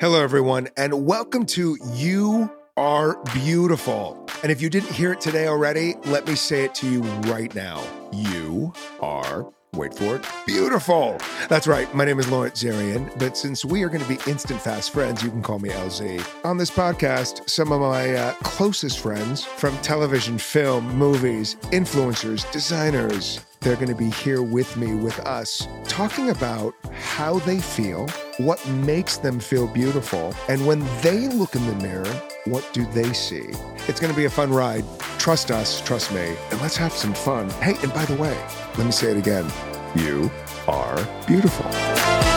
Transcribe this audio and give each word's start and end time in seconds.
Hello, 0.00 0.22
everyone, 0.22 0.68
and 0.76 1.06
welcome 1.06 1.44
to 1.46 1.76
You 1.92 2.48
Are 2.76 3.20
Beautiful. 3.34 4.28
And 4.44 4.52
if 4.52 4.62
you 4.62 4.70
didn't 4.70 4.92
hear 4.92 5.12
it 5.12 5.20
today 5.20 5.48
already, 5.48 5.96
let 6.04 6.24
me 6.24 6.36
say 6.36 6.62
it 6.64 6.72
to 6.76 6.88
you 6.88 7.02
right 7.22 7.52
now. 7.52 7.82
You 8.12 8.72
are 9.00 9.52
wait 9.74 9.92
for 9.92 10.16
it, 10.16 10.24
beautiful. 10.46 11.18
That's 11.48 11.66
right. 11.66 11.92
My 11.94 12.04
name 12.04 12.20
is 12.20 12.30
Lawrence 12.30 12.62
Zarian, 12.62 13.16
but 13.18 13.36
since 13.36 13.64
we 13.64 13.82
are 13.82 13.88
going 13.88 14.02
to 14.02 14.08
be 14.08 14.18
instant 14.30 14.60
fast 14.60 14.92
friends, 14.92 15.22
you 15.22 15.30
can 15.30 15.42
call 15.42 15.58
me 15.58 15.70
LZ. 15.70 16.24
On 16.44 16.56
this 16.56 16.70
podcast, 16.70 17.48
some 17.50 17.72
of 17.72 17.80
my 17.80 18.14
uh, 18.14 18.32
closest 18.34 19.00
friends 19.00 19.44
from 19.44 19.76
television, 19.78 20.38
film, 20.38 20.96
movies, 20.96 21.56
influencers, 21.72 22.50
designers, 22.52 23.40
they're 23.60 23.76
going 23.76 23.88
to 23.88 23.94
be 23.94 24.10
here 24.10 24.42
with 24.42 24.76
me, 24.76 24.94
with 24.94 25.18
us, 25.20 25.66
talking 25.84 26.30
about 26.30 26.74
how 26.92 27.38
they 27.40 27.60
feel, 27.60 28.08
what 28.38 28.64
makes 28.68 29.16
them 29.16 29.40
feel 29.40 29.66
beautiful, 29.66 30.34
and 30.48 30.66
when 30.66 30.80
they 31.02 31.28
look 31.28 31.54
in 31.54 31.66
the 31.66 31.74
mirror, 31.76 32.12
what 32.44 32.68
do 32.72 32.84
they 32.92 33.12
see? 33.12 33.50
It's 33.88 34.00
going 34.00 34.12
to 34.12 34.16
be 34.16 34.26
a 34.26 34.30
fun 34.30 34.52
ride. 34.52 34.84
Trust 35.18 35.50
us, 35.50 35.80
trust 35.80 36.12
me, 36.12 36.36
and 36.50 36.60
let's 36.60 36.76
have 36.76 36.92
some 36.92 37.14
fun. 37.14 37.50
Hey, 37.62 37.76
and 37.82 37.92
by 37.92 38.04
the 38.04 38.16
way, 38.16 38.36
let 38.76 38.86
me 38.86 38.92
say 38.92 39.10
it 39.10 39.16
again 39.16 39.50
you 39.94 40.30
are 40.66 40.96
beautiful. 41.26 42.27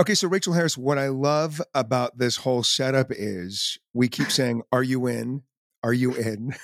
Okay, 0.00 0.14
so 0.14 0.26
Rachael 0.26 0.54
Harris, 0.54 0.76
what 0.76 0.98
I 0.98 1.08
love 1.08 1.62
about 1.72 2.18
this 2.18 2.36
whole 2.36 2.64
setup 2.64 3.08
is 3.10 3.78
we 3.92 4.08
keep 4.08 4.30
saying, 4.30 4.62
Are 4.72 4.82
you 4.82 5.06
in? 5.06 5.42
Are 5.82 5.92
you 5.92 6.14
in? 6.14 6.54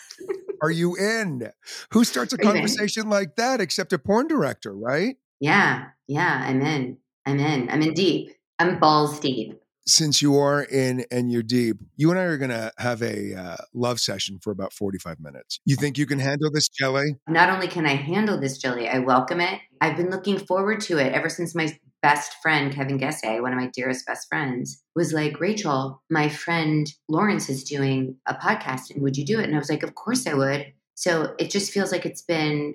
Are 0.63 0.71
you 0.71 0.97
in? 0.97 1.51
Who 1.93 2.05
starts 2.05 2.33
a 2.33 2.39
conversation 2.39 3.09
like 3.09 3.37
that 3.37 3.61
except 3.61 3.93
a 3.93 3.99
porn 3.99 4.27
director, 4.27 4.75
right? 4.75 5.17
Yeah, 5.39 5.87
yeah, 6.07 6.43
I'm 6.45 6.61
in. 6.61 6.99
I'm 7.25 7.39
in. 7.39 7.71
I'm 7.71 7.83
in 7.83 7.95
deep. 7.95 8.35
I'm 8.59 8.79
balls 8.79 9.21
deep. 9.21 9.61
Since 9.87 10.23
you 10.23 10.37
are 10.37 10.63
in 10.63 11.05
and 11.11 11.33
you're 11.33 11.43
deep, 11.43 11.79
you 11.97 12.11
and 12.11 12.19
I 12.19 12.25
are 12.25 12.37
going 12.37 12.51
to 12.51 12.73
have 12.79 13.03
a 13.03 13.35
uh, 13.35 13.57
love 13.75 13.99
session 13.99 14.39
for 14.41 14.51
about 14.51 14.73
45 14.73 15.19
minutes. 15.21 15.59
You 15.65 15.77
think 15.77 15.99
you 15.99 16.07
can 16.07 16.19
handle 16.19 16.51
this 16.53 16.69
jelly? 16.69 17.17
Not 17.29 17.51
only 17.51 17.67
can 17.67 17.87
I 17.87 17.95
handle 17.95 18.39
this 18.39 18.59
jelly, 18.59 18.89
I 18.89 18.99
welcome 18.99 19.41
it. 19.41 19.61
I've 19.81 19.97
been 19.97 20.11
looking 20.11 20.39
forward 20.39 20.81
to 20.83 20.99
it 20.99 21.13
ever 21.13 21.29
since 21.29 21.55
my 21.55 21.77
best 22.03 22.35
friend, 22.43 22.73
Kevin 22.75 22.99
Gesse, 22.99 23.41
one 23.41 23.53
of 23.53 23.59
my 23.59 23.71
dearest 23.75 24.07
best 24.07 24.29
friends, 24.29 24.83
was 24.95 25.13
like, 25.13 25.41
Rachael, 25.41 26.03
my 26.11 26.29
friend 26.29 26.87
Lawrence 27.09 27.49
is 27.49 27.65
doing 27.65 28.17
a 28.27 28.35
podcast 28.35 28.91
and 28.91 29.03
would 29.03 29.17
you 29.17 29.25
do 29.25 29.41
it? 29.41 29.45
And 29.45 29.55
I 29.55 29.59
was 29.59 29.71
like, 29.71 29.83
Of 29.83 29.95
course 29.95 30.27
I 30.27 30.35
would. 30.35 30.73
So 30.95 31.35
it 31.39 31.51
just 31.51 31.73
feels 31.73 31.93
like 31.93 32.05
it's 32.05 32.23
been 32.23 32.75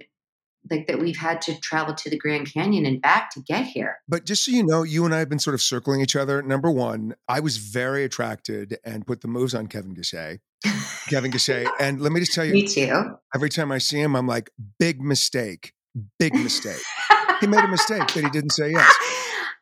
like 0.69 0.87
that 0.87 0.99
we've 0.99 1.17
had 1.17 1.41
to 1.43 1.59
travel 1.59 1.93
to 1.93 2.09
the 2.09 2.17
Grand 2.17 2.51
Canyon 2.51 2.85
and 2.85 3.01
back 3.01 3.31
to 3.31 3.41
get 3.41 3.65
here. 3.65 3.97
But 4.07 4.25
just 4.25 4.45
so 4.45 4.51
you 4.51 4.63
know, 4.65 4.83
you 4.83 5.05
and 5.05 5.13
I 5.13 5.19
have 5.19 5.29
been 5.29 5.39
sort 5.39 5.53
of 5.53 5.61
circling 5.61 6.01
each 6.01 6.15
other. 6.15 6.41
Number 6.41 6.71
one, 6.71 7.15
I 7.27 7.39
was 7.39 7.57
very 7.57 8.03
attracted 8.03 8.77
and 8.83 9.05
put 9.05 9.21
the 9.21 9.27
moves 9.27 9.53
on 9.53 9.67
Kevin 9.67 9.95
Gesse. 9.95 10.39
Kevin 11.09 11.31
Gesse. 11.31 11.69
And 11.79 12.01
let 12.01 12.11
me 12.11 12.19
just 12.19 12.33
tell 12.33 12.45
you, 12.45 12.53
me 12.53 12.67
too. 12.67 13.17
Every 13.33 13.49
time 13.49 13.71
I 13.71 13.77
see 13.77 13.99
him, 13.99 14.15
I'm 14.15 14.27
like, 14.27 14.49
big 14.79 15.01
mistake, 15.01 15.73
big 16.19 16.33
mistake. 16.33 16.81
he 17.39 17.47
made 17.47 17.63
a 17.63 17.67
mistake 17.67 18.07
that 18.07 18.23
he 18.23 18.29
didn't 18.29 18.51
say 18.51 18.71
yes. 18.71 18.93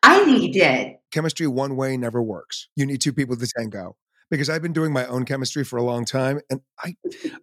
I 0.04 0.24
think 0.26 0.40
he 0.40 0.50
did. 0.50 0.96
Chemistry 1.12 1.48
one 1.48 1.76
way 1.76 1.98
never 1.98 2.22
works. 2.22 2.68
You 2.76 2.86
need 2.86 3.02
two 3.02 3.14
people 3.14 3.38
to 3.38 3.48
tango. 3.48 3.96
Because 4.34 4.50
I've 4.50 4.64
been 4.64 4.74
doing 4.74 4.92
my 4.92 5.06
own 5.06 5.26
chemistry 5.26 5.64
for 5.64 5.78
a 5.78 5.84
long 5.84 6.06
time, 6.06 6.42
and 6.50 6.62
I, 6.84 6.96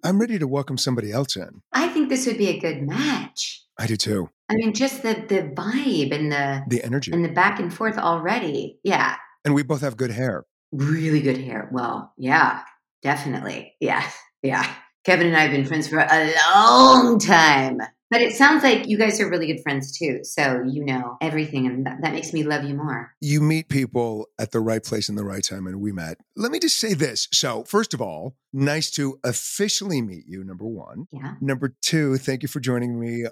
I'm 0.03 0.21
ready 0.21 0.41
to 0.41 0.49
welcome 0.49 0.77
somebody 0.77 1.13
else 1.13 1.37
in. 1.37 1.63
I 1.73 1.87
think 1.87 2.09
this 2.09 2.27
would 2.27 2.37
be 2.37 2.49
a 2.49 2.59
good 2.59 2.83
match. 2.83 3.63
I 3.79 3.87
do 3.87 3.95
too. 3.95 4.29
I 4.51 4.57
mean, 4.57 4.75
just 4.75 5.05
the 5.05 5.15
the 5.29 5.55
vibe 5.55 6.13
and 6.13 6.33
the 6.33 6.65
the 6.67 6.83
energy 6.83 7.13
and 7.13 7.25
the 7.25 7.29
back 7.29 7.61
and 7.61 7.73
forth 7.73 7.97
already. 7.97 8.81
Yeah. 8.83 9.15
And 9.45 9.55
we 9.55 9.63
both 9.63 9.83
have 9.83 9.97
good 9.97 10.11
hair. 10.11 10.47
Really 10.73 11.21
good 11.21 11.39
hair. 11.39 11.69
Well, 11.73 12.13
yeah, 12.19 12.63
definitely. 13.03 13.77
Yeah, 13.79 14.05
yeah. 14.43 14.69
Kevin 15.05 15.29
and 15.29 15.37
I 15.37 15.43
have 15.43 15.53
been 15.53 15.67
friends 15.67 15.87
for 15.87 16.01
a 16.01 16.35
long 16.57 17.21
time. 17.21 17.79
But 18.11 18.23
it 18.23 18.33
sounds 18.33 18.65
like 18.65 18.89
you 18.89 18.99
guys 18.99 19.21
are 19.21 19.31
really 19.31 19.47
good 19.47 19.63
friends 19.63 19.97
too. 19.97 20.21
So 20.25 20.63
you 20.67 20.85
know 20.85 21.17
everything, 21.21 21.67
and 21.67 21.87
that, 21.87 21.99
that, 22.03 22.13
makes 22.13 22.33
me 22.33 22.43
love 22.43 22.65
you 22.65 22.75
more. 22.75 23.15
You 23.21 23.41
meet 23.41 23.69
people 23.69 24.27
at 24.37 24.51
the 24.51 24.59
right 24.59 24.83
place 24.83 25.09
in 25.09 25.15
the 25.15 25.25
right 25.25 25.45
time, 25.45 25.69
and 25.69 25.81
we 25.81 25.93
met. 25.93 26.19
Let 26.35 26.51
me 26.51 26.59
just 26.59 26.79
say 26.79 26.93
this. 26.93 27.29
So, 27.33 27.63
first 27.65 27.95
of 27.95 28.03
all, 28.03 28.35
nice 28.53 28.91
to 28.93 29.21
officially 29.23 30.03
meet 30.03 30.25
you, 30.27 30.43
number 30.43 30.67
one. 30.67 31.07
Yeah. 31.13 31.35
Number 31.41 31.77
two, 31.83 32.17
thank 32.17 32.43
you 32.43 32.49
for 32.49 32.59
joining 32.59 32.99
me 32.99 33.27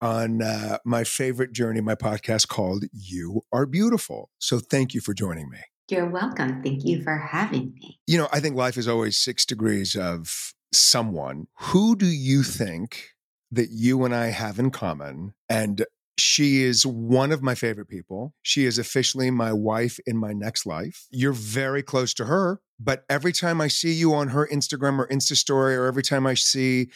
on 0.00 0.42
uh, 0.42 0.78
my 0.84 1.04
favorite 1.04 1.52
journey, 1.52 1.80
my 1.80 1.94
podcast 1.94 2.48
called 2.48 2.84
You 2.92 3.42
Are 3.52 3.66
Beautiful. 3.66 4.30
So, 4.40 4.58
thank 4.58 4.94
you 4.94 5.00
for 5.00 5.14
joining 5.14 5.48
me. 5.48 5.60
You're 5.88 6.10
welcome. 6.10 6.60
Thank 6.62 6.84
you 6.84 7.02
for 7.02 7.16
having 7.16 7.72
me. 7.74 8.00
You 8.08 8.18
know, 8.18 8.28
I 8.32 8.40
think 8.40 8.56
life 8.56 8.76
is 8.76 8.88
always 8.88 9.16
six 9.16 9.46
degrees 9.46 9.94
of 9.94 10.54
someone. 10.72 11.46
Who 11.60 11.94
do 11.94 12.06
you 12.06 12.42
think? 12.42 13.13
That 13.54 13.70
you 13.70 14.04
and 14.04 14.14
I 14.14 14.26
have 14.26 14.58
in 14.58 14.70
common. 14.70 15.34
And 15.48 15.84
she 16.18 16.62
is 16.62 16.86
one 16.86 17.32
of 17.32 17.42
my 17.42 17.54
favorite 17.54 17.88
people. 17.88 18.34
She 18.42 18.66
is 18.66 18.78
officially 18.78 19.30
my 19.30 19.52
wife 19.52 19.98
in 20.06 20.16
my 20.16 20.32
next 20.32 20.66
life. 20.66 21.06
You're 21.10 21.32
very 21.32 21.82
close 21.82 22.14
to 22.14 22.26
her, 22.26 22.60
but 22.78 23.04
every 23.08 23.32
time 23.32 23.60
I 23.60 23.68
see 23.68 23.92
you 23.92 24.14
on 24.14 24.28
her 24.28 24.48
Instagram 24.52 24.98
or 24.98 25.08
Insta 25.08 25.36
story, 25.36 25.76
or 25.76 25.86
every 25.86 26.02
time 26.02 26.26
I 26.26 26.34
see 26.34 26.90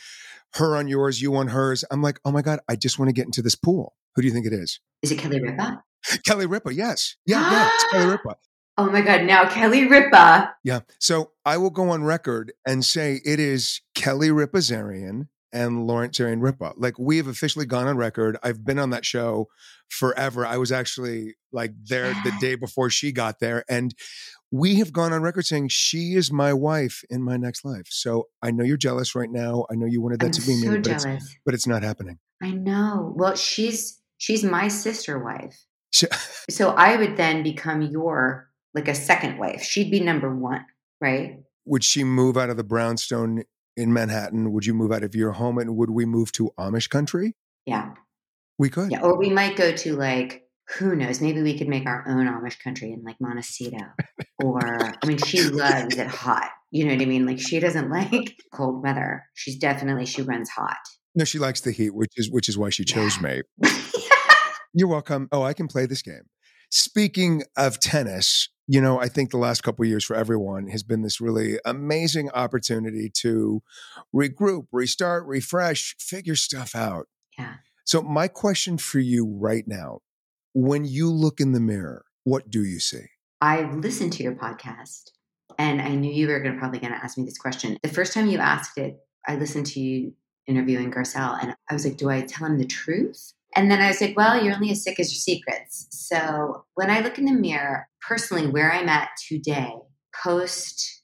her 0.54 0.76
on 0.76 0.88
yours, 0.88 1.20
you 1.20 1.34
on 1.36 1.48
hers, 1.48 1.84
I'm 1.90 2.02
like, 2.02 2.20
oh 2.24 2.32
my 2.32 2.42
God, 2.42 2.60
I 2.68 2.76
just 2.76 2.98
want 2.98 3.08
to 3.08 3.12
get 3.12 3.26
into 3.26 3.42
this 3.42 3.54
pool. 3.54 3.94
Who 4.14 4.22
do 4.22 4.28
you 4.28 4.34
think 4.34 4.46
it 4.46 4.52
is? 4.52 4.80
Is 5.02 5.10
it 5.10 5.18
Kelly 5.18 5.40
Ripa? 5.40 5.82
Kelly 6.24 6.46
Ripa, 6.46 6.72
yes. 6.72 7.16
Yeah, 7.26 7.50
yeah, 7.50 7.70
it's 7.72 7.84
Kelly 7.92 8.06
Ripa. 8.12 8.36
Oh 8.76 8.86
my 8.86 9.00
God, 9.00 9.24
now 9.24 9.48
Kelly 9.48 9.88
Ripa. 9.88 10.54
Yeah. 10.62 10.80
So 11.00 11.32
I 11.44 11.56
will 11.56 11.70
go 11.70 11.90
on 11.90 12.04
record 12.04 12.52
and 12.64 12.84
say 12.84 13.20
it 13.24 13.40
is 13.40 13.80
Kelly 13.96 14.30
Ripa 14.30 14.58
Zarian 14.58 15.26
and 15.52 15.86
Lawrence 15.86 16.18
Zarian 16.18 16.42
Ripa. 16.42 16.72
Like 16.76 16.98
we 16.98 17.16
have 17.16 17.26
officially 17.26 17.66
gone 17.66 17.86
on 17.86 17.96
record. 17.96 18.36
I've 18.42 18.64
been 18.64 18.78
on 18.78 18.90
that 18.90 19.04
show 19.04 19.48
forever. 19.88 20.46
I 20.46 20.56
was 20.56 20.72
actually 20.72 21.36
like 21.52 21.72
there 21.84 22.12
the 22.24 22.32
day 22.40 22.54
before 22.54 22.90
she 22.90 23.12
got 23.12 23.40
there. 23.40 23.64
And 23.68 23.94
we 24.50 24.76
have 24.76 24.92
gone 24.92 25.12
on 25.12 25.22
record 25.22 25.46
saying 25.46 25.68
she 25.68 26.14
is 26.14 26.32
my 26.32 26.52
wife 26.52 27.02
in 27.10 27.22
my 27.22 27.36
next 27.36 27.64
life. 27.64 27.86
So 27.90 28.28
I 28.42 28.50
know 28.50 28.64
you're 28.64 28.76
jealous 28.76 29.14
right 29.14 29.30
now. 29.30 29.66
I 29.70 29.74
know 29.74 29.86
you 29.86 30.00
wanted 30.00 30.20
that 30.20 30.26
I'm 30.26 30.32
to 30.32 30.40
be 30.42 30.54
so 30.54 30.70
me, 30.70 30.78
but 30.78 30.92
it's, 30.92 31.36
but 31.44 31.54
it's 31.54 31.66
not 31.66 31.82
happening. 31.82 32.18
I 32.42 32.50
know. 32.52 33.12
Well, 33.16 33.34
she's 33.34 34.00
she's 34.18 34.44
my 34.44 34.68
sister 34.68 35.18
wife. 35.18 35.64
so 36.50 36.70
I 36.70 36.96
would 36.96 37.16
then 37.16 37.42
become 37.42 37.82
your 37.82 38.50
like 38.74 38.88
a 38.88 38.94
second 38.94 39.38
wife. 39.38 39.62
She'd 39.62 39.90
be 39.90 40.00
number 40.00 40.34
one, 40.34 40.64
right? 41.00 41.40
Would 41.64 41.84
she 41.84 42.04
move 42.04 42.36
out 42.36 42.50
of 42.50 42.56
the 42.56 42.64
brownstone 42.64 43.44
in 43.78 43.92
Manhattan, 43.92 44.52
would 44.52 44.66
you 44.66 44.74
move 44.74 44.90
out 44.90 45.04
of 45.04 45.14
your 45.14 45.32
home 45.32 45.56
and 45.56 45.76
would 45.76 45.90
we 45.90 46.04
move 46.04 46.32
to 46.32 46.50
Amish 46.58 46.90
country? 46.90 47.34
Yeah. 47.64 47.94
We 48.58 48.70
could. 48.70 48.90
Yeah. 48.90 49.02
Or 49.02 49.16
we 49.16 49.30
might 49.30 49.56
go 49.56 49.72
to 49.72 49.96
like, 49.96 50.42
who 50.76 50.96
knows? 50.96 51.20
Maybe 51.20 51.40
we 51.42 51.56
could 51.56 51.68
make 51.68 51.86
our 51.86 52.04
own 52.08 52.26
Amish 52.26 52.58
country 52.58 52.92
in 52.92 53.04
like 53.04 53.16
Montecito. 53.20 53.78
or, 54.42 54.60
I 54.62 55.06
mean, 55.06 55.18
she 55.18 55.42
loves 55.42 55.96
it 55.96 56.08
hot. 56.08 56.50
You 56.72 56.84
know 56.84 56.92
what 56.94 57.02
I 57.02 57.06
mean? 57.06 57.24
Like, 57.24 57.38
she 57.38 57.60
doesn't 57.60 57.88
like 58.12 58.36
cold 58.52 58.82
weather. 58.82 59.24
She's 59.34 59.56
definitely, 59.56 60.06
she 60.06 60.22
runs 60.22 60.50
hot. 60.50 60.76
No, 61.14 61.24
she 61.24 61.38
likes 61.38 61.60
the 61.60 61.72
heat, 61.72 61.94
which 61.94 62.12
is 62.16 62.30
which 62.30 62.48
is 62.48 62.58
why 62.58 62.70
she 62.70 62.84
chose 62.84 63.16
yeah. 63.22 63.40
me. 63.62 63.70
You're 64.74 64.88
welcome. 64.88 65.28
Oh, 65.32 65.42
I 65.42 65.54
can 65.54 65.66
play 65.66 65.86
this 65.86 66.02
game. 66.02 66.22
Speaking 66.70 67.42
of 67.56 67.80
tennis, 67.80 68.48
you 68.66 68.80
know, 68.80 69.00
I 69.00 69.08
think 69.08 69.30
the 69.30 69.38
last 69.38 69.62
couple 69.62 69.84
years 69.86 70.04
for 70.04 70.14
everyone 70.14 70.68
has 70.68 70.82
been 70.82 71.02
this 71.02 71.20
really 71.20 71.58
amazing 71.64 72.30
opportunity 72.30 73.10
to 73.14 73.62
regroup, 74.14 74.66
restart, 74.72 75.26
refresh, 75.26 75.96
figure 75.98 76.36
stuff 76.36 76.76
out. 76.76 77.06
Yeah. 77.38 77.54
So, 77.84 78.02
my 78.02 78.28
question 78.28 78.76
for 78.76 78.98
you 78.98 79.26
right 79.26 79.64
now 79.66 80.00
when 80.52 80.84
you 80.84 81.10
look 81.10 81.40
in 81.40 81.52
the 81.52 81.60
mirror, 81.60 82.04
what 82.24 82.50
do 82.50 82.64
you 82.64 82.80
see? 82.80 83.06
I 83.40 83.62
listened 83.62 84.12
to 84.14 84.22
your 84.22 84.34
podcast 84.34 85.10
and 85.58 85.80
I 85.80 85.94
knew 85.94 86.12
you 86.12 86.28
were 86.28 86.40
going 86.40 86.54
to 86.54 86.58
probably 86.58 86.80
going 86.80 86.92
to 86.92 86.98
ask 86.98 87.16
me 87.16 87.24
this 87.24 87.38
question. 87.38 87.78
The 87.82 87.88
first 87.88 88.12
time 88.12 88.26
you 88.26 88.38
asked 88.38 88.76
it, 88.76 88.98
I 89.26 89.36
listened 89.36 89.66
to 89.66 89.80
you 89.80 90.14
interviewing 90.46 90.90
Garcelle 90.90 91.38
and 91.40 91.54
I 91.70 91.74
was 91.74 91.84
like, 91.84 91.96
do 91.96 92.10
I 92.10 92.22
tell 92.22 92.46
him 92.48 92.58
the 92.58 92.66
truth? 92.66 93.32
And 93.56 93.70
then 93.70 93.80
I 93.80 93.88
was 93.88 94.00
like, 94.00 94.16
well, 94.16 94.42
you're 94.42 94.54
only 94.54 94.70
as 94.70 94.84
sick 94.84 95.00
as 95.00 95.12
your 95.12 95.18
secrets. 95.18 95.86
So 95.90 96.64
when 96.74 96.90
I 96.90 97.00
look 97.00 97.18
in 97.18 97.24
the 97.24 97.32
mirror, 97.32 97.88
personally, 98.06 98.46
where 98.46 98.70
I'm 98.70 98.88
at 98.88 99.08
today, 99.26 99.72
post, 100.22 101.02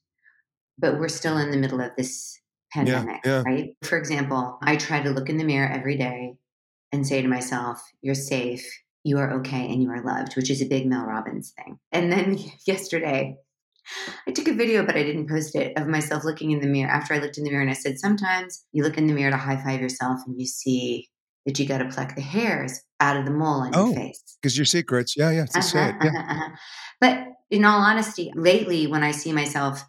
but 0.78 0.98
we're 0.98 1.08
still 1.08 1.38
in 1.38 1.50
the 1.50 1.56
middle 1.56 1.80
of 1.80 1.92
this 1.96 2.38
pandemic, 2.72 3.20
yeah, 3.24 3.36
yeah. 3.36 3.42
right? 3.46 3.70
For 3.82 3.96
example, 3.96 4.58
I 4.62 4.76
try 4.76 5.02
to 5.02 5.10
look 5.10 5.28
in 5.28 5.38
the 5.38 5.44
mirror 5.44 5.70
every 5.70 5.96
day 5.96 6.34
and 6.92 7.06
say 7.06 7.22
to 7.22 7.28
myself, 7.28 7.82
you're 8.02 8.14
safe, 8.14 8.64
you 9.04 9.18
are 9.18 9.32
okay, 9.38 9.66
and 9.66 9.82
you 9.82 9.90
are 9.90 10.04
loved, 10.04 10.36
which 10.36 10.50
is 10.50 10.62
a 10.62 10.66
big 10.66 10.86
Mel 10.86 11.04
Robbins 11.04 11.52
thing. 11.56 11.78
And 11.92 12.12
then 12.12 12.38
yesterday, 12.66 13.36
I 14.26 14.30
took 14.30 14.48
a 14.48 14.54
video, 14.54 14.84
but 14.84 14.96
I 14.96 15.02
didn't 15.02 15.28
post 15.28 15.54
it 15.54 15.76
of 15.76 15.86
myself 15.86 16.24
looking 16.24 16.52
in 16.52 16.60
the 16.60 16.66
mirror 16.66 16.90
after 16.90 17.14
I 17.14 17.18
looked 17.18 17.36
in 17.36 17.44
the 17.44 17.50
mirror 17.50 17.62
and 17.62 17.70
I 17.70 17.74
said, 17.74 17.98
sometimes 17.98 18.64
you 18.72 18.82
look 18.82 18.96
in 18.96 19.06
the 19.06 19.12
mirror 19.12 19.30
to 19.30 19.36
high 19.36 19.62
five 19.62 19.80
yourself 19.80 20.20
and 20.26 20.40
you 20.40 20.46
see 20.46 21.08
that 21.46 21.58
you 21.58 21.66
got 21.66 21.78
to 21.78 21.88
pluck 21.88 22.14
the 22.14 22.20
hairs 22.22 22.80
out 23.00 23.16
of 23.16 23.24
the 23.24 23.30
mole 23.30 23.62
on 23.62 23.72
Oh, 23.74 23.86
your 23.88 23.96
face. 23.96 24.22
Because 24.40 24.56
your 24.56 24.64
secrets. 24.64 25.16
Yeah, 25.16 25.30
yeah. 25.30 25.46
Just 25.54 25.70
say 25.70 25.80
Uh-huh, 25.80 25.88
it. 26.00 26.04
Yeah. 26.04 26.20
uh-huh, 26.20 26.32
uh-huh. 26.32 26.56
But 27.00 27.26
in 27.50 27.64
all 27.64 27.80
honesty, 27.80 28.32
lately 28.34 28.86
when 28.86 29.02
I 29.02 29.10
see 29.10 29.32
myself, 29.32 29.82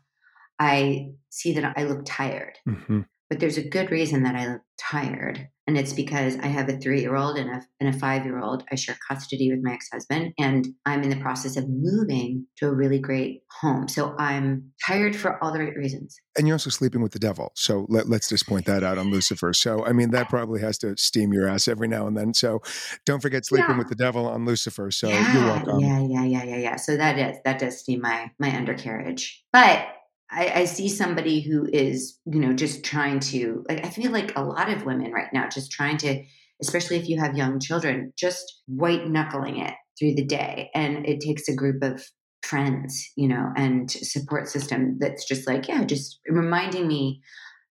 I 0.59 1.09
see 1.29 1.53
that 1.53 1.73
I 1.77 1.83
look 1.83 2.03
tired. 2.05 2.57
hmm 2.65 3.01
But 3.29 3.39
there's 3.39 3.57
a 3.57 3.67
good 3.67 3.91
reason 3.91 4.23
that 4.23 4.35
I 4.35 4.47
look 4.47 4.61
tired. 4.77 5.49
And 5.67 5.77
it's 5.77 5.93
because 5.93 6.37
I 6.37 6.47
have 6.47 6.69
a 6.69 6.77
three 6.77 7.01
year 7.01 7.15
old 7.15 7.37
and 7.37 7.49
a, 7.49 7.61
and 7.79 7.93
a 7.93 7.97
five 7.97 8.23
year 8.25 8.39
old. 8.39 8.63
I 8.71 8.75
share 8.75 8.97
custody 9.07 9.49
with 9.51 9.61
my 9.63 9.73
ex 9.73 9.89
husband, 9.91 10.33
and 10.37 10.67
I'm 10.85 11.01
in 11.03 11.09
the 11.09 11.15
process 11.17 11.57
of 11.57 11.65
moving 11.67 12.45
to 12.57 12.67
a 12.67 12.73
really 12.73 12.99
great 12.99 13.41
home. 13.61 13.87
So 13.87 14.15
I'm 14.19 14.71
tired 14.85 15.15
for 15.15 15.43
all 15.43 15.51
the 15.51 15.59
right 15.59 15.75
reasons. 15.75 16.15
And 16.37 16.47
you're 16.47 16.55
also 16.55 16.69
sleeping 16.69 17.01
with 17.01 17.13
the 17.13 17.19
devil. 17.19 17.51
So 17.55 17.85
let, 17.89 18.09
let's 18.09 18.29
just 18.29 18.45
point 18.47 18.65
that 18.65 18.83
out 18.83 18.97
on 18.97 19.09
Lucifer. 19.09 19.53
So, 19.53 19.85
I 19.85 19.93
mean, 19.93 20.11
that 20.11 20.29
probably 20.29 20.61
has 20.61 20.77
to 20.79 20.95
steam 20.97 21.33
your 21.33 21.47
ass 21.47 21.67
every 21.67 21.87
now 21.87 22.07
and 22.07 22.15
then. 22.15 22.33
So 22.33 22.61
don't 23.05 23.21
forget 23.21 23.45
sleeping 23.45 23.71
Yeah. 23.71 23.77
with 23.77 23.87
the 23.87 23.95
devil 23.95 24.27
on 24.27 24.45
Lucifer. 24.45 24.91
So 24.91 25.07
you're 25.07 25.45
welcome. 25.45 25.79
yeah, 25.79 25.99
yeah, 25.99 26.25
yeah, 26.25 26.43
yeah, 26.43 26.57
yeah. 26.57 26.75
So 26.75 26.97
that 26.97 27.17
is 27.17 27.37
that 27.45 27.59
does 27.59 27.79
steam 27.79 28.01
my 28.01 28.29
my 28.39 28.55
undercarriage. 28.55 29.43
But 29.53 29.87
I, 30.35 30.51
I 30.61 30.65
see 30.65 30.89
somebody 30.89 31.41
who 31.41 31.65
is, 31.71 32.19
you 32.25 32.39
know, 32.39 32.53
just 32.53 32.83
trying 32.83 33.19
to 33.21 33.63
like 33.69 33.85
I 33.85 33.89
feel 33.89 34.11
like 34.11 34.37
a 34.37 34.43
lot 34.43 34.69
of 34.69 34.85
women 34.85 35.11
right 35.11 35.31
now 35.31 35.47
just 35.47 35.71
trying 35.71 35.97
to, 35.97 36.23
especially 36.61 36.97
if 36.97 37.07
you 37.07 37.19
have 37.19 37.37
young 37.37 37.59
children, 37.59 38.11
just 38.17 38.61
white 38.67 39.07
knuckling 39.07 39.57
it 39.57 39.73
through 39.97 40.15
the 40.15 40.25
day. 40.25 40.69
And 40.75 41.07
it 41.07 41.21
takes 41.21 41.47
a 41.47 41.55
group 41.55 41.81
of 41.83 42.03
friends, 42.43 43.11
you 43.15 43.27
know, 43.27 43.51
and 43.55 43.89
support 43.89 44.49
system 44.49 44.97
that's 44.99 45.25
just 45.25 45.47
like, 45.47 45.67
yeah, 45.67 45.83
just 45.85 46.19
reminding 46.27 46.87
me 46.87 47.21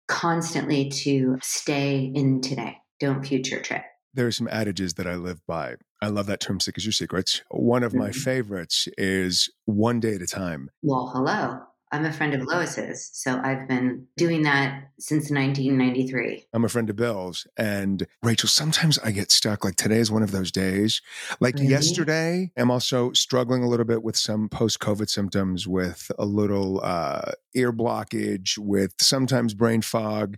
constantly 0.09 0.89
to 0.89 1.37
stay 1.43 2.11
in 2.15 2.41
today. 2.41 2.79
Don't 3.01 3.25
future 3.25 3.61
trip. 3.61 3.83
There 4.15 4.27
are 4.27 4.33
some 4.33 4.49
adages 4.51 4.95
that 4.95 5.07
I 5.07 5.17
live 5.17 5.41
by. 5.47 5.75
I 6.01 6.09
love 6.09 6.27
that 6.27 6.41
term, 6.41 6.59
sick 6.59 6.79
as 6.79 6.87
your 6.87 6.93
secrets. 6.93 7.43
One 7.51 7.83
of 7.83 7.93
my 7.93 8.09
Mhm. 8.09 8.15
favorites 8.15 8.89
is 8.97 9.51
one 9.67 10.01
day 10.01 10.15
at 10.15 10.23
a 10.23 10.27
time. 10.27 10.71
Well, 10.83 11.11
hello. 11.15 11.61
I'm 11.93 12.05
a 12.05 12.13
friend 12.13 12.35
of 12.35 12.43
Lois's, 12.43 13.11
so 13.13 13.41
I've 13.43 13.69
been 13.69 14.07
doing 14.17 14.43
that 14.43 14.91
since 14.99 15.31
1993. 15.31 16.47
I'm 16.53 16.65
a 16.65 16.69
friend 16.69 16.91
of 16.91 16.97
Bill's. 16.97 17.47
And 17.57 18.07
Rachael, 18.25 18.49
sometimes 18.49 18.99
I 18.99 19.13
get 19.13 19.31
stuck. 19.31 19.65
Like 19.65 19.77
today 19.77 19.99
is 19.99 20.11
one 20.11 20.25
of 20.25 20.33
those 20.33 20.51
days. 20.51 21.01
Like 21.39 21.55
Really? 21.55 21.69
yesterday, 21.69 22.51
I'm 22.57 22.73
also 22.73 23.13
struggling 23.13 23.63
a 23.63 23.69
little 23.69 23.87
bit 23.87 24.03
with 24.03 24.17
some 24.17 24.49
post 24.49 24.81
COVID 24.81 25.09
symptoms, 25.09 25.69
with 25.69 26.11
a 26.19 26.25
little 26.27 26.81
uh, 26.83 27.33
ear 27.55 27.73
blockage, 27.73 28.59
with 28.59 28.95
sometimes 29.01 29.55
brain 29.55 29.81
fog. 29.81 30.37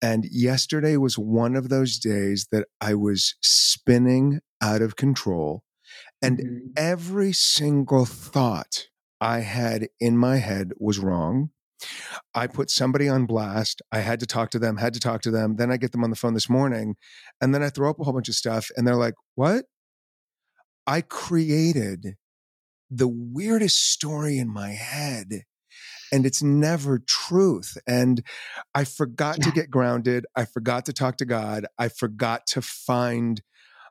And 0.00 0.24
yesterday 0.30 0.96
was 0.96 1.18
one 1.18 1.56
of 1.56 1.68
those 1.68 1.98
days 1.98 2.48
that 2.52 2.68
I 2.80 2.94
was 2.94 3.34
spinning 3.42 4.40
out 4.62 4.80
of 4.80 4.96
control. 4.96 5.62
And 6.22 6.38
Mhm. 6.38 6.60
every 6.76 7.32
single 7.34 8.06
thought 8.06 8.86
I 9.20 9.40
had 9.40 9.88
in 10.00 10.16
my 10.16 10.36
head 10.36 10.72
was 10.78 10.98
wrong. 10.98 11.50
I 12.34 12.46
put 12.46 12.70
somebody 12.70 13.08
on 13.08 13.26
blast. 13.26 13.82
I 13.92 14.00
had 14.00 14.20
to 14.20 14.26
talk 14.26 14.50
to 14.50 14.58
them, 14.58 14.78
had 14.78 14.94
to 14.94 15.00
talk 15.00 15.22
to 15.22 15.30
them. 15.30 15.56
Then 15.56 15.70
I 15.70 15.76
get 15.76 15.92
them 15.92 16.04
on 16.04 16.10
the 16.10 16.16
phone 16.16 16.34
this 16.34 16.48
morning 16.48 16.96
and 17.40 17.54
then 17.54 17.62
I 17.62 17.70
throw 17.70 17.90
up 17.90 18.00
a 18.00 18.04
whole 18.04 18.14
bunch 18.14 18.28
of 18.28 18.34
stuff 18.34 18.68
and 18.76 18.86
they're 18.86 18.96
like, 18.96 19.14
What? 19.34 19.66
I 20.86 21.00
created 21.00 22.14
the 22.90 23.08
weirdest 23.08 23.90
story 23.92 24.38
in 24.38 24.48
my 24.48 24.70
head 24.70 25.42
and 26.12 26.24
it's 26.24 26.42
never 26.42 26.98
truth. 26.98 27.76
And 27.86 28.22
I 28.74 28.84
forgot 28.84 29.40
to 29.42 29.50
get 29.50 29.70
grounded. 29.70 30.26
I 30.36 30.44
forgot 30.44 30.86
to 30.86 30.92
talk 30.92 31.16
to 31.18 31.24
God. 31.24 31.66
I 31.78 31.88
forgot 31.88 32.46
to 32.48 32.62
find 32.62 33.42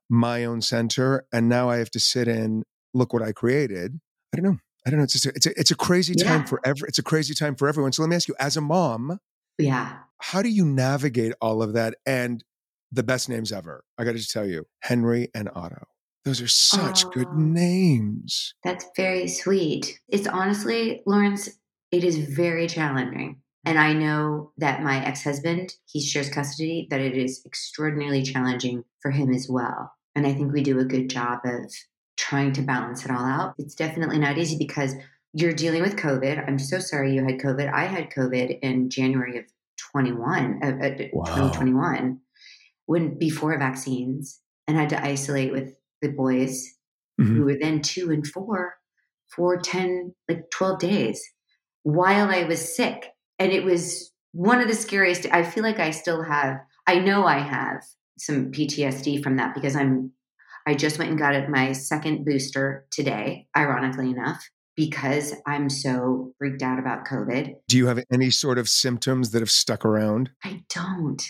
my 0.10 0.46
own 0.46 0.62
center. 0.62 1.26
And 1.34 1.50
now 1.50 1.70
I 1.70 1.78
have 1.78 1.92
to 1.92 2.00
sit 2.00 2.28
in, 2.28 2.64
look 2.94 3.14
what 3.14 3.22
I 3.22 3.32
created. 3.32 4.00
I 4.34 4.38
don't 4.38 4.46
know. 4.46 4.58
I 4.86 4.90
don't 4.92 5.00
know. 5.00 5.04
It's 5.04 5.14
just 5.14 5.26
a, 5.26 5.30
it's 5.36 5.46
a, 5.48 5.60
it's 5.60 5.72
a 5.72 5.76
crazy 5.76 6.14
time 6.16 6.42
Yeah. 6.42 6.46
for 6.46 6.62
every, 6.64 6.88
it's 6.88 7.00
a 7.00 7.04
crazy 7.04 7.34
time 7.34 7.56
for 7.56 7.68
everyone. 7.68 7.92
So 7.92 8.04
let 8.04 8.10
me 8.10 8.16
ask 8.16 8.28
you, 8.28 8.36
as 8.40 8.56
a 8.56 8.62
mom, 8.62 9.20
Yeah. 9.58 9.98
how 10.20 10.42
do 10.42 10.50
you 10.50 10.66
navigate 10.66 11.34
all 11.42 11.64
of 11.64 11.74
that? 11.74 11.96
And 12.06 12.44
the 12.92 13.04
best 13.04 13.28
names 13.30 13.52
ever. 13.52 13.84
I 13.98 14.04
got 14.04 14.12
to 14.12 14.18
just 14.18 14.32
tell 14.32 14.46
you, 14.46 14.68
Henry 14.82 15.30
and 15.34 15.50
Otto. 15.56 15.86
Those 16.24 16.42
are 16.42 16.48
such 16.48 17.10
good 17.12 17.32
names. 17.34 18.54
That's 18.64 18.86
very 18.96 19.28
sweet. 19.28 20.00
It's 20.08 20.28
honestly, 20.28 21.02
Lawrence, 21.06 21.50
it 21.92 22.04
is 22.04 22.18
very 22.18 22.68
challenging. 22.68 23.42
And 23.64 23.80
I 23.80 23.94
know 23.94 24.52
that 24.58 24.84
my 24.84 25.04
ex 25.04 25.24
husband, 25.24 25.74
he 25.86 26.02
shares 26.02 26.30
custody, 26.30 26.88
that 26.92 27.02
it 27.02 27.18
is 27.18 27.42
extraordinarily 27.46 28.24
challenging 28.24 28.84
for 29.02 29.12
him 29.12 29.34
as 29.34 29.48
well. 29.50 29.92
And 30.16 30.26
I 30.26 30.34
think 30.34 30.54
we 30.54 30.62
do 30.62 30.80
a 30.80 30.86
good 30.86 31.10
job 31.10 31.40
of 31.46 31.72
trying 32.18 32.54
to 32.54 32.62
balance 32.62 33.06
it 33.06 33.12
all 33.12 33.26
out. 33.26 33.56
It's 33.58 33.76
definitely 33.76 34.20
not 34.20 34.38
easy 34.38 34.58
because 34.58 34.94
you're 35.34 35.54
dealing 35.54 35.82
with 35.82 35.98
COVID. 35.98 36.48
I'm 36.48 36.60
so 36.60 36.80
sorry 36.80 37.14
you 37.14 37.24
had 37.24 37.40
COVID. 37.40 37.72
I 37.74 37.86
had 37.86 38.10
COVID 38.10 38.60
in 38.62 38.90
January 38.90 39.38
of 39.38 39.46
21, 39.92 40.60
uh, 40.64 40.68
uh, 40.68 41.08
Wow. 41.14 41.24
2021, 41.26 42.20
when 42.86 43.18
before 43.18 43.58
vaccines, 43.60 44.40
and 44.68 44.78
had 44.78 44.90
to 44.90 45.04
isolate 45.04 45.52
with 45.52 45.76
the 46.02 46.10
boys 46.10 46.66
Mhm. 47.20 47.28
who 47.36 47.46
were 47.46 47.58
then 47.60 47.82
two 47.82 48.12
and 48.12 48.26
four 48.26 48.76
for 49.36 49.58
10, 49.60 50.14
like 50.30 50.50
12 50.52 50.80
days 50.80 51.22
while 51.84 52.30
I 52.30 52.46
was 52.46 52.76
sick. 52.76 53.12
And 53.38 53.52
it 53.52 53.64
was 53.64 54.12
one 54.32 54.60
of 54.62 54.68
the 54.68 54.74
scariest. 54.74 55.28
I 55.32 55.44
feel 55.44 55.64
like 55.64 55.80
I 55.80 55.92
still 55.92 56.24
have, 56.24 56.60
I 56.88 57.00
know 57.00 57.26
I 57.26 57.40
have 57.40 57.84
some 58.18 58.52
PTSD 58.52 59.22
from 59.22 59.36
that 59.38 59.54
because 59.54 59.76
I'm, 59.76 60.12
I 60.66 60.74
just 60.74 60.98
went 60.98 61.12
and 61.12 61.20
got 61.20 61.36
it 61.36 61.50
my 61.50 61.72
second 61.74 62.26
booster 62.26 62.86
today, 62.92 63.48
ironically 63.56 64.10
enough, 64.10 64.50
because 64.76 65.34
I'm 65.46 65.70
so 65.70 66.34
freaked 66.38 66.64
out 66.64 66.80
about 66.80 67.06
COVID. 67.06 67.54
Do 67.68 67.78
you 67.78 67.88
have 67.88 68.04
any 68.12 68.32
sort 68.32 68.58
of 68.58 68.68
symptoms 68.68 69.32
that 69.32 69.42
have 69.42 69.52
stuck 69.52 69.86
around? 69.86 70.32
I 70.44 70.64
don't, 70.74 71.22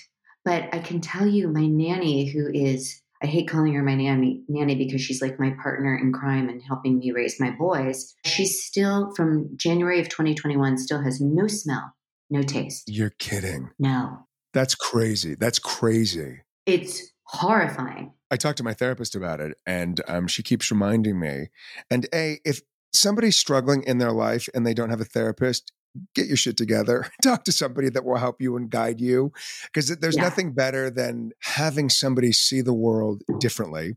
but 0.44 0.74
I 0.74 0.80
can 0.80 1.02
tell 1.02 1.28
you 1.28 1.50
my 1.50 1.66
nanny, 1.66 2.30
who 2.32 2.50
is, 2.54 3.02
I 3.22 3.28
hate 3.28 3.50
calling 3.50 3.74
her 3.74 3.84
my 3.84 3.96
nanny, 3.96 4.44
nanny 4.48 4.76
because 4.76 5.02
she's 5.02 5.22
like 5.22 5.40
my 5.40 5.54
partner 5.62 5.98
in 5.98 6.14
crime 6.14 6.48
and 6.48 6.62
helping 6.62 7.00
me 7.00 7.12
raise 7.12 7.40
my 7.40 7.52
boys. 7.52 8.16
She's 8.26 8.64
still 8.64 9.12
from 9.16 9.50
January 9.58 10.00
of 10.00 10.08
2021, 10.10 10.78
still 10.78 11.02
has 11.02 11.20
no 11.20 11.48
smell, 11.48 11.94
no 12.30 12.42
taste, 12.42 12.84
You're 12.88 13.14
kidding. 13.20 13.72
no. 13.80 14.28
That's 14.54 14.74
crazy. 14.74 15.36
That's 15.36 15.60
crazy. 15.60 16.40
It's 16.66 17.12
horrifying. 17.26 18.14
I 18.36 18.38
talked 18.38 18.58
to 18.58 18.66
my 18.66 18.74
therapist 18.74 19.16
about 19.16 19.40
it, 19.40 19.58
and 19.66 20.02
um, 20.10 20.28
she 20.28 20.44
keeps 20.44 20.70
reminding 20.70 21.18
me. 21.18 21.48
And 21.90 22.06
A, 22.14 22.42
if 22.44 22.60
somebody's 22.92 23.38
struggling 23.38 23.82
in 23.84 23.98
their 23.98 24.12
life 24.12 24.50
and 24.54 24.68
they 24.68 24.74
don't 24.74 24.90
have 24.90 25.00
a 25.00 25.06
therapist, 25.06 25.72
get 26.16 26.28
your 26.28 26.36
shit 26.36 26.58
together. 26.58 27.08
Talk 27.24 27.46
to 27.46 27.54
somebody 27.54 27.88
that 27.92 28.04
will 28.04 28.18
help 28.18 28.42
you 28.42 28.58
and 28.58 28.70
guide 28.70 29.00
you. 29.00 29.32
Because 29.68 29.88
there's 29.88 30.18
Yeah. 30.18 30.24
nothing 30.24 30.52
better 30.52 30.90
than 30.90 31.32
having 31.44 31.90
somebody 31.90 32.34
see 32.34 32.60
the 32.60 32.74
world 32.74 33.24
differently. 33.40 33.96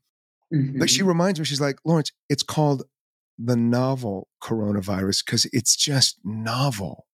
Mhm. 0.54 0.78
But 0.78 0.88
she 0.88 1.02
reminds 1.02 1.40
me, 1.40 1.44
she's 1.44 1.60
like, 1.60 1.80
Lawrence, 1.84 2.12
it's 2.28 2.44
called 2.44 2.84
the 3.38 3.56
novel 3.56 4.28
coronavirus 4.40 5.24
because 5.24 5.46
it's 5.46 5.74
just 5.74 6.20
novel. 6.24 7.07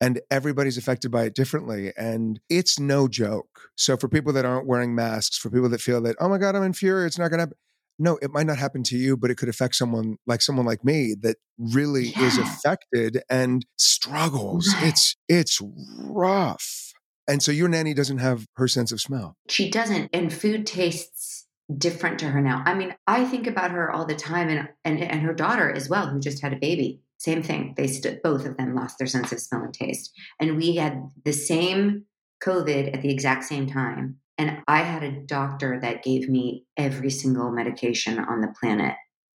And 0.00 0.20
everybody's 0.30 0.76
affected 0.78 1.10
by 1.10 1.24
it 1.24 1.34
differently. 1.34 1.92
And 1.96 2.40
it's 2.48 2.78
no 2.78 3.08
joke. 3.08 3.70
So, 3.76 3.96
for 3.96 4.08
people 4.08 4.32
that 4.34 4.44
aren't 4.44 4.66
wearing 4.66 4.94
masks, 4.94 5.36
for 5.38 5.50
people 5.50 5.68
that 5.70 5.80
feel 5.80 6.00
that, 6.02 6.16
oh 6.20 6.28
my 6.28 6.38
God, 6.38 6.54
I'm 6.56 6.62
inferior, 6.62 7.06
it's 7.06 7.18
not 7.18 7.28
going 7.30 7.38
to 7.38 7.42
happen. 7.42 7.56
No, 8.00 8.16
it 8.22 8.30
might 8.30 8.46
not 8.46 8.58
happen 8.58 8.84
to 8.84 8.96
you, 8.96 9.16
but 9.16 9.30
it 9.30 9.36
could 9.36 9.48
affect 9.48 9.74
someone 9.74 10.18
like 10.24 10.40
someone 10.40 10.64
like 10.64 10.84
me 10.84 11.16
that 11.22 11.36
really 11.58 12.10
is 12.10 12.38
affected 12.38 13.22
and 13.28 13.66
struggles. 13.76 14.72
Right. 14.74 14.88
It's 14.88 15.16
it's 15.28 15.60
rough. 15.98 16.92
And 17.26 17.42
so 17.42 17.50
your 17.52 17.68
nanny 17.68 17.94
doesn't 17.94 18.18
have 18.18 18.46
her 18.54 18.68
sense 18.68 18.92
of 18.92 19.00
smell. 19.00 19.36
she 19.48 19.70
doesn't 19.70 20.10
and 20.12 20.32
food 20.32 20.66
tastes 20.66 21.46
different 21.76 22.18
to 22.18 22.30
her 22.30 22.40
now 22.40 22.62
i 22.64 22.72
mean 22.72 22.94
i 23.06 23.26
think 23.26 23.46
about 23.46 23.70
her 23.70 23.90
all 23.90 24.06
the 24.06 24.14
time 24.14 24.48
and 24.48 24.68
and, 24.84 25.02
and 25.02 25.20
her 25.20 25.34
daughter 25.34 25.70
as 25.70 25.86
well 25.86 26.06
who 26.06 26.18
just 26.18 26.40
had 26.40 26.52
a 26.54 26.56
baby 26.56 27.02
same 27.18 27.42
thing 27.42 27.74
they 27.76 27.86
st- 27.86 28.22
both 28.22 28.46
of 28.46 28.56
them 28.56 28.74
lost 28.74 28.98
their 28.98 29.06
sense 29.06 29.32
of 29.32 29.40
smell 29.40 29.62
and 29.62 29.74
taste. 29.74 30.12
And 30.40 30.56
we 30.56 30.76
had 30.76 31.02
the 31.24 31.32
same 31.32 32.04
covid 32.42 32.94
at 32.94 33.02
the 33.02 33.10
exact 33.10 33.44
same 33.44 33.66
time 33.66 34.16
and 34.38 34.58
i 34.68 34.78
had 34.78 35.02
a 35.02 35.20
doctor 35.26 35.78
that 35.82 36.04
gave 36.04 36.28
me 36.28 36.64
every 36.76 37.10
single 37.10 37.50
medication 37.50 38.18
on 38.18 38.40
the 38.40 38.54
planet 38.60 38.94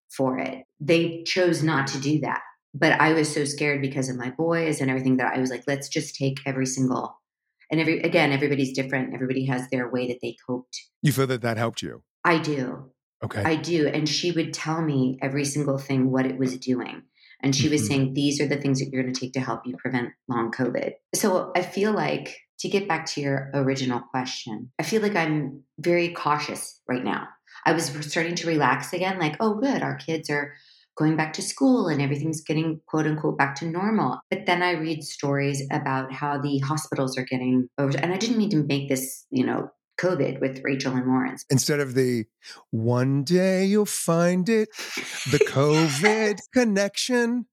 for 0.09 0.37
it. 0.39 0.63
They 0.79 1.23
chose 1.23 1.61
not 1.63 1.87
to 1.87 1.99
do 1.99 2.19
that 2.21 2.41
but 2.73 2.93
i 2.99 3.13
was 3.13 3.31
so 3.31 3.45
scared 3.45 3.81
because 3.81 4.09
of 4.09 4.15
my 4.15 4.29
boys 4.31 4.81
and 4.81 4.89
everything 4.89 5.17
that 5.17 5.33
i 5.35 5.39
was 5.39 5.49
like 5.49 5.63
let's 5.67 5.87
just 5.89 6.15
take 6.15 6.39
every 6.45 6.65
single 6.65 7.19
and 7.71 7.79
every 7.79 7.99
again 8.01 8.31
everybody's 8.31 8.73
different 8.73 9.13
everybody 9.13 9.45
has 9.45 9.67
their 9.69 9.89
way 9.89 10.07
that 10.07 10.19
they 10.21 10.35
coped. 10.47 10.81
You 11.01 11.11
feel 11.11 11.27
that 11.27 11.41
that 11.41 11.57
helped 11.57 11.81
you. 11.81 12.03
i 12.23 12.37
do. 12.37 12.89
Okay. 13.23 13.41
i 13.43 13.55
do 13.55 13.87
and 13.87 14.07
she 14.07 14.31
would 14.31 14.53
tell 14.53 14.81
me 14.81 15.17
every 15.21 15.45
single 15.45 15.77
thing 15.77 16.11
what 16.11 16.25
it 16.25 16.37
was 16.37 16.57
doing 16.57 17.03
And 17.43 17.55
she 17.55 17.69
was 17.69 17.81
Mhm. 17.83 17.87
saying, 17.87 18.13
these 18.13 18.39
are 18.41 18.47
the 18.47 18.57
things 18.57 18.79
that 18.79 18.89
you're 18.89 19.03
going 19.03 19.13
to 19.13 19.19
take 19.19 19.33
to 19.33 19.41
help 19.41 19.61
you 19.65 19.75
prevent 19.77 20.09
long 20.29 20.51
COVID. 20.51 20.93
So 21.13 21.51
I 21.55 21.61
feel 21.61 21.91
like, 21.91 22.37
to 22.59 22.69
get 22.69 22.87
back 22.87 23.05
to 23.07 23.19
your 23.19 23.51
original 23.53 23.99
question, 23.99 24.71
I 24.79 24.83
feel 24.83 25.01
like 25.01 25.17
I'm 25.17 25.63
very 25.79 26.09
cautious 26.13 26.79
right 26.87 27.03
now. 27.03 27.27
I 27.65 27.73
was 27.73 27.85
starting 28.09 28.35
to 28.35 28.47
relax 28.47 28.93
again, 28.93 29.19
like, 29.19 29.35
oh, 29.41 29.55
good, 29.55 29.81
our 29.81 29.97
kids 29.97 30.29
are 30.29 30.53
going 30.95 31.17
back 31.17 31.33
to 31.33 31.41
school 31.41 31.87
and 31.87 32.01
everything's 32.01 32.41
getting 32.41 32.79
quote 32.85 33.05
unquote 33.05 33.37
back 33.37 33.55
to 33.55 33.65
normal. 33.65 34.19
But 34.29 34.45
then 34.45 34.63
I 34.63 34.71
read 34.71 35.03
stories 35.03 35.67
about 35.71 36.13
how 36.13 36.39
the 36.39 36.59
hospitals 36.59 37.17
are 37.17 37.25
getting 37.25 37.67
over, 37.77 37.97
and 37.97 38.13
I 38.13 38.17
didn't 38.17 38.37
mean 38.37 38.51
to 38.51 38.63
make 38.63 38.87
this, 38.87 39.25
you 39.29 39.45
know, 39.45 39.69
COVID 39.99 40.41
with 40.41 40.61
Rachael 40.63 40.95
and 40.95 41.07
Lawrence. 41.07 41.45
Instead 41.49 41.79
of 41.79 41.93
the 41.93 42.25
one 42.71 43.23
day 43.23 43.65
you'll 43.65 43.85
find 43.85 44.49
it, 44.49 44.69
the 45.31 45.39
COVID 45.47 46.37
connection, 46.53 47.45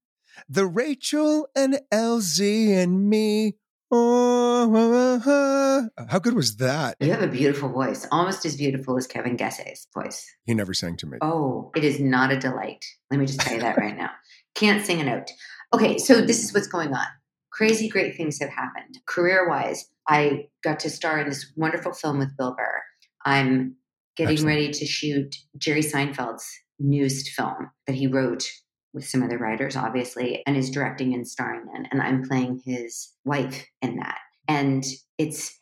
the 0.49 0.65
Rachael 0.65 1.47
and 1.55 1.79
LZ 1.93 2.69
and 2.69 3.09
me. 3.09 3.55
Oh, 3.93 5.89
how 6.07 6.19
good 6.19 6.33
was 6.33 6.55
that? 6.57 6.95
You 7.01 7.11
have 7.11 7.21
a 7.21 7.27
beautiful 7.27 7.67
voice, 7.67 8.07
almost 8.09 8.45
as 8.45 8.55
beautiful 8.55 8.97
as 8.97 9.05
Kevin 9.05 9.37
Gesse's 9.37 9.87
voice. 9.93 10.33
He 10.45 10.53
never 10.53 10.73
sang 10.73 10.95
to 10.97 11.07
me. 11.07 11.17
Oh, 11.21 11.71
it 11.75 11.83
is 11.83 11.99
not 11.99 12.31
a 12.31 12.39
delight. 12.39 12.85
Let 13.09 13.19
me 13.19 13.25
just 13.25 13.41
tell 13.41 13.53
you 13.53 13.59
that 13.59 13.77
right 13.77 13.97
now. 13.97 14.11
Can't 14.55 14.85
sing 14.85 15.01
a 15.01 15.03
note. 15.03 15.29
Okay, 15.73 15.97
so 15.97 16.21
this 16.21 16.43
is 16.43 16.53
what's 16.53 16.67
going 16.67 16.93
on. 16.93 17.05
Crazy 17.51 17.89
great 17.89 18.15
things 18.15 18.39
have 18.39 18.49
happened. 18.49 18.99
Career 19.05 19.47
wise, 19.47 19.89
I 20.07 20.47
got 20.63 20.79
to 20.81 20.89
star 20.89 21.19
in 21.19 21.29
this 21.29 21.51
wonderful 21.55 21.93
film 21.93 22.19
with 22.19 22.35
Bill 22.37 22.55
Burr. 22.57 22.81
I'm 23.25 23.75
getting 24.15 24.33
Excellent. 24.33 24.55
ready 24.55 24.71
to 24.71 24.85
shoot 24.85 25.35
Jerry 25.57 25.81
Seinfeld's 25.81 26.45
newest 26.79 27.29
film 27.29 27.69
that 27.87 27.95
he 27.95 28.07
wrote 28.07 28.49
with 28.93 29.07
some 29.07 29.23
other 29.23 29.37
writers, 29.37 29.75
obviously, 29.75 30.43
and 30.45 30.57
is 30.57 30.69
directing 30.69 31.13
and 31.13 31.27
starring 31.27 31.65
in. 31.75 31.87
And 31.91 32.01
I'm 32.01 32.23
playing 32.23 32.61
his 32.65 33.13
wife 33.23 33.65
in 33.81 33.97
that. 33.97 34.17
And 34.47 34.83
it's 35.17 35.57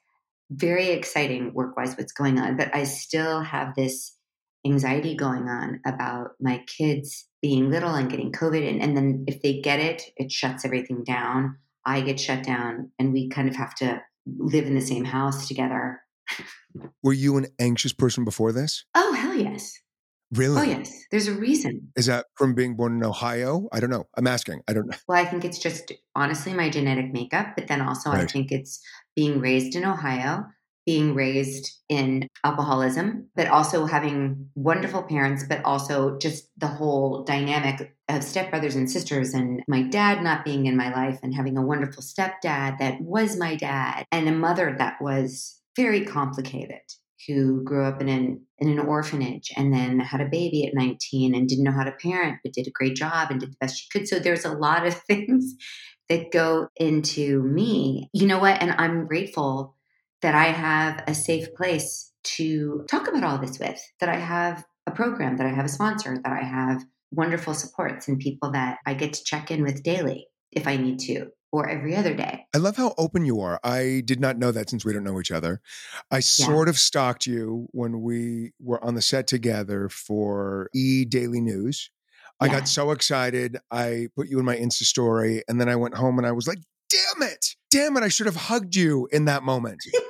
very 0.52 0.90
exciting 0.90 1.54
work 1.54 1.78
wise 1.78 1.96
what's 1.96 2.12
going 2.14 2.40
on, 2.40 2.58
but 2.58 2.74
I 2.76 2.84
still 2.84 3.42
have 3.42 3.76
this 3.76 4.16
anxiety 4.66 5.16
going 5.16 5.48
on 5.48 5.80
about 5.86 6.32
my 6.42 6.64
kids 6.66 7.28
being 7.42 7.70
little 7.70 7.94
and 7.94 8.10
getting 8.10 8.32
COVID. 8.32 8.68
And, 8.68 8.82
and 8.82 8.98
then 8.98 9.26
if 9.28 9.42
they 9.42 9.62
get 9.62 9.80
it, 9.80 10.02
it 10.18 10.32
shuts 10.32 10.66
everything 10.66 11.04
down. 11.04 11.58
I 11.90 12.02
get 12.02 12.20
shut 12.20 12.44
down, 12.44 12.92
and 13.00 13.12
we 13.12 13.30
kind 13.30 13.50
of 13.50 13.56
have 13.56 13.74
to 13.76 14.00
live 14.38 14.68
in 14.68 14.76
the 14.76 14.82
same 14.82 15.06
house 15.06 15.48
together. 15.48 16.02
Were 17.02 17.14
you 17.14 17.38
an 17.38 17.48
anxious 17.58 17.94
person 17.94 18.24
before 18.24 18.52
this? 18.52 18.86
Oh, 18.94 19.14
hell 19.14 19.34
yes. 19.34 19.74
Really? 20.32 20.62
Oh, 20.62 20.64
yes. 20.64 20.94
There's 21.10 21.28
a 21.28 21.34
reason. 21.34 21.92
Is 21.96 22.06
that 22.06 22.28
from 22.36 22.54
being 22.54 22.76
born 22.76 22.98
in 22.98 23.04
Ohio? 23.04 23.68
I 23.72 23.80
don't 23.80 23.90
know. 23.90 24.06
I'm 24.16 24.28
asking. 24.28 24.62
I 24.68 24.74
don't 24.74 24.86
know. 24.86 24.98
Well, 25.08 25.20
I 25.20 25.26
think 25.26 25.44
it's 25.44 25.58
just 25.58 25.92
honestly 26.16 26.54
my 26.54 26.70
genetic 26.70 27.12
makeup, 27.12 27.56
but 27.58 27.68
then 27.68 27.82
also 27.82 28.12
I 28.12 28.28
think 28.28 28.52
it's 28.52 28.80
being 29.16 29.40
raised 29.40 29.76
in 29.76 29.84
Ohio, 29.84 30.46
being 30.86 31.16
raised 31.16 31.72
in 31.90 32.28
alcoholism, 32.44 33.30
but 33.36 33.48
also 33.48 33.88
having 33.88 34.50
wonderful 34.54 35.02
parents, 35.02 35.44
but 35.50 35.66
also 35.66 36.20
just 36.20 36.48
the 36.58 36.68
whole 36.68 37.24
dynamic 37.24 37.96
of 38.10 38.22
stepbrothers 38.22 38.76
and 38.76 38.90
sisters, 38.90 39.34
and 39.34 39.62
my 39.68 39.84
dad 39.84 40.24
not 40.24 40.44
being 40.44 40.66
in 40.66 40.76
my 40.76 40.94
life, 40.94 41.20
and 41.24 41.34
having 41.34 41.58
a 41.58 41.66
wonderful 41.66 42.04
stepdad 42.04 42.80
that 42.80 43.00
was 43.02 43.38
my 43.38 43.56
dad, 43.56 44.06
and 44.12 44.28
a 44.28 44.32
mother 44.32 44.76
that 44.78 45.02
was 45.02 45.62
very 45.76 46.06
complicated. 46.06 46.82
Who 47.28 47.64
grew 47.66 47.84
up 47.84 48.02
in 48.02 48.08
an 48.08 48.46
in 48.60 48.70
an 48.70 48.80
orphanage 48.80 49.52
and 49.58 49.74
then 49.74 50.00
had 50.00 50.22
a 50.22 50.30
baby 50.30 50.66
at 50.66 50.74
19 50.74 51.36
and 51.36 51.50
didn't 51.50 51.66
know 51.66 51.72
how 51.72 51.84
to 51.84 51.92
parent, 51.92 52.40
but 52.44 52.54
did 52.54 52.66
a 52.66 52.72
great 52.72 52.96
job 52.96 53.30
and 53.30 53.42
did 53.42 53.52
the 53.52 53.58
best 53.60 53.78
she 53.78 53.90
could. 53.92 54.08
So 54.08 54.20
there's 54.20 54.46
a 54.46 54.54
lot 54.54 54.88
of 54.88 54.94
things 55.08 55.56
that 56.08 56.32
go 56.32 56.70
into 56.78 57.44
me. 57.44 58.10
You 58.14 58.28
know 58.28 58.40
what? 58.40 58.62
And 58.62 58.72
I'm 58.72 59.06
grateful 59.06 59.76
that 60.22 60.36
I 60.36 60.46
have 60.46 61.04
a 61.08 61.14
safe 61.14 61.54
place 61.56 62.12
to 62.24 62.86
talk 62.90 63.08
about 63.08 63.24
all 63.24 63.38
this 63.38 63.60
with, 63.60 63.82
that 64.00 64.10
I 64.10 64.18
have 64.18 64.66
a 64.86 64.92
program, 64.92 65.38
that 65.38 65.48
I 65.48 65.54
have 65.54 65.66
a 65.66 65.70
sponsor, 65.70 66.18
that 66.24 66.34
I 66.34 66.44
have 66.44 66.84
wonderful 67.12 67.54
supports 67.54 68.08
and 68.08 68.20
people 68.20 68.52
that 68.52 68.78
I 68.86 68.94
get 68.94 69.14
to 69.14 69.24
check 69.24 69.52
in 69.52 69.64
with 69.64 69.84
daily 69.84 70.28
if 70.52 70.68
I 70.68 70.78
need 70.78 71.00
to, 71.00 71.28
or 71.52 71.70
every 71.70 71.96
other 71.96 72.14
day. 72.14 72.46
I 72.56 72.58
love 72.58 72.76
how 72.78 72.94
open 72.98 73.26
you 73.26 73.40
are. 73.42 73.60
I 73.64 74.02
did 74.06 74.20
not 74.20 74.38
know 74.38 74.52
that 74.52 74.70
since 74.70 74.84
we 74.84 74.94
don't 74.94 75.04
know 75.04 75.20
each 75.20 75.32
other. 75.32 75.62
I 76.12 76.20
sort 76.22 76.70
of 76.70 76.78
stalked 76.78 77.26
you 77.28 77.68
when 77.72 78.02
we 78.02 78.54
were 78.60 78.84
on 78.84 78.96
the 78.96 79.02
set 79.02 79.28
together 79.28 79.90
for 79.90 80.70
E 80.74 81.06
Daily 81.06 81.42
News. 81.42 81.92
I 82.40 82.46
Yeah. 82.46 82.54
got 82.54 82.68
so 82.68 82.92
excited. 82.92 83.58
I 83.70 84.08
put 84.16 84.28
you 84.28 84.40
in 84.40 84.46
my 84.46 84.56
Insta 84.56 84.84
story 84.84 85.44
and 85.48 85.60
then 85.60 85.70
I 85.70 85.76
went 85.76 85.96
home 85.96 86.18
and 86.18 86.26
I 86.26 86.32
was 86.32 86.48
like, 86.48 86.60
damn 86.90 87.28
it, 87.30 87.56
damn 87.70 87.98
it. 87.98 88.04
I 88.04 88.08
should 88.08 88.26
have 88.26 88.36
hugged 88.36 88.76
you 88.76 89.08
in 89.12 89.26
that 89.26 89.44
moment. 89.44 89.80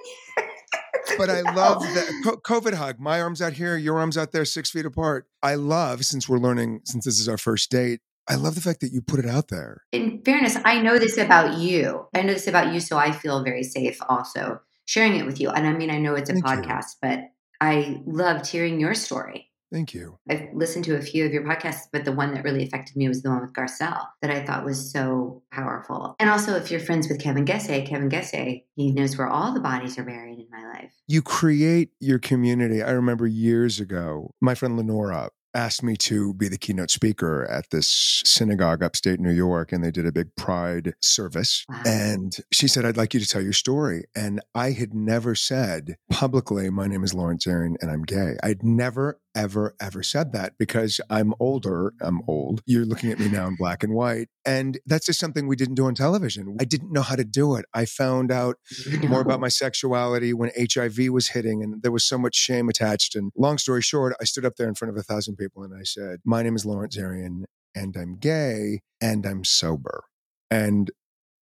But 1.20 1.30
I 1.30 1.42
love 1.56 1.82
the 1.82 2.22
co- 2.24 2.38
COVID 2.38 2.74
hug. 2.74 3.00
My 3.00 3.22
arms 3.22 3.42
out 3.42 3.54
here, 3.54 3.78
your 3.78 4.00
arms 4.00 4.18
out 4.18 4.32
there, 4.32 4.46
six 4.46 4.72
feet 4.72 4.86
apart. 4.86 5.28
I 5.44 5.56
love, 5.56 6.04
since 6.06 6.28
we're 6.28 6.40
learning, 6.40 6.82
since 6.86 7.06
this 7.06 7.20
is 7.20 7.30
our 7.30 7.38
first 7.38 7.70
date, 7.70 8.00
I 8.28 8.36
love 8.36 8.56
the 8.56 8.62
fact 8.62 8.80
that 8.82 8.92
you 8.92 9.02
put 9.02 9.20
it 9.20 9.26
out 9.28 9.50
there. 9.50 9.84
in 9.92 10.22
fairness, 10.24 10.58
I 10.64 10.82
know 10.82 10.98
this 11.00 11.18
about 11.18 11.58
you. 11.58 12.08
I 12.16 12.22
know 12.22 12.34
this 12.34 12.48
about 12.48 12.74
you, 12.74 12.80
so 12.80 12.98
I 12.98 13.12
feel 13.12 13.44
very 13.44 13.64
safe 13.64 13.98
also 14.08 14.62
sharing 14.86 15.16
it 15.18 15.26
with 15.26 15.40
you. 15.40 15.50
And 15.50 15.68
I 15.68 15.74
mean, 15.74 15.90
I 15.92 15.98
know 16.00 16.16
it's 16.16 16.30
a 16.30 16.34
Thank 16.34 16.46
you. 16.46 16.52
podcast, 16.52 16.96
but 17.02 17.20
I 17.62 18.02
loved 18.06 18.48
hearing 18.48 18.80
your 18.80 18.94
story. 18.94 19.49
Thank 19.72 19.94
you. 19.94 20.18
I've 20.30 20.48
listened 20.54 20.86
to 20.86 20.96
a 20.96 21.02
few 21.02 21.26
of 21.26 21.32
your 21.32 21.44
podcasts, 21.44 21.88
but 21.92 22.06
the 22.06 22.12
one 22.12 22.34
that 22.34 22.44
really 22.44 22.64
affected 22.64 22.96
me 22.96 23.08
was 23.08 23.22
the 23.22 23.30
one 23.30 23.42
with 23.42 23.54
Garcelle 23.54 24.08
that 24.22 24.32
I 24.32 24.44
thought 24.44 24.66
was 24.66 24.92
so 24.92 25.44
powerful. 25.52 26.16
And 26.20 26.30
also, 26.30 26.56
if 26.56 26.72
you're 26.72 26.80
friends 26.80 27.08
with 27.08 27.22
Kevin 27.22 27.46
Gesse, 27.46 27.86
Kevin 27.88 28.10
Gesse, 28.10 28.64
he 28.76 28.92
knows 28.92 29.18
where 29.18 29.28
all 29.28 29.54
the 29.54 29.60
bodies 29.60 29.98
are 30.00 30.04
buried 30.04 30.40
in 30.40 30.48
my 30.52 30.66
life. 30.74 30.94
you 31.08 31.22
create 31.22 31.92
your 32.00 32.20
community. 32.20 32.82
I 32.82 32.92
remember 32.92 33.28
years 33.28 33.80
ago, 33.80 34.34
my 34.42 34.56
friend 34.56 34.76
Lenora 34.78 35.30
asked 35.54 35.82
me 35.82 35.96
to 35.96 36.34
be 36.36 36.48
the 36.48 36.58
keynote 36.58 36.92
speaker 36.92 37.46
at 37.50 37.70
this 37.72 38.22
synagogue 38.24 38.84
upstate 38.84 39.20
New 39.20 39.32
York, 39.32 39.72
and 39.72 39.84
they 39.84 39.92
did 39.92 40.06
a 40.06 40.12
big 40.12 40.36
pride 40.36 40.94
service. 41.02 41.66
Wow. 41.68 41.82
And 41.86 42.38
she 42.52 42.68
said, 42.68 42.86
I'd 42.86 42.98
like 42.98 43.14
you 43.14 43.20
to 43.20 43.28
tell 43.28 43.42
your 43.42 43.54
story. 43.54 44.06
And 44.16 44.42
I 44.54 44.72
had 44.72 44.94
never 44.94 45.36
said 45.36 45.98
publicly, 46.10 46.70
My 46.70 46.88
name 46.88 47.04
is 47.04 47.14
Lawrence 47.14 47.46
Zarian 47.46 47.76
and 47.82 47.90
I'm 47.90 48.04
gay. 48.04 48.36
I'd 48.44 48.64
never, 48.64 49.20
ever, 49.36 49.76
ever 49.80 50.04
said 50.04 50.34
that 50.34 50.54
because 50.58 51.00
I'm 51.10 51.34
older. 51.40 51.94
I'm 52.02 52.22
old. 52.28 52.62
You're 52.66 52.86
looking 52.86 53.12
at 53.12 53.20
me 53.20 53.30
now 53.30 53.48
in 53.48 53.56
black 53.56 53.84
and 53.84 53.94
white. 53.94 54.28
And 54.46 54.80
that's 54.86 55.06
just 55.06 55.20
something 55.20 55.48
we 55.48 55.56
didn't 55.56 55.76
do 55.76 55.86
on 55.86 55.96
television. 55.96 56.58
I 56.60 56.66
didn't 56.66 56.92
know 56.92 57.02
how 57.02 57.16
to 57.16 57.24
do 57.24 57.56
it. 57.56 57.66
I 57.74 57.86
found 57.86 58.32
out 58.32 58.58
more 59.08 59.22
about 59.22 59.40
my 59.40 59.48
sexuality 59.50 60.34
when 60.34 60.52
HIV 60.58 61.10
was 61.10 61.30
hitting, 61.30 61.64
and 61.64 61.82
there 61.84 61.92
was 61.92 62.04
so 62.04 62.18
much 62.18 62.36
shame 62.36 62.70
attached. 62.70 63.16
And 63.16 63.32
long 63.38 63.58
story 63.58 63.82
short, 63.82 64.16
I 64.20 64.26
stood 64.26 64.46
up 64.46 64.56
there 64.58 64.68
in 64.68 64.76
front 64.76 64.92
of 64.94 64.98
a 64.98 65.04
thousand 65.04 65.36
people 65.38 65.64
and 65.64 65.74
I 65.74 65.84
said, 65.84 66.20
My 66.26 66.44
name 66.44 66.56
is 66.56 66.66
Lawrence 66.66 66.98
Zarian, 66.98 67.44
and 67.76 67.96
I'm 67.96 68.18
gay, 68.18 68.82
and 69.02 69.26
I'm 69.26 69.44
sober. 69.44 70.04
And 70.52 70.90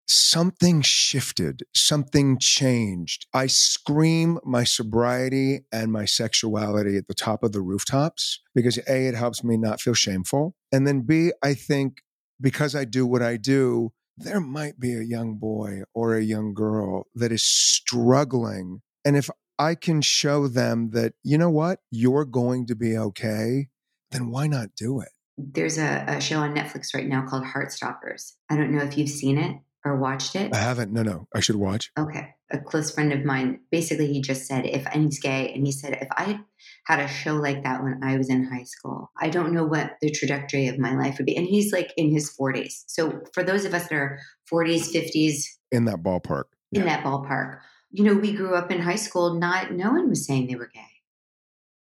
something 0.08 0.82
shifted, 0.82 1.64
something 1.74 2.38
changed. 2.40 3.28
I 3.34 3.48
scream 3.48 4.40
my 4.44 4.64
sobriety 4.64 5.66
and 5.72 5.92
my 5.92 6.06
sexuality 6.06 6.98
at 6.98 7.08
the 7.08 7.14
top 7.14 7.44
of 7.44 7.52
the 7.52 7.62
rooftops 7.62 8.42
because 8.54 8.78
A, 8.88 9.08
it 9.08 9.16
helps 9.16 9.44
me 9.44 9.58
not 9.58 9.82
feel 9.82 9.94
shameful. 9.94 10.56
And 10.72 10.88
then 10.88 11.02
B, 11.02 11.32
I 11.44 11.54
think 11.54 12.02
because 12.40 12.76
I 12.76 12.86
do 12.86 13.06
what 13.06 13.22
I 13.22 13.38
do, 13.38 13.92
there 14.18 14.42
might 14.42 14.80
be 14.80 14.94
a 14.94 15.02
young 15.02 15.38
boy 15.38 15.84
or 15.94 16.16
a 16.16 16.24
young 16.24 16.54
girl 16.54 17.08
that 17.16 17.32
is 17.32 17.44
struggling. 17.44 18.82
And 19.06 19.16
if 19.16 19.30
I 19.58 19.76
can 19.76 20.02
show 20.02 20.48
them 20.48 20.92
that, 20.92 21.14
you 21.24 21.38
know 21.38 21.50
what, 21.50 21.80
you're 21.92 22.26
going 22.26 22.68
to 22.68 22.76
be 22.76 22.98
okay, 22.98 23.68
then 24.12 24.30
why 24.30 24.48
not 24.48 24.70
do 24.76 25.00
it? 25.02 25.10
There's 25.38 25.78
a, 25.78 26.04
a 26.08 26.22
show 26.22 26.40
on 26.40 26.54
Netflix 26.54 26.94
right 26.94 27.08
now 27.08 27.26
called 27.28 27.46
Heartstoppers. 27.46 28.34
I 28.50 28.58
don't 28.58 28.72
know 28.72 28.84
if 28.84 28.98
you've 28.98 29.10
seen 29.10 29.38
it 29.38 29.56
or 29.86 29.98
watched 29.98 30.36
it. 30.36 30.54
I 30.54 30.58
haven't. 30.58 30.92
No, 30.92 31.04
no, 31.04 31.28
I 31.34 31.40
should 31.40 31.56
watch. 31.56 31.92
Okay. 31.98 32.36
A 32.54 32.60
close 32.60 32.92
friend 32.92 33.14
of 33.14 33.24
mine, 33.24 33.62
basically, 33.72 34.12
he 34.12 34.22
just 34.22 34.46
said, 34.46 34.66
if, 34.66 34.86
and 34.94 35.06
he's 35.06 35.20
gay, 35.20 35.54
and 35.54 35.66
he 35.66 35.72
said, 35.72 35.98
if 36.02 36.10
I 36.12 36.42
had 36.86 37.00
a 37.00 37.08
show 37.08 37.36
like 37.36 37.64
that 37.64 37.82
when 37.82 38.02
I 38.04 38.18
was 38.18 38.30
in 38.30 38.44
high 38.44 38.64
school, 38.66 39.10
I 39.18 39.30
don't 39.30 39.54
know 39.54 39.64
what 39.64 39.94
the 40.02 40.12
trajectory 40.12 40.68
of 40.68 40.78
my 40.78 40.94
life 40.96 41.18
would 41.18 41.26
be. 41.26 41.38
And 41.38 41.48
he's 41.48 41.72
like 41.72 41.94
in 41.96 42.12
his 42.12 42.36
40s. 42.38 42.84
So 42.88 43.22
for 43.34 43.44
those 43.44 43.64
of 43.64 43.74
us 43.74 43.88
that 43.88 43.96
are 43.96 44.20
40s, 44.52 44.94
50s, 44.94 45.44
In 45.72 45.86
that 45.86 46.04
ballpark. 46.04 46.46
in 46.74 46.86
that 46.86 47.04
ballpark, 47.06 47.60
you 47.92 48.04
know, 48.04 48.16
we 48.16 48.34
grew 48.34 48.56
up 48.56 48.70
in 48.70 48.82
high 48.82 48.96
school, 48.96 49.40
not, 49.40 49.72
no 49.72 49.92
one 49.92 50.10
was 50.10 50.26
saying 50.26 50.48
they 50.48 50.56
were 50.56 50.70
gay. 50.74 50.82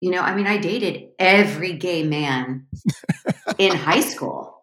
You 0.01 0.11
know, 0.11 0.21
I 0.21 0.35
mean, 0.35 0.47
I 0.47 0.59
dated 0.59 1.11
every 1.19 1.75
gay 1.75 2.03
man 2.05 2.67
in 3.59 3.75
high 3.75 4.01
school. 4.01 4.62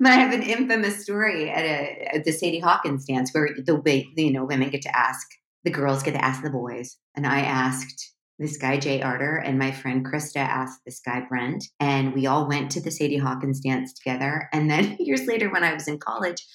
But 0.00 0.10
I 0.12 0.16
have 0.16 0.32
an 0.32 0.42
infamous 0.42 1.02
story 1.02 1.50
at, 1.50 1.64
a, 1.64 2.16
at 2.16 2.24
the 2.24 2.32
Sadie 2.32 2.60
Hawkins 2.60 3.04
dance 3.04 3.30
where 3.32 3.50
the 3.64 3.76
way 3.76 4.08
you 4.16 4.32
know 4.32 4.44
women 4.44 4.70
get 4.70 4.82
to 4.82 4.96
ask 4.96 5.26
the 5.64 5.70
girls 5.70 6.02
get 6.02 6.12
to 6.12 6.24
ask 6.24 6.42
the 6.42 6.50
boys, 6.50 6.96
and 7.16 7.26
I 7.26 7.40
asked 7.40 8.14
this 8.38 8.56
guy 8.56 8.78
Jay 8.78 9.02
Arter 9.02 9.36
and 9.36 9.58
my 9.58 9.72
friend 9.72 10.06
Krista 10.06 10.36
asked 10.36 10.80
this 10.86 11.00
guy 11.00 11.22
Brent, 11.28 11.64
and 11.80 12.14
we 12.14 12.26
all 12.26 12.46
went 12.48 12.70
to 12.70 12.80
the 12.80 12.90
Sadie 12.92 13.16
Hawkins 13.18 13.60
dance 13.60 13.92
together. 13.92 14.48
And 14.52 14.70
then 14.70 14.96
years 15.00 15.26
later, 15.26 15.50
when 15.50 15.64
I 15.64 15.74
was 15.74 15.88
in 15.88 15.98
college, 15.98 16.46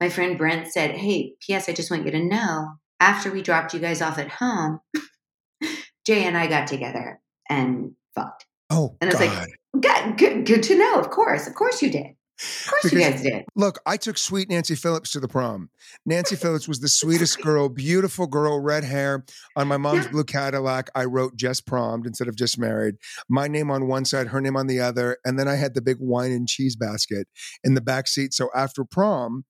my 0.00 0.08
friend 0.08 0.38
Brent 0.38 0.68
said, 0.68 0.92
"Hey, 0.92 1.34
P.S. 1.44 1.68
I 1.68 1.72
just 1.72 1.90
want 1.90 2.04
you 2.06 2.12
to 2.12 2.22
know, 2.24 2.74
after 3.00 3.32
we 3.32 3.42
dropped 3.42 3.74
you 3.74 3.80
guys 3.80 4.00
off 4.00 4.18
at 4.18 4.28
home, 4.30 4.78
Jay 6.06 6.24
and 6.24 6.36
I 6.36 6.46
got 6.46 6.66
together 6.68 7.20
and 7.48 7.92
fucked." 8.14 8.46
Oh, 8.70 8.96
And 9.00 9.10
I 9.10 9.14
was 9.14 9.28
God. 9.28 9.38
like, 9.38 9.82
Good, 9.82 10.18
good, 10.18 10.46
good 10.46 10.62
to 10.64 10.78
know. 10.78 10.98
Of 11.00 11.10
course, 11.10 11.46
of 11.46 11.54
course 11.54 11.82
you 11.82 11.90
did. 11.90 12.06
Of 12.40 12.66
course 12.70 12.92
you 12.92 12.98
guys 12.98 13.22
did. 13.22 13.44
Look, 13.54 13.80
I 13.86 13.96
took 13.96 14.18
sweet 14.18 14.48
Nancy 14.48 14.74
Phillips 14.74 15.12
to 15.12 15.20
the 15.20 15.28
prom. 15.28 15.70
Nancy 16.06 16.34
Phillips 16.34 16.66
was 16.66 16.80
the 16.80 16.88
sweetest 16.88 17.40
girl, 17.40 17.68
beautiful 17.68 18.26
girl, 18.26 18.58
red 18.58 18.84
hair. 18.84 19.24
On 19.56 19.68
my 19.68 19.76
mom's 19.76 20.06
Yeah. 20.06 20.10
blue 20.12 20.24
Cadillac, 20.24 20.90
I 20.94 21.04
wrote 21.04 21.36
just 21.36 21.66
prommed 21.66 22.06
instead 22.06 22.28
of 22.28 22.36
just 22.36 22.58
married. 22.58 22.96
My 23.28 23.48
name 23.48 23.70
on 23.70 23.86
one 23.86 24.04
side, 24.04 24.28
her 24.28 24.40
name 24.40 24.56
on 24.56 24.66
the 24.66 24.80
other. 24.80 25.18
And 25.24 25.38
then 25.38 25.46
I 25.46 25.54
had 25.56 25.74
the 25.74 25.82
big 25.82 25.98
wine 26.00 26.32
and 26.32 26.48
cheese 26.48 26.74
basket 26.74 27.28
in 27.62 27.74
the 27.74 27.80
back 27.80 28.08
seat. 28.08 28.34
So 28.34 28.48
after 28.54 28.84
prom, 28.84 29.44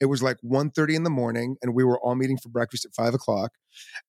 it 0.00 0.06
was 0.06 0.22
like 0.22 0.38
1.30 0.44 0.96
in 0.96 1.02
the 1.02 1.10
morning 1.10 1.56
and 1.62 1.74
we 1.74 1.84
were 1.84 1.98
all 2.00 2.14
meeting 2.14 2.38
for 2.38 2.48
breakfast 2.48 2.84
at 2.84 2.94
five 2.94 3.14
o'clock. 3.14 3.52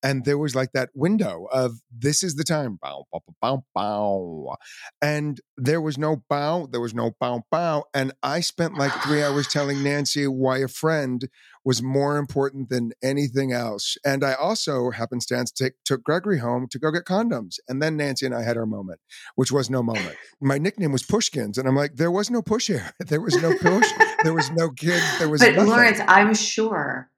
And 0.02 0.26
there 0.26 0.38
was 0.38 0.56
like 0.56 0.72
that 0.74 0.90
window 0.94 1.48
of 1.52 1.82
this 1.92 2.24
is 2.24 2.36
the 2.36 2.44
time. 2.44 2.80
Bow, 2.82 3.06
bow, 3.12 3.22
bow, 3.42 3.66
bow. 3.76 4.56
And 5.02 5.40
there 5.58 5.82
was 5.82 5.98
no 5.98 6.24
bow, 6.30 6.68
there 6.72 6.82
was 6.82 6.94
no 6.94 7.12
bow, 7.20 7.44
bow. 7.52 7.86
And 7.94 8.14
I 8.24 8.40
spent 8.40 8.78
like 8.78 8.94
three 9.04 9.22
hours 9.24 9.48
telling 9.48 9.84
Nancy 9.84 10.28
why 10.28 10.60
a 10.60 10.68
friend 10.68 11.28
was 11.66 11.84
more 11.84 12.18
important 12.18 12.70
than 12.70 12.94
anything 13.04 13.52
else. 13.52 13.98
And 14.06 14.24
I 14.24 14.34
also, 14.34 14.92
happenstance, 14.92 15.52
take, 15.52 15.74
took 15.84 16.04
Gregory 16.04 16.40
home 16.40 16.68
to 16.72 16.80
go 16.80 16.92
get 16.92 17.06
condoms. 17.06 17.56
And 17.68 17.82
then 17.82 17.98
Nancy 17.98 18.26
and 18.26 18.34
I 18.34 18.44
had 18.44 18.58
our 18.58 18.66
moment, 18.66 19.02
which 19.36 19.52
was 19.52 19.70
no 19.70 19.84
moment. 19.84 20.16
My 20.42 20.58
nickname 20.58 20.92
was 20.92 21.04
Pushkins. 21.04 21.58
And 21.58 21.68
I'm 21.68 21.76
like, 21.76 21.96
there 21.96 22.12
was 22.12 22.30
no 22.30 22.42
push 22.42 22.68
here. 22.68 22.94
There 23.10 23.22
was 23.22 23.42
no 23.42 23.58
push. 23.58 23.88
There 24.24 24.34
was 24.34 24.52
no 24.52 24.70
kids. 24.70 25.04
There 25.20 25.30
was 25.30 25.42
no 25.42 25.48
But 25.48 25.56
nothing. 25.56 25.70
Lawrence, 25.72 26.02
I'm 26.08 26.34
sure 26.34 27.10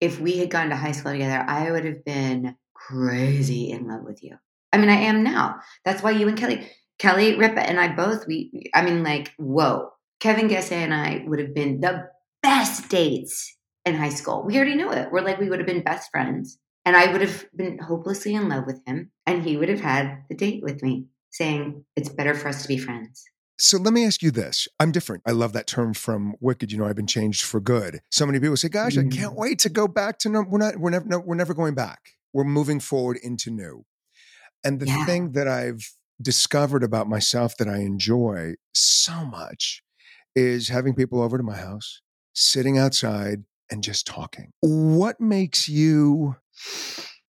if 0.00 0.20
we 0.20 0.38
had 0.38 0.50
gone 0.50 0.70
to 0.70 0.76
high 0.76 0.92
school 0.92 1.12
together, 1.12 1.44
I 1.46 1.70
would 1.70 1.84
have 1.84 2.04
been 2.04 2.56
crazy 2.74 3.70
in 3.70 3.86
love 3.86 4.02
with 4.02 4.22
you. 4.22 4.36
I 4.72 4.78
mean, 4.78 4.88
I 4.88 4.96
am 4.96 5.22
now. 5.22 5.60
That's 5.84 6.02
why 6.02 6.12
you 6.12 6.28
and 6.28 6.38
Kelly, 6.38 6.70
Kelly 6.98 7.36
Ripa 7.36 7.60
and 7.60 7.78
I 7.78 7.94
both, 7.94 8.26
we, 8.26 8.70
I 8.74 8.82
mean, 8.82 9.02
like, 9.02 9.32
whoa. 9.36 9.90
Kevin 10.20 10.48
Gesse 10.48 10.72
and 10.72 10.94
I 10.94 11.24
would 11.26 11.38
have 11.38 11.54
been 11.54 11.80
the 11.80 12.08
best 12.42 12.88
dates 12.88 13.56
in 13.84 13.94
high 13.94 14.10
school. 14.10 14.42
We 14.44 14.56
already 14.56 14.74
knew 14.74 14.92
it. 14.92 15.10
We're 15.10 15.22
like, 15.22 15.40
we 15.40 15.48
would 15.48 15.58
have 15.58 15.66
been 15.66 15.82
best 15.82 16.10
friends. 16.10 16.58
And 16.84 16.96
I 16.96 17.10
would 17.10 17.20
have 17.20 17.44
been 17.54 17.78
hopelessly 17.78 18.34
in 18.34 18.48
love 18.48 18.66
with 18.66 18.80
him. 18.86 19.10
And 19.26 19.42
he 19.42 19.56
would 19.56 19.68
have 19.68 19.80
had 19.80 20.24
the 20.28 20.36
date 20.36 20.62
with 20.62 20.82
me 20.82 21.06
saying, 21.30 21.84
it's 21.96 22.08
better 22.08 22.34
for 22.34 22.48
us 22.48 22.62
to 22.62 22.68
be 22.68 22.78
friends. 22.78 23.24
So 23.60 23.76
let 23.76 23.92
me 23.92 24.06
ask 24.06 24.22
you 24.22 24.30
this. 24.30 24.66
I'm 24.78 24.90
different. 24.90 25.22
I 25.26 25.32
love 25.32 25.52
that 25.52 25.66
term 25.66 25.92
from 25.92 26.34
Wicked. 26.40 26.72
You 26.72 26.78
know, 26.78 26.86
I've 26.86 26.96
been 26.96 27.06
changed 27.06 27.42
for 27.42 27.60
good. 27.60 28.00
So 28.10 28.24
many 28.24 28.40
people 28.40 28.56
say, 28.56 28.68
"Gosh, 28.70 28.96
I 28.96 29.02
can't 29.02 29.34
Mm. 29.34 29.36
wait 29.36 29.58
to 29.60 29.68
go 29.68 29.86
back 29.86 30.18
to 30.20 30.28
no. 30.30 30.42
We're 30.42 30.58
not. 30.58 30.78
We're 30.78 30.90
never. 30.90 31.04
No, 31.04 31.18
we're 31.18 31.34
never 31.34 31.52
going 31.52 31.74
back. 31.74 32.14
We're 32.32 32.44
moving 32.44 32.80
forward 32.80 33.18
into 33.22 33.50
new." 33.50 33.84
And 34.64 34.80
the 34.80 34.86
Yeah. 34.86 35.04
thing 35.06 35.32
that 35.32 35.46
I've 35.46 35.92
discovered 36.20 36.82
about 36.82 37.08
myself 37.08 37.56
that 37.58 37.68
I 37.68 37.78
enjoy 37.78 38.54
so 38.74 39.24
much 39.26 39.82
is 40.34 40.68
having 40.68 40.94
people 40.94 41.20
over 41.20 41.36
to 41.36 41.44
my 41.44 41.56
house, 41.56 42.00
sitting 42.34 42.78
outside, 42.78 43.44
and 43.70 43.82
just 43.82 44.06
talking. 44.06 44.52
What 44.60 45.20
makes 45.20 45.68
you 45.68 46.36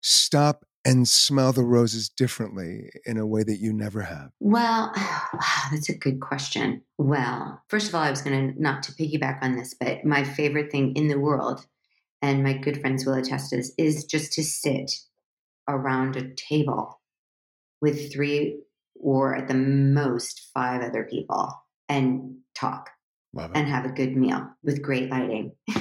stop 0.00 0.64
and 0.84 1.06
smell 1.06 1.52
the 1.52 1.64
roses 1.64 2.08
differently 2.08 2.90
in 3.04 3.16
a 3.16 3.26
way 3.26 3.42
that 3.42 3.58
you 3.58 3.72
never 3.72 4.02
have? 4.02 4.30
Well, 4.40 4.92
wow, 4.96 5.68
that's 5.70 5.88
a 5.88 5.96
good 5.96 6.20
question. 6.20 6.82
Well, 6.98 7.62
first 7.68 7.88
of 7.88 7.94
all, 7.94 8.02
I 8.02 8.10
was 8.10 8.22
going 8.22 8.54
to 8.54 8.62
not 8.62 8.82
to 8.84 8.92
piggyback 8.92 9.38
on 9.42 9.56
this, 9.56 9.74
but 9.74 10.04
my 10.04 10.24
favorite 10.24 10.70
thing 10.72 10.94
in 10.96 11.08
the 11.08 11.18
world, 11.18 11.66
and 12.20 12.42
my 12.42 12.54
good 12.54 12.80
friends 12.80 13.06
will 13.06 13.14
attest 13.14 13.50
to 13.50 13.56
this, 13.56 13.72
is 13.78 14.04
just 14.04 14.32
to 14.34 14.42
sit 14.42 14.92
around 15.68 16.16
a 16.16 16.34
table 16.34 17.00
with 17.80 18.12
three 18.12 18.60
or 18.94 19.34
at 19.34 19.48
the 19.48 19.54
most 19.54 20.48
five 20.54 20.82
other 20.82 21.04
people 21.04 21.52
and 21.88 22.36
talk 22.54 22.90
and 23.54 23.66
have 23.66 23.84
a 23.84 23.92
good 23.92 24.16
meal 24.16 24.48
with 24.62 24.82
great 24.82 25.10
lighting 25.10 25.52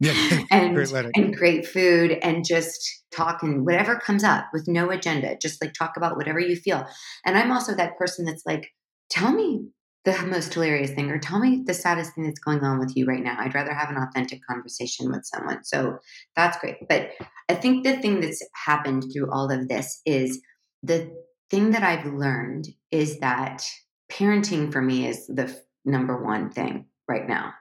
yeah. 0.00 0.12
and 0.50 0.76
and 1.14 1.36
great 1.36 1.66
food 1.66 2.18
and 2.22 2.44
just 2.44 3.04
talk 3.10 3.42
and 3.42 3.64
whatever 3.64 3.96
comes 3.96 4.24
up 4.24 4.46
with 4.52 4.68
no 4.68 4.90
agenda 4.90 5.36
just 5.40 5.62
like 5.62 5.72
talk 5.72 5.96
about 5.96 6.16
whatever 6.16 6.40
you 6.40 6.56
feel. 6.56 6.86
And 7.24 7.36
i'm 7.36 7.52
also 7.52 7.74
that 7.74 7.98
person 7.98 8.24
that's 8.24 8.44
like 8.46 8.72
tell 9.10 9.32
me 9.32 9.68
the 10.04 10.16
most 10.26 10.54
hilarious 10.54 10.92
thing 10.92 11.10
or 11.10 11.18
tell 11.18 11.40
me 11.40 11.64
the 11.66 11.74
saddest 11.74 12.14
thing 12.14 12.24
that's 12.24 12.38
going 12.38 12.60
on 12.60 12.78
with 12.78 12.96
you 12.96 13.06
right 13.06 13.24
now. 13.24 13.36
I'd 13.40 13.56
rather 13.56 13.74
have 13.74 13.90
an 13.90 13.96
authentic 13.96 14.38
conversation 14.48 15.10
with 15.10 15.24
someone. 15.24 15.64
So 15.64 15.98
that's 16.36 16.58
great. 16.58 16.76
But 16.88 17.10
i 17.48 17.54
think 17.54 17.84
the 17.84 17.96
thing 17.96 18.20
that's 18.20 18.44
happened 18.54 19.04
through 19.12 19.30
all 19.30 19.50
of 19.50 19.68
this 19.68 20.00
is 20.04 20.40
the 20.82 21.10
thing 21.50 21.70
that 21.70 21.82
i've 21.82 22.06
learned 22.06 22.68
is 22.90 23.18
that 23.20 23.64
parenting 24.10 24.72
for 24.72 24.82
me 24.82 25.06
is 25.06 25.26
the 25.26 25.44
f- 25.44 25.56
number 25.84 26.22
one 26.22 26.50
thing 26.50 26.86
right 27.08 27.28
now 27.28 27.52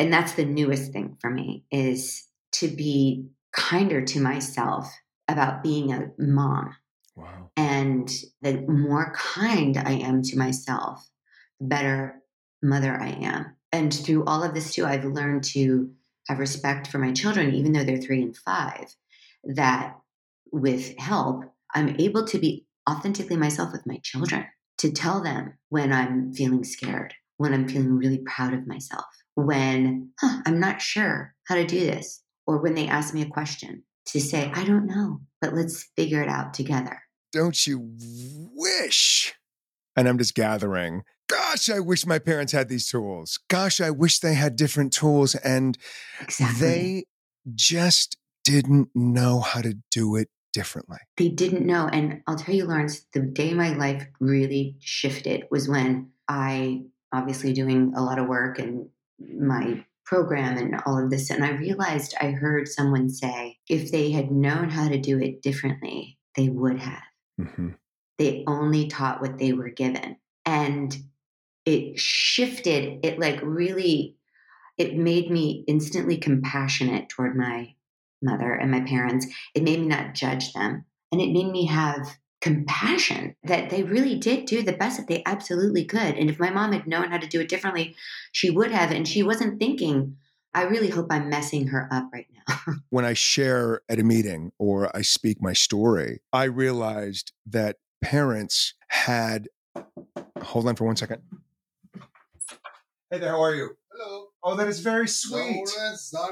and 0.00 0.10
that's 0.10 0.32
the 0.32 0.46
newest 0.46 0.92
thing 0.92 1.18
for 1.20 1.28
me 1.28 1.64
is 1.70 2.26
to 2.52 2.68
be 2.68 3.26
kinder 3.52 4.02
to 4.02 4.18
myself 4.18 4.90
about 5.28 5.62
being 5.62 5.92
a 5.92 6.10
mom. 6.18 6.74
Wow. 7.16 7.50
and 7.54 8.08
the 8.40 8.62
more 8.62 9.12
kind 9.14 9.76
i 9.76 9.92
am 9.92 10.22
to 10.22 10.38
myself 10.38 11.06
the 11.58 11.66
better 11.66 12.22
mother 12.62 12.98
i 12.98 13.08
am. 13.08 13.56
And 13.72 13.92
through 13.92 14.24
all 14.24 14.42
of 14.42 14.54
this 14.54 14.72
too 14.72 14.86
i've 14.86 15.04
learned 15.04 15.44
to 15.52 15.90
have 16.28 16.38
respect 16.38 16.86
for 16.86 16.98
my 16.98 17.12
children 17.12 17.52
even 17.52 17.72
though 17.72 17.84
they're 17.84 17.98
three 17.98 18.22
and 18.22 18.34
five 18.34 18.94
that 19.44 19.96
with 20.50 20.96
help 20.98 21.44
i'm 21.74 22.00
able 22.00 22.24
to 22.28 22.38
be 22.38 22.64
authentically 22.88 23.36
myself 23.36 23.70
with 23.72 23.86
my 23.86 23.98
children 24.02 24.46
to 24.78 24.90
tell 24.90 25.22
them 25.22 25.58
when 25.68 25.92
i'm 25.92 26.32
feeling 26.32 26.64
scared 26.64 27.12
when 27.36 27.52
i'm 27.52 27.68
feeling 27.68 27.98
really 27.98 28.22
proud 28.24 28.54
of 28.54 28.66
myself 28.66 29.19
when 29.40 30.10
huh, 30.20 30.42
I'm 30.46 30.60
not 30.60 30.80
sure 30.80 31.34
how 31.48 31.54
to 31.56 31.66
do 31.66 31.80
this, 31.80 32.22
or 32.46 32.58
when 32.58 32.74
they 32.74 32.86
ask 32.88 33.12
me 33.14 33.22
a 33.22 33.26
question, 33.26 33.84
to 34.06 34.20
say, 34.20 34.50
I 34.54 34.64
don't 34.64 34.86
know, 34.86 35.20
but 35.40 35.54
let's 35.54 35.88
figure 35.96 36.22
it 36.22 36.28
out 36.28 36.54
together. 36.54 37.00
Don't 37.32 37.66
you 37.66 37.96
wish? 38.54 39.34
And 39.96 40.08
I'm 40.08 40.18
just 40.18 40.34
gathering. 40.34 41.02
Gosh, 41.28 41.68
I 41.70 41.78
wish 41.80 42.06
my 42.06 42.18
parents 42.18 42.52
had 42.52 42.68
these 42.68 42.88
tools. 42.88 43.38
Gosh, 43.48 43.80
I 43.80 43.90
wish 43.90 44.18
they 44.18 44.34
had 44.34 44.56
different 44.56 44.92
tools. 44.92 45.34
And 45.36 45.78
Exactly. 46.20 46.66
they 46.66 47.04
just 47.54 48.16
didn't 48.42 48.88
know 48.94 49.40
how 49.40 49.60
to 49.60 49.74
do 49.92 50.16
it 50.16 50.28
differently. 50.52 50.98
they 51.16 51.28
didn't 51.28 51.64
know. 51.64 51.88
And 51.92 52.22
I'll 52.26 52.36
tell 52.36 52.54
you, 52.54 52.64
Lawrence, 52.64 53.06
the 53.14 53.20
day 53.20 53.54
my 53.54 53.70
life 53.76 54.04
really 54.18 54.74
shifted 54.80 55.44
was 55.52 55.68
when 55.68 56.10
I, 56.26 56.82
obviously 57.12 57.52
doing 57.52 57.92
a 57.94 58.02
lot 58.02 58.18
of 58.18 58.26
work 58.26 58.58
and 58.58 58.88
my 59.20 59.84
program 60.04 60.56
and 60.58 60.80
all 60.86 61.02
of 61.02 61.10
this, 61.10 61.30
and 61.30 61.44
I 61.44 61.50
realized 61.52 62.14
I 62.20 62.30
heard 62.32 62.66
someone 62.68 63.08
say, 63.10 63.58
if 63.68 63.92
they 63.92 64.10
had 64.10 64.30
known 64.32 64.68
how 64.70 64.88
to 64.88 64.98
do 64.98 65.18
it 65.20 65.42
differently, 65.42 66.18
they 66.36 66.48
would 66.48 66.78
have. 66.80 67.02
Mhm. 67.40 67.76
they 68.18 68.44
only 68.46 68.86
taught 68.86 69.20
what 69.22 69.38
they 69.38 69.52
were 69.54 69.70
given 69.70 70.16
and 70.44 70.94
it 71.64 71.98
shifted 71.98 73.00
it 73.02 73.18
like 73.18 73.40
really 73.42 74.16
it 74.76 74.94
made 74.96 75.30
me 75.30 75.64
instantly 75.66 76.18
compassionate 76.18 77.08
toward 77.08 77.34
my 77.36 77.74
mother 78.22 78.52
and 78.52 78.70
my 78.70 78.80
parents 78.82 79.26
it 79.54 79.62
made 79.62 79.80
me 79.80 79.86
not 79.86 80.14
judge 80.14 80.52
them 80.52 80.84
and 81.10 81.20
it 81.20 81.32
made 81.32 81.50
me 81.50 81.64
have 81.66 82.18
compassion 82.40 83.34
that 83.44 83.70
they 83.70 83.82
really 83.82 84.16
did 84.16 84.46
do 84.46 84.62
the 84.62 84.72
best 84.72 84.96
that 84.96 85.08
they 85.08 85.22
absolutely 85.26 85.84
could 85.84 86.16
and 86.16 86.30
if 86.30 86.38
my 86.38 86.50
mom 86.50 86.72
had 86.72 86.86
known 86.86 87.10
how 87.10 87.18
to 87.18 87.26
do 87.26 87.40
it 87.40 87.48
differently 87.48 87.94
she 88.32 88.48
would 88.50 88.70
have 88.70 88.90
and 88.90 89.06
she 89.06 89.22
wasn't 89.22 89.58
thinking 89.58 90.16
i 90.54 90.62
really 90.62 90.88
hope 90.88 91.06
i'm 91.10 91.28
messing 91.28 91.66
her 91.66 91.86
up 91.92 92.08
right 92.12 92.26
now 92.34 92.40
When 92.90 93.04
I 93.04 93.14
share 93.14 93.82
at 93.88 93.98
a 93.98 94.02
meeting 94.02 94.52
or 94.58 94.94
I 94.96 95.02
speak 95.02 95.40
my 95.40 95.52
story, 95.52 96.20
I 96.32 96.44
realized 96.44 97.32
that 97.46 97.76
parents 98.02 98.74
had. 98.88 99.48
Hold 100.42 100.66
on 100.66 100.76
for 100.76 100.84
one 100.84 100.96
second. 100.96 101.22
Hey 103.10 103.18
there, 103.18 103.30
how 103.30 103.42
are 103.42 103.54
you? 103.54 103.76
Hello. 103.92 104.26
Oh, 104.42 104.56
that 104.56 104.68
is 104.68 104.80
very 104.80 105.08
sweet. 105.08 105.68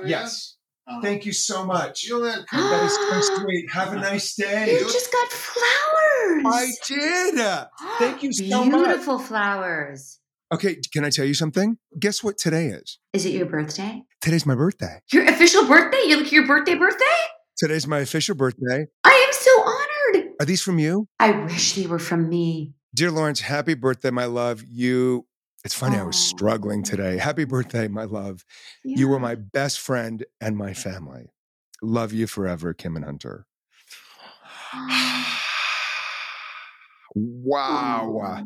Yes. 0.05 0.57
Uh, 0.89 1.01
Thank 1.03 1.27
you 1.27 1.33
so 1.33 1.67
much. 1.67 2.07
You're 2.07 2.21
welcome. 2.21 2.47
That 2.53 2.85
is 2.85 2.95
so 2.95 3.37
sweet. 3.43 3.71
Have 3.73 3.93
a 3.93 3.97
nice 3.97 4.35
day. 4.35 4.73
you 4.73 4.81
just 4.81 5.13
got 5.13 5.29
flowers 5.29 6.45
I 6.47 6.71
did. 6.87 7.67
Thank 7.99 8.23
you 8.23 8.33
so 8.33 8.65
much. 8.65 8.87
beautiful 8.87 9.19
flowers 9.19 10.19
Okay, 10.51 10.77
can 10.95 11.05
I 11.05 11.11
tell 11.11 11.27
you 11.27 11.35
something? 11.35 11.77
Guess 11.99 12.25
what 12.25 12.39
today 12.39 12.69
is? 12.69 12.99
Is 13.13 13.27
it 13.27 13.35
your 13.35 13.45
birthday? 13.45 14.03
Today's 14.23 14.47
my 14.47 14.55
birthday. 14.55 15.01
Your 15.13 15.25
official 15.25 15.67
birthday? 15.67 16.01
You 16.07 16.17
look 16.17 16.33
your 16.33 16.47
birthday 16.47 16.75
birthday? 16.75 17.05
Today's 17.59 17.87
my 17.87 17.99
official 17.99 18.35
birthday. 18.35 18.87
I 19.05 19.27
am 19.29 19.33
so 19.33 19.51
honored. 19.61 20.31
Are 20.41 20.47
these 20.47 20.63
from 20.63 20.79
you? 20.79 21.07
I 21.21 21.33
wish 21.33 21.75
they 21.75 21.87
were 21.87 21.99
from 21.99 22.31
me. 22.31 22.73
Dear 22.95 23.11
Lawrence, 23.11 23.41
happy 23.41 23.75
birthday, 23.75 24.09
my 24.11 24.25
love. 24.25 24.65
You, 24.67 25.27
it's 25.69 25.75
funny, 25.75 25.99
I 25.99 26.03
was 26.03 26.17
oh. 26.17 26.35
struggling 26.35 26.81
Oh. 26.81 26.91
today. 26.91 27.19
Happy 27.19 27.45
birthday, 27.45 27.89
my 27.89 28.05
love. 28.05 28.43
You 28.85 29.07
were 29.07 29.21
my 29.21 29.35
best 29.35 29.81
friend 29.81 30.25
and 30.41 30.57
my 30.57 30.73
family. 30.73 31.31
Love 31.83 32.11
you 32.15 32.27
forever, 32.27 32.73
Kim 32.73 32.97
and 32.97 33.05
Hunter. 33.05 33.45
wow. 37.15 38.45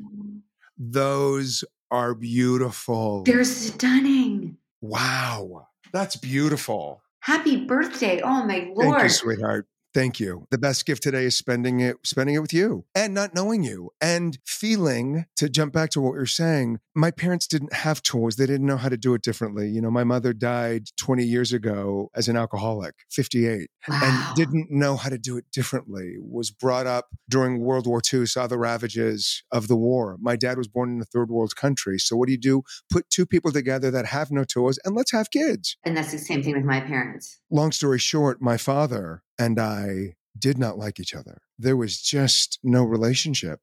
Those 0.76 1.64
are 1.92 2.16
beautiful. 2.16 3.22
They're 3.22 3.44
stunning. 3.44 4.56
wow. 4.80 5.68
That's 5.92 6.16
beautiful. 6.16 7.02
Happy 7.20 7.64
birthday. 7.66 8.20
Oh 8.20 8.44
my 8.44 8.62
Thank 8.62 8.76
lord. 8.78 9.02
you, 9.02 9.08
sweetheart. 9.10 9.68
Thank 9.94 10.20
you. 10.20 10.46
The 10.50 10.58
best 10.58 10.86
gift 10.86 11.02
today 11.02 11.24
is 11.24 11.36
spending 11.36 11.80
it, 11.80 11.96
spending 12.04 12.34
it 12.34 12.40
with 12.40 12.52
you 12.52 12.84
and 12.94 13.12
not 13.12 13.34
knowing 13.34 13.62
you 13.62 13.90
and 14.00 14.38
feeling 14.46 15.26
to 15.36 15.48
jump 15.48 15.72
back 15.72 15.90
to 15.90 16.00
what 16.00 16.12
we 16.12 16.18
were 16.18 16.26
saying. 16.26 16.80
My 16.94 17.10
parents 17.10 17.46
didn't 17.46 17.72
have 17.72 18.02
tools. 18.02 18.36
They 18.36 18.46
didn't 18.46 18.66
know 18.66 18.76
how 18.76 18.88
to 18.88 18.96
do 18.96 19.14
it 19.14 19.22
differently. 19.22 19.68
You 19.68 19.80
know, 19.80 19.90
my 19.90 20.04
mother 20.04 20.32
died 20.32 20.88
20 20.96 21.24
years 21.24 21.52
ago 21.52 22.10
as 22.14 22.28
an 22.28 22.36
alcoholic, 22.36 22.94
58, 23.10 23.68
wow. 23.88 24.00
and 24.02 24.36
didn't 24.36 24.70
know 24.70 24.96
how 24.96 25.10
to 25.10 25.18
do 25.18 25.36
it 25.36 25.44
differently. 25.52 26.14
Was 26.20 26.50
brought 26.50 26.86
up 26.86 27.08
during 27.28 27.60
World 27.60 27.86
War 27.86 28.00
II, 28.12 28.26
saw 28.26 28.46
the 28.46 28.58
ravages 28.58 29.42
of 29.50 29.68
the 29.68 29.76
war. 29.76 30.16
My 30.20 30.36
dad 30.36 30.56
was 30.56 30.68
born 30.68 30.94
in 30.94 31.00
a 31.00 31.04
third 31.04 31.30
world 31.30 31.54
country. 31.56 31.98
So 31.98 32.16
what 32.16 32.26
do 32.26 32.32
you 32.32 32.38
do? 32.38 32.62
Put 32.90 33.10
two 33.10 33.26
people 33.26 33.52
together 33.52 33.90
that 33.90 34.06
have 34.06 34.30
no 34.30 34.44
tools 34.44 34.78
and 34.84 34.94
let's 34.94 35.12
have 35.12 35.30
kids 35.30 35.76
and 35.84 35.96
that's 35.96 36.12
the 36.12 36.18
same 36.18 36.42
thing 36.42 36.54
with 36.54 36.64
my 36.64 36.80
parents. 36.80 37.40
long 37.50 37.72
story 37.72 37.98
short, 37.98 38.40
my 38.40 38.56
father 38.56 39.22
and 39.38 39.58
I 39.58 40.14
did 40.38 40.58
not 40.58 40.78
like 40.78 40.98
each 40.98 41.14
other. 41.14 41.42
There 41.58 41.76
was 41.76 42.00
just 42.00 42.58
no 42.62 42.82
relationship. 42.82 43.60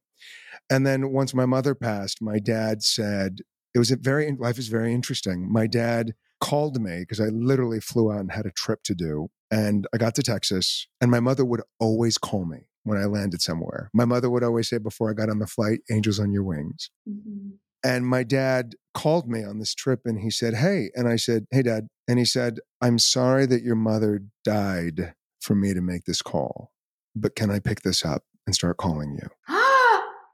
And 0.70 0.86
then 0.86 1.12
once 1.12 1.34
my 1.34 1.46
mother 1.46 1.74
passed, 1.74 2.22
my 2.22 2.40
dad 2.40 2.84
said, 2.84 3.40
it 3.74 3.80
was 3.80 3.92
a 3.92 3.96
very, 3.96 4.32
life 4.38 4.58
is 4.58 4.68
very 4.68 4.94
interesting. 4.94 5.52
My 5.52 5.68
dad 5.68 6.14
called 6.40 6.82
me 6.82 7.00
because 7.00 7.20
I 7.20 7.26
literally 7.26 7.80
flew 7.80 8.12
out 8.12 8.20
and 8.20 8.32
had 8.32 8.46
a 8.46 8.52
trip 8.52 8.84
to 8.84 8.96
do. 8.96 9.30
And 9.52 9.88
I 9.94 9.98
got 9.98 10.16
to 10.16 10.24
Texas, 10.24 10.88
and 11.02 11.10
my 11.10 11.20
mother 11.20 11.44
would 11.44 11.62
always 11.80 12.20
call 12.20 12.46
me 12.46 12.70
when 12.84 13.00
I 13.00 13.06
landed 13.06 13.42
somewhere. 13.42 13.90
My 13.94 14.06
mother 14.06 14.30
would 14.30 14.44
always 14.44 14.70
say 14.70 14.78
before 14.78 15.10
I 15.10 15.14
got 15.14 15.30
on 15.30 15.40
the 15.40 15.48
flight, 15.48 15.80
angels 15.92 16.20
on 16.20 16.32
your 16.32 16.44
wings. 16.44 16.92
Mm-hmm. 17.10 17.56
And 17.84 18.06
my 18.06 18.24
dad 18.24 18.76
called 18.94 19.30
me 19.30 19.44
on 19.44 19.60
this 19.60 19.74
trip 19.74 20.02
and 20.06 20.20
he 20.20 20.30
said, 20.30 20.56
Hey. 20.56 20.92
And 20.96 21.08
I 21.08 21.16
said, 21.16 21.46
Hey, 21.52 21.64
dad. 21.64 21.88
And 22.08 22.20
he 22.20 22.26
said, 22.26 22.60
I'm 22.82 23.00
sorry 23.00 23.46
that 23.48 23.64
your 23.64 23.76
mother 23.76 24.22
died 24.44 25.14
for 25.40 25.56
me 25.56 25.74
to 25.74 25.82
make 25.82 26.06
this 26.06 26.22
call, 26.22 26.72
but 27.16 27.36
can 27.36 27.52
I 27.52 27.60
pick 27.60 27.82
this 27.82 28.06
up 28.06 28.24
and 28.46 28.56
start 28.56 28.78
calling 28.78 29.18
you? 29.22 29.30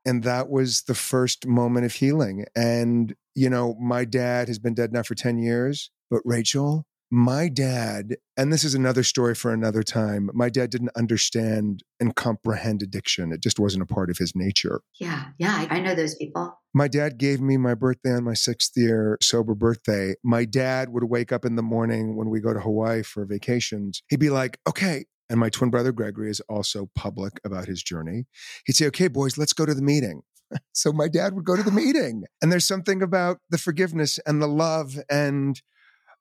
And 0.07 0.21
that 0.21 0.51
was 0.51 0.83
the 0.83 0.93
first 0.93 1.47
moment 1.47 1.83
of 1.87 1.93
healing. 1.93 2.45
And, 2.55 3.15
you 3.33 3.49
know, 3.49 3.75
my 3.81 4.05
dad 4.05 4.47
has 4.47 4.59
been 4.59 4.75
dead 4.75 4.93
now 4.93 5.01
for 5.01 5.15
10 5.15 5.39
years, 5.39 5.89
but 6.11 6.21
Rachael, 6.23 6.85
my 7.11 7.49
dad, 7.49 8.15
and 8.35 8.51
this 8.51 8.63
is 8.63 8.73
another 8.73 9.03
story 9.03 9.35
for 9.35 9.53
another 9.53 9.83
time, 9.83 10.29
my 10.33 10.49
dad 10.49 10.69
didn't 10.69 10.91
understand 10.95 11.83
and 11.99 12.15
comprehend 12.15 12.81
addiction. 12.81 13.31
It 13.31 13.41
just 13.41 13.59
wasn't 13.59 13.83
a 13.83 13.85
part 13.85 14.09
of 14.09 14.17
his 14.17 14.35
nature. 14.35 14.81
yeah, 14.99 15.27
yeah. 15.37 15.67
I 15.69 15.79
know 15.79 15.95
those 15.95 16.15
people. 16.15 16.59
My 16.73 16.87
dad 16.87 17.17
gave 17.17 17.39
me 17.39 17.57
my 17.57 17.73
birthday 17.73 18.11
on 18.11 18.23
my 18.23 18.33
sixth 18.33 18.71
year 18.75 19.17
sober 19.21 19.55
birthday. 19.55 20.15
My 20.23 20.45
dad 20.45 20.89
would 20.89 21.05
wake 21.05 21.31
up 21.31 21.45
in 21.45 21.55
the 21.55 21.63
morning 21.63 22.15
when 22.17 22.29
we 22.29 22.41
go 22.41 22.53
to 22.53 22.59
Hawaii 22.59 23.03
for 23.03 23.25
vacations. 23.25 24.01
He'd 24.09 24.19
be 24.19 24.29
like, 24.29 24.59
okay. 24.67 25.05
And 25.29 25.39
my 25.39 25.49
twin 25.49 25.69
brother 25.69 25.91
Gregory 25.91 26.29
is 26.29 26.41
also 26.41 26.89
public 26.95 27.39
about 27.45 27.67
his 27.67 27.81
journey. 27.81 28.25
He'd 28.65 28.75
say, 28.75 28.87
okay, 28.87 29.07
boys, 29.07 29.37
let's 29.37 29.53
go 29.53 29.65
to 29.65 29.73
the 29.73 29.81
meeting. 29.81 30.21
So 30.73 30.93
my 30.93 31.07
dad 31.07 31.33
would 31.33 31.43
go 31.43 31.55
to 31.55 31.63
the 31.63 31.71
oh. 31.71 31.73
meeting. 31.73 32.23
And 32.41 32.51
there's 32.51 32.67
something 32.67 33.01
about 33.01 33.39
the 33.49 33.57
forgiveness 33.57 34.19
and 34.27 34.41
the 34.41 34.47
love. 34.47 34.95
And 35.09 35.59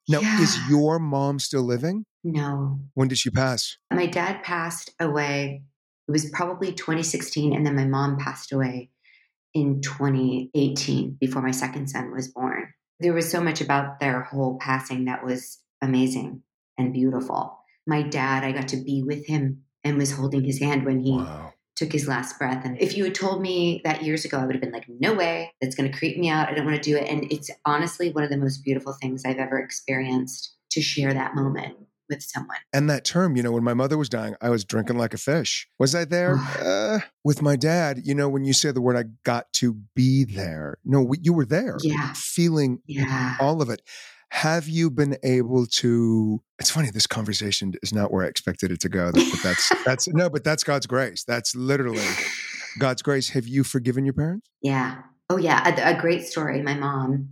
now, 0.07 0.41
is 0.41 0.57
your 0.69 0.99
mom 0.99 1.39
still 1.39 1.63
living? 1.63 2.05
No. 2.23 2.79
When 2.93 3.07
did 3.07 3.17
she 3.17 3.29
pass? 3.29 3.77
My 3.91 4.05
dad 4.05 4.43
passed 4.43 4.91
away. 4.99 5.63
It 6.07 6.11
was 6.11 6.29
probably 6.29 6.71
2016, 6.71 7.53
and 7.53 7.65
then 7.65 7.75
my 7.75 7.85
mom 7.85 8.17
passed 8.17 8.51
away 8.51 8.91
in 9.53 9.81
2018 9.81 11.17
before 11.19 11.41
my 11.41 11.51
second 11.51 11.87
son 11.87 12.11
was 12.11 12.27
born. 12.27 12.73
There 12.99 13.13
was 13.13 13.29
so 13.29 13.41
much 13.41 13.61
about 13.61 13.99
their 13.99 14.23
whole 14.23 14.57
passing 14.59 15.05
that 15.05 15.25
was 15.25 15.59
amazing 15.81 16.43
and 16.77 16.93
beautiful. 16.93 17.59
My 17.87 18.01
dad, 18.03 18.43
I 18.43 18.51
got 18.51 18.67
to 18.69 18.77
be 18.77 19.03
with 19.03 19.25
him 19.25 19.63
and 19.83 19.97
was 19.97 20.11
holding 20.11 20.43
his 20.43 20.59
hand 20.59 20.85
when 20.85 20.99
he 20.99 21.11
Wow. 21.11 21.53
Took 21.75 21.91
his 21.91 22.07
last 22.07 22.37
breath. 22.39 22.63
And 22.65 22.79
if 22.81 22.95
you 22.95 23.03
had 23.03 23.15
told 23.15 23.41
me 23.41 23.81
that 23.83 24.03
years 24.03 24.23
ago, 24.25 24.37
I 24.37 24.45
would 24.45 24.55
have 24.55 24.61
been 24.61 24.71
like, 24.71 24.85
no 24.87 25.13
way, 25.13 25.51
that's 25.61 25.75
going 25.75 25.91
to 25.91 25.97
creep 25.97 26.17
me 26.17 26.29
out. 26.29 26.47
I 26.49 26.53
don't 26.53 26.65
want 26.65 26.81
to 26.81 26.89
do 26.89 26.95
it. 26.97 27.09
And 27.09 27.29
it's 27.31 27.49
honestly 27.65 28.11
one 28.11 28.23
of 28.23 28.29
the 28.29 28.37
most 28.37 28.63
beautiful 28.63 28.93
things 28.93 29.23
I've 29.25 29.37
ever 29.37 29.59
experienced 29.59 30.55
to 30.71 30.81
share 30.81 31.13
that 31.13 31.35
moment 31.35 31.75
with 32.09 32.21
someone. 32.21 32.57
And 32.71 32.89
that 32.89 33.03
term, 33.03 33.35
you 33.35 33.41
know, 33.43 33.51
when 33.51 33.63
my 33.63 33.73
mother 33.73 33.97
was 33.97 34.09
dying, 34.09 34.35
I 34.39 34.49
was 34.51 34.63
drinking 34.63 34.97
like 34.97 35.13
a 35.13 35.17
fish. 35.17 35.67
Was 35.79 35.95
I 35.95 36.05
there? 36.05 36.37
uh, 36.63 36.99
with 37.23 37.41
my 37.41 37.55
dad, 37.55 38.01
you 38.05 38.13
know, 38.13 38.29
when 38.29 38.45
you 38.45 38.53
say 38.53 38.71
the 38.71 38.81
word, 38.81 38.95
I 38.95 39.05
got 39.23 39.51
to 39.53 39.73
be 39.95 40.23
there. 40.23 40.77
No, 40.85 41.11
you 41.19 41.33
were 41.33 41.45
there, 41.45 41.77
Yeah. 41.81 42.13
feeling 42.15 42.79
Yeah. 42.85 43.35
all 43.39 43.61
of 43.61 43.69
it. 43.69 43.81
Have 44.29 44.67
you 44.67 44.89
been 44.89 45.17
able 45.23 45.65
to? 45.65 46.41
It's 46.59 46.69
funny. 46.69 46.89
This 46.91 47.07
conversation 47.07 47.73
is 47.83 47.93
not 47.93 48.11
where 48.11 48.25
I 48.25 48.27
expected 48.27 48.71
it 48.71 48.79
to 48.81 48.89
go. 48.89 49.11
But 49.13 49.23
that's 49.43 49.71
that's 49.85 50.07
no, 50.07 50.29
but 50.29 50.43
that's 50.43 50.63
God's 50.63 50.87
grace. 50.87 51.23
That's 51.23 51.55
literally 51.55 52.05
God's 52.79 53.01
grace. 53.01 53.29
Have 53.29 53.47
you 53.47 53.63
forgiven 53.63 54.05
your 54.05 54.13
parents? 54.13 54.47
Yeah. 54.61 55.01
Oh, 55.29 55.37
yeah. 55.37 55.67
A, 55.67 55.95
a 55.95 55.99
great 55.99 56.25
story. 56.25 56.61
My 56.61 56.75
mom, 56.75 57.29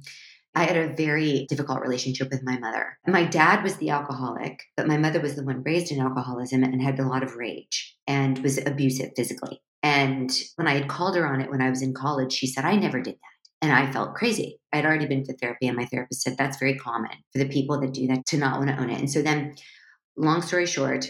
I 0.56 0.63
had 0.63 0.77
a 0.77 0.95
very 0.95 1.45
difficult 1.49 1.82
relationship 1.82 2.29
with 2.32 2.43
my 2.43 2.58
mother. 2.58 2.97
My 3.08 3.25
dad 3.25 3.63
was 3.63 3.77
the 3.77 3.89
alcoholic, 3.89 4.63
but 4.77 4.88
my 4.88 4.97
mother 4.97 5.19
was 5.19 5.36
the 5.36 5.43
one 5.43 5.63
raised 5.63 5.91
in 5.91 5.99
alcoholism 5.99 6.63
and 6.63 6.82
had 6.82 6.99
a 6.99 7.08
lot 7.08 7.23
of 7.23 7.36
rage 7.36 7.95
and 8.08 8.39
was 8.39 8.60
abusive 8.65 9.12
physically. 9.15 9.62
And 9.82 10.32
when 10.56 10.67
I 10.67 10.75
had 10.75 10.88
called 10.88 11.15
her 11.17 11.27
on 11.27 11.41
it 11.41 11.51
when 11.51 11.62
I 11.62 11.69
was 11.69 11.82
in 11.82 11.93
college, 11.93 12.34
she 12.34 12.47
said, 12.47 12.65
I 12.65 12.75
never 12.75 13.01
did 13.01 13.15
that. 13.15 13.33
And 13.63 13.71
I 13.71 13.91
felt 13.91 14.13
crazy. 14.13 14.60
I'd 14.71 14.86
already 14.86 15.08
been 15.08 15.23
to 15.23 15.38
therapy, 15.38 15.67
and 15.67 15.78
my 15.78 15.86
therapist 15.86 16.21
said 16.21 16.38
that's 16.38 16.60
very 16.60 16.76
common 16.76 17.12
for 17.32 17.39
the 17.39 17.47
people 17.49 17.80
that 17.80 17.93
do 17.93 18.06
that 18.08 18.26
to 18.28 18.38
not 18.38 18.60
want 18.60 18.69
to 18.69 18.80
own 18.80 18.89
it. 18.89 18.99
And 18.99 19.10
so 19.10 19.21
then, 19.21 19.56
long 20.17 20.41
story 20.41 20.65
short, 20.65 21.10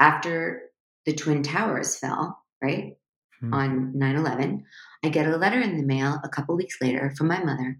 after 0.00 0.62
the 1.06 1.12
Twin 1.12 1.42
Towers 1.42 1.98
fell, 1.98 2.42
right, 2.62 2.96
Hmm. 3.42 3.54
on 3.54 3.98
9 3.98 4.16
11, 4.16 4.64
I 5.04 5.08
get 5.08 5.26
a 5.26 5.36
letter 5.36 5.60
in 5.60 5.76
the 5.76 5.82
mail 5.82 6.20
a 6.22 6.28
couple 6.28 6.56
weeks 6.56 6.76
later 6.80 7.12
from 7.16 7.26
my 7.26 7.42
mother. 7.42 7.78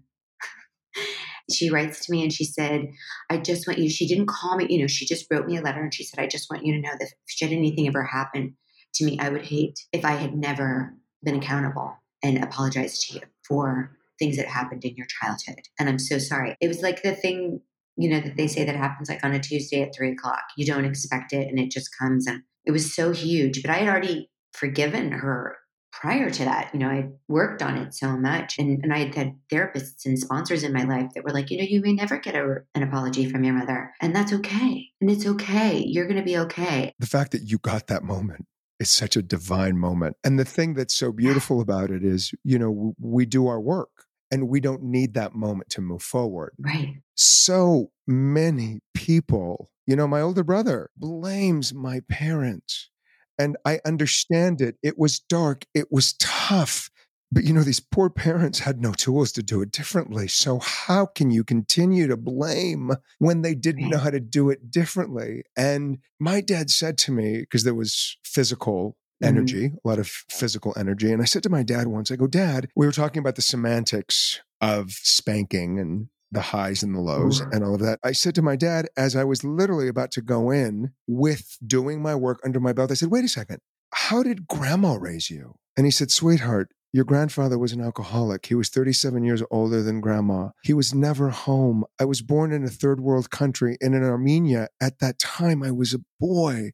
she 1.51 1.69
writes 1.69 2.05
to 2.05 2.11
me 2.11 2.21
and 2.21 2.33
she 2.33 2.43
said, 2.43 2.91
I 3.29 3.37
just 3.37 3.65
want 3.65 3.79
you, 3.79 3.89
she 3.89 4.05
didn't 4.05 4.27
call 4.27 4.57
me, 4.57 4.67
you 4.69 4.79
know, 4.79 4.87
she 4.87 5.05
just 5.05 5.25
wrote 5.31 5.47
me 5.47 5.57
a 5.57 5.61
letter 5.61 5.81
and 5.81 5.93
she 5.93 6.03
said, 6.03 6.19
I 6.19 6.27
just 6.27 6.49
want 6.51 6.65
you 6.65 6.73
to 6.73 6.81
know 6.81 6.91
that 6.99 7.05
if 7.05 7.13
should 7.27 7.53
anything 7.53 7.87
ever 7.87 8.03
happen 8.03 8.57
to 8.95 9.05
me, 9.05 9.17
I 9.19 9.29
would 9.29 9.45
hate 9.45 9.79
if 9.93 10.03
I 10.03 10.11
had 10.11 10.35
never 10.35 10.93
been 11.23 11.37
accountable 11.37 11.95
and 12.21 12.43
apologized 12.43 13.07
to 13.07 13.15
you 13.15 13.21
for 13.47 13.97
things 14.23 14.37
that 14.37 14.47
happened 14.47 14.85
in 14.85 14.95
your 14.95 15.07
childhood. 15.21 15.65
And 15.77 15.89
I'm 15.89 15.99
so 15.99 16.17
sorry. 16.17 16.55
It 16.61 16.69
was 16.69 16.81
like 16.81 17.03
the 17.03 17.13
thing, 17.13 17.59
you 17.97 18.09
know, 18.09 18.21
that 18.21 18.37
they 18.37 18.47
say 18.47 18.63
that 18.63 18.75
happens 18.75 19.09
like 19.09 19.23
on 19.23 19.33
a 19.33 19.39
Tuesday 19.39 19.81
at 19.81 19.93
three 19.93 20.11
o'clock. 20.11 20.43
You 20.55 20.65
don't 20.65 20.85
expect 20.85 21.33
it 21.33 21.47
and 21.49 21.59
it 21.59 21.71
just 21.71 21.89
comes. 21.99 22.25
And 22.25 22.41
it 22.65 22.71
was 22.71 22.95
so 22.95 23.11
huge. 23.11 23.61
But 23.61 23.71
I 23.71 23.79
had 23.79 23.89
already 23.89 24.29
forgiven 24.53 25.11
her 25.11 25.57
prior 25.91 26.29
to 26.29 26.45
that. 26.45 26.71
You 26.73 26.79
know, 26.79 26.87
I 26.87 27.09
worked 27.27 27.61
on 27.61 27.77
it 27.77 27.93
so 27.93 28.15
much. 28.17 28.57
And, 28.57 28.81
and 28.81 28.93
I 28.93 28.99
had 28.99 29.15
had 29.15 29.33
therapists 29.51 30.05
and 30.05 30.17
sponsors 30.17 30.63
in 30.63 30.71
my 30.71 30.83
life 30.83 31.11
that 31.13 31.25
were 31.25 31.31
like, 31.31 31.51
you 31.51 31.57
know, 31.57 31.65
you 31.67 31.81
may 31.81 31.93
never 31.93 32.17
get 32.17 32.35
a, 32.35 32.59
an 32.73 32.83
apology 32.83 33.29
from 33.29 33.43
your 33.43 33.53
mother. 33.53 33.91
And 34.01 34.15
that's 34.15 34.31
okay. 34.31 34.87
And 35.01 35.11
it's 35.11 35.25
okay. 35.25 35.83
You're 35.85 36.07
going 36.07 36.17
to 36.17 36.23
be 36.23 36.37
okay. 36.37 36.93
The 36.97 37.07
fact 37.07 37.31
that 37.33 37.43
you 37.43 37.57
got 37.57 37.87
that 37.87 38.03
moment 38.03 38.45
is 38.79 38.89
such 38.89 39.15
a 39.15 39.21
divine 39.21 39.77
moment. 39.77 40.15
And 40.23 40.39
the 40.39 40.45
thing 40.45 40.73
that's 40.73 40.93
so 40.93 41.11
beautiful 41.11 41.61
about 41.61 41.91
it 41.91 42.03
is, 42.03 42.33
you 42.43 42.57
know, 42.57 42.93
we 42.99 43.25
do 43.25 43.47
our 43.47 43.61
work 43.61 43.89
and 44.33 44.49
we 44.49 44.59
don't 44.59 44.81
need 44.81 45.13
that 45.13 45.35
moment 45.35 45.69
to 45.69 45.79
move 45.79 46.01
forward. 46.01 46.53
Right. 46.57 46.95
so 47.13 47.91
many 48.07 48.79
people, 48.95 49.69
you 49.85 49.95
know, 49.95 50.07
my 50.07 50.21
older 50.21 50.43
brother 50.43 50.89
blames 50.97 51.71
my 51.71 52.01
parents. 52.09 52.89
And 53.37 53.57
I 53.63 53.79
understand 53.85 54.59
it. 54.59 54.77
It 54.81 54.97
was 54.97 55.19
dark, 55.19 55.65
it 55.75 55.91
was 55.91 56.13
tough. 56.13 56.89
But, 57.31 57.43
you 57.43 57.53
know, 57.53 57.63
these 57.63 57.79
poor 57.79 58.09
parents 58.09 58.59
had 58.59 58.79
no 58.79 58.91
tools 58.91 59.31
to 59.33 59.43
do 59.43 59.61
it 59.61 59.71
differently. 59.71 60.27
So, 60.27 60.59
how 60.59 61.07
can 61.07 61.31
you 61.31 61.43
continue 61.43 62.07
to 62.07 62.17
blame 62.17 62.91
when 63.17 63.41
they 63.41 63.55
didn't 63.55 63.89
know 63.89 63.97
how 63.97 64.11
to 64.11 64.19
do 64.19 64.49
it 64.49 64.69
differently? 64.69 65.43
And 65.57 65.99
my 66.19 66.41
dad 66.41 66.69
said 66.69 66.97
to 66.99 67.11
me, 67.11 67.39
because 67.39 67.63
there 67.63 67.73
was 67.73 68.17
physical 68.23 68.97
Mhm. 69.23 69.27
energy, 69.27 69.65
a 69.83 69.87
lot 69.87 69.99
of 69.99 70.07
physical 70.07 70.73
energy. 70.77 71.11
And 71.11 71.21
I 71.21 71.25
said 71.25 71.43
to 71.43 71.49
my 71.49 71.63
dad 71.63 71.87
once, 71.87 72.11
I 72.11 72.15
go, 72.15 72.27
Dad, 72.27 72.67
we 72.75 72.85
were 72.85 72.91
talking 72.91 73.19
about 73.19 73.35
the 73.35 73.41
semantics 73.41 74.39
of 74.61 74.91
spanking 74.91 75.79
and 75.79 76.07
the 76.31 76.41
highs 76.41 76.81
and 76.83 76.95
the 76.95 76.99
lows 76.99 77.41
Mhm. 77.41 77.51
and 77.53 77.63
all 77.63 77.75
of 77.75 77.81
that. 77.81 77.99
I 78.03 78.11
said 78.11 78.33
to 78.35 78.41
my 78.41 78.55
dad, 78.55 78.87
as 78.97 79.15
I 79.15 79.23
was 79.23 79.43
literally 79.43 79.87
about 79.87 80.11
to 80.11 80.21
go 80.21 80.49
in 80.51 80.91
with 81.07 81.57
doing 81.65 82.01
my 82.01 82.15
work 82.15 82.39
under 82.43 82.59
my 82.59 82.73
belt, 82.73 82.91
I 82.91 82.95
said, 82.95 83.11
wait 83.11 83.23
a 83.25 83.29
second. 83.29 83.59
How 83.93 84.23
did 84.23 84.47
grandma 84.47 84.95
raise 84.95 85.29
you? 85.29 85.55
And 85.77 85.85
he 85.85 85.91
said, 85.91 86.09
Sweetheart, 86.09 86.69
your 86.93 87.05
grandfather 87.05 87.57
was 87.57 87.73
an 87.73 87.81
alcoholic. 87.81 88.45
He 88.45 88.53
was 88.53 88.69
37 88.69 89.23
years 89.23 89.41
older 89.49 89.81
than 89.81 89.99
grandma. 89.99 90.49
He 90.63 90.73
was 90.73 90.93
never 90.93 91.31
home. 91.31 91.85
I 91.99 92.05
was 92.05 92.21
born 92.21 92.53
in 92.53 92.63
a 92.63 92.69
third 92.69 92.99
world 93.01 93.31
country 93.31 93.77
and 93.81 93.95
in 93.95 94.03
Armenia. 94.03 94.67
At 94.79 94.99
that 94.99 95.17
time, 95.17 95.63
I 95.63 95.71
was 95.71 95.95
a 95.95 96.03
boy. 96.19 96.71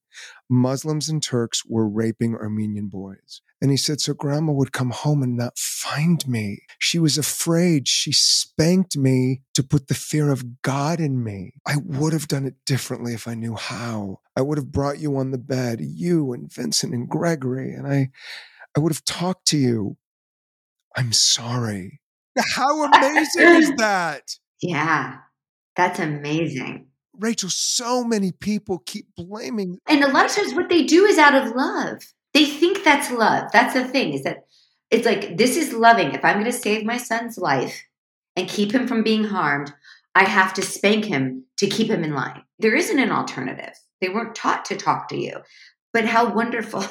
Muslims 0.50 1.08
and 1.08 1.24
Turks 1.24 1.64
were 1.66 1.88
raping 1.88 2.36
Armenian 2.36 2.90
boys. 2.90 3.42
And 3.62 3.72
he 3.72 3.78
said, 3.78 4.02
So 4.02 4.14
grandma 4.14 4.52
would 4.52 4.74
come 4.74 4.92
home 4.92 5.24
and 5.24 5.38
not 5.38 5.58
find 5.58 6.28
me. 6.28 6.64
She 6.80 7.00
was 7.00 7.18
afraid. 7.18 7.88
She 7.88 8.12
spanked 8.12 8.98
me 8.98 9.44
to 9.54 9.64
put 9.64 9.88
the 9.88 9.94
fear 9.94 10.32
of 10.32 10.62
God 10.62 11.00
in 11.00 11.24
me. 11.24 11.54
I 11.66 11.76
would 11.82 12.12
have 12.12 12.28
done 12.28 12.46
it 12.46 12.56
differently 12.66 13.14
if 13.14 13.26
I 13.26 13.36
knew 13.36 13.56
how. 13.56 14.20
I 14.36 14.42
would 14.42 14.58
have 14.58 14.72
brought 14.72 15.00
you 15.00 15.16
on 15.16 15.32
the 15.32 15.38
bed, 15.38 15.80
you 15.82 16.34
and 16.34 16.52
Vincent 16.52 16.94
and 16.94 17.08
Gregory, 17.08 17.74
and 17.74 17.88
I. 17.88 18.10
I 18.78 18.82
would 18.82 18.92
have 18.92 19.04
talked 19.04 19.48
to 19.48 19.58
you. 19.58 19.98
I'm 20.96 21.14
sorry. 21.14 22.00
How 22.56 22.86
amazing 22.94 23.42
is 23.42 23.72
that? 23.78 24.36
Yeah, 24.62 25.18
that's 25.76 26.00
amazing. 26.00 26.88
Rachael, 27.18 27.50
so 27.50 28.04
many 28.04 28.32
people 28.32 28.82
keep 28.86 29.08
blaming. 29.16 29.80
And 29.88 30.04
a 30.04 30.12
lot 30.12 30.26
of 30.26 30.32
times, 30.32 30.54
what 30.54 30.70
they 30.70 30.84
do 30.84 31.06
is 31.06 31.18
out 31.18 31.36
of 31.36 31.56
love. 31.56 32.02
They 32.34 32.46
think 32.46 32.84
that's 32.84 33.12
love. 33.12 33.50
That's 33.52 33.74
the 33.74 33.84
thing 33.84 34.14
is 34.14 34.24
that 34.24 34.46
it's 34.90 35.06
like, 35.06 35.38
this 35.38 35.58
is 35.58 35.74
loving. 35.74 36.14
If 36.14 36.24
I'm 36.24 36.36
going 36.36 36.46
to 36.46 36.52
save 36.52 36.86
my 36.86 36.98
son's 36.98 37.38
life 37.38 37.84
and 38.36 38.48
keep 38.48 38.72
him 38.72 38.88
from 38.88 39.04
being 39.04 39.26
harmed, 39.26 39.74
I 40.16 40.24
have 40.24 40.54
to 40.56 40.62
spank 40.62 41.06
him 41.06 41.46
to 41.58 41.68
keep 41.68 41.90
him 41.90 42.04
in 42.04 42.14
line. 42.14 42.44
There 42.58 42.76
isn't 42.76 43.00
an 43.00 43.12
alternative. 43.12 43.74
They 44.02 44.10
weren't 44.10 44.36
taught 44.36 44.66
to 44.66 44.76
talk 44.76 45.10
to 45.10 45.18
you. 45.18 45.40
But 45.94 46.06
how 46.06 46.34
wonderful 46.34 46.86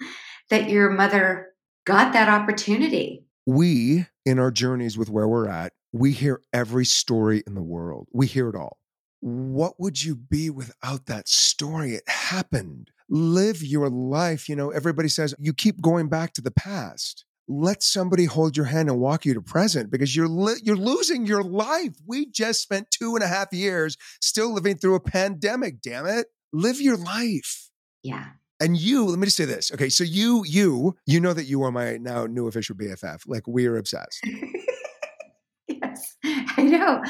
that 0.50 0.68
your 0.68 0.90
mother 0.90 1.48
got 1.84 2.12
that 2.12 2.28
opportunity 2.28 3.24
we, 3.50 4.06
in 4.24 4.38
our 4.38 4.50
journeys 4.50 4.96
with 4.96 5.10
where 5.10 5.26
we're 5.26 5.48
at, 5.48 5.72
we 5.92 6.12
hear 6.12 6.40
every 6.52 6.84
story 6.84 7.42
in 7.46 7.54
the 7.54 7.62
world. 7.62 8.06
We 8.12 8.26
hear 8.26 8.48
it 8.48 8.54
all. 8.54 8.78
What 9.20 9.78
would 9.78 10.02
you 10.02 10.14
be 10.14 10.50
without 10.50 11.06
that 11.06 11.28
story? 11.28 11.94
It 11.94 12.08
happened. 12.08 12.90
Live 13.08 13.62
your 13.62 13.90
life. 13.90 14.48
You 14.48 14.54
know, 14.54 14.70
everybody 14.70 15.08
says 15.08 15.34
you 15.38 15.52
keep 15.52 15.82
going 15.82 16.08
back 16.08 16.32
to 16.34 16.40
the 16.40 16.52
past. 16.52 17.24
Let 17.48 17.82
somebody 17.82 18.26
hold 18.26 18.56
your 18.56 18.66
hand 18.66 18.88
and 18.88 19.00
walk 19.00 19.26
you 19.26 19.34
to 19.34 19.42
present 19.42 19.90
because 19.90 20.14
you're 20.14 20.28
li- 20.28 20.60
you're 20.62 20.76
losing 20.76 21.26
your 21.26 21.42
life. 21.42 21.96
We 22.06 22.26
just 22.26 22.62
spent 22.62 22.92
two 22.92 23.16
and 23.16 23.24
a 23.24 23.26
half 23.26 23.52
years 23.52 23.96
still 24.20 24.54
living 24.54 24.76
through 24.76 24.94
a 24.94 25.00
pandemic. 25.00 25.82
Damn 25.82 26.06
it! 26.06 26.28
Live 26.52 26.80
your 26.80 26.96
life. 26.96 27.68
Yeah. 28.04 28.26
And 28.60 28.76
you, 28.76 29.06
let 29.06 29.18
me 29.18 29.26
just 29.26 29.38
say 29.38 29.46
this. 29.46 29.72
Okay, 29.72 29.88
so 29.88 30.04
you, 30.04 30.44
you, 30.46 30.96
you 31.06 31.18
know 31.18 31.32
that 31.32 31.44
you 31.44 31.62
are 31.62 31.72
my 31.72 31.96
now 31.96 32.26
new 32.26 32.46
official 32.46 32.76
BFF. 32.76 33.22
Like 33.26 33.48
we 33.48 33.66
are 33.66 33.78
obsessed. 33.78 34.20
yes, 35.66 36.16
I 36.24 36.62
know. 36.62 37.02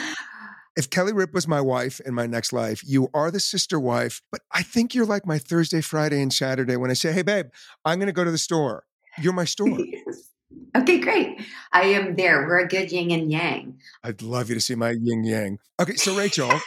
If 0.77 0.89
Kelly 0.89 1.13
Ripa 1.13 1.33
was 1.35 1.49
my 1.49 1.61
wife 1.61 2.01
in 2.07 2.15
my 2.15 2.27
next 2.27 2.53
life, 2.53 2.83
you 2.87 3.09
are 3.13 3.33
the 3.33 3.41
sister 3.41 3.81
wife. 3.81 4.23
But 4.31 4.43
I 4.53 4.63
think 4.63 4.95
you're 4.95 5.05
like 5.05 5.27
my 5.27 5.39
Thursday, 5.39 5.81
Friday, 5.81 6.23
and 6.23 6.33
Saturday 6.33 6.77
when 6.77 6.91
I 6.91 6.95
say, 6.95 7.13
"Hey, 7.13 7.23
babe, 7.23 7.47
I'm 7.85 7.99
going 7.99 8.07
to 8.07 8.13
go 8.13 8.25
to 8.25 8.31
the 8.31 8.39
store." 8.39 8.85
You're 9.21 9.33
my 9.33 9.45
store. 9.57 9.69
yes. 9.69 10.31
Okay, 10.77 10.99
great. 10.99 11.41
I 11.73 11.83
am 11.83 12.15
there. 12.15 12.47
We're 12.47 12.61
a 12.61 12.69
good 12.69 12.93
yin 12.93 13.11
and 13.11 13.31
yang. 13.31 13.79
I'd 14.05 14.23
love 14.23 14.49
you 14.49 14.55
to 14.55 14.61
see 14.61 14.77
my 14.77 14.91
yin 14.91 15.25
yang. 15.25 15.59
Okay, 15.81 15.97
so 15.97 16.17
Rachael. 16.17 16.61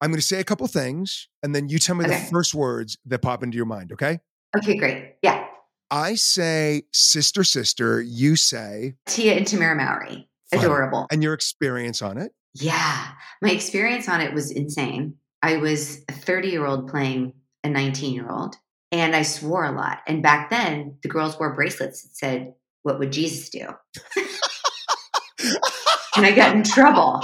I'm 0.00 0.10
going 0.10 0.20
to 0.20 0.26
say 0.26 0.40
a 0.40 0.44
couple 0.44 0.66
things, 0.66 1.28
and 1.42 1.54
then 1.54 1.68
you 1.68 1.78
tell 1.78 1.96
me 1.96 2.04
okay. 2.04 2.18
the 2.18 2.26
first 2.26 2.54
words 2.54 2.98
that 3.06 3.20
pop 3.20 3.42
into 3.42 3.56
your 3.56 3.66
mind, 3.66 3.92
okay? 3.92 4.20
Okay, 4.56 4.76
great. 4.76 5.14
Yeah. 5.22 5.46
I 5.90 6.16
say 6.16 6.82
sister, 6.92 7.44
sister. 7.44 8.00
You 8.02 8.36
say 8.36 8.94
Tia 9.06 9.34
and 9.34 9.46
Tamera 9.46 9.76
Mowry. 9.76 10.28
Adorable. 10.52 11.06
And 11.10 11.22
your 11.22 11.32
experience 11.32 12.02
on 12.02 12.18
it? 12.18 12.32
Yeah. 12.54 13.08
My 13.42 13.50
experience 13.50 14.08
on 14.08 14.20
it 14.20 14.32
was 14.32 14.50
insane. 14.50 15.14
I 15.42 15.56
was 15.58 16.02
a 16.08 16.12
30 16.12 16.48
year 16.48 16.66
old 16.66 16.88
playing 16.88 17.34
a 17.64 17.68
19 17.68 18.14
year 18.14 18.30
old, 18.30 18.56
and 18.92 19.14
I 19.14 19.22
swore 19.22 19.64
a 19.64 19.72
lot. 19.72 19.98
And 20.06 20.22
back 20.22 20.50
then, 20.50 20.98
the 21.02 21.08
girls 21.08 21.38
wore 21.38 21.54
bracelets 21.54 22.02
that 22.02 22.16
said, 22.16 22.54
What 22.82 22.98
would 22.98 23.12
Jesus 23.12 23.48
do? 23.50 23.66
and 26.16 26.26
I 26.26 26.32
got 26.34 26.54
in 26.54 26.62
trouble 26.62 27.22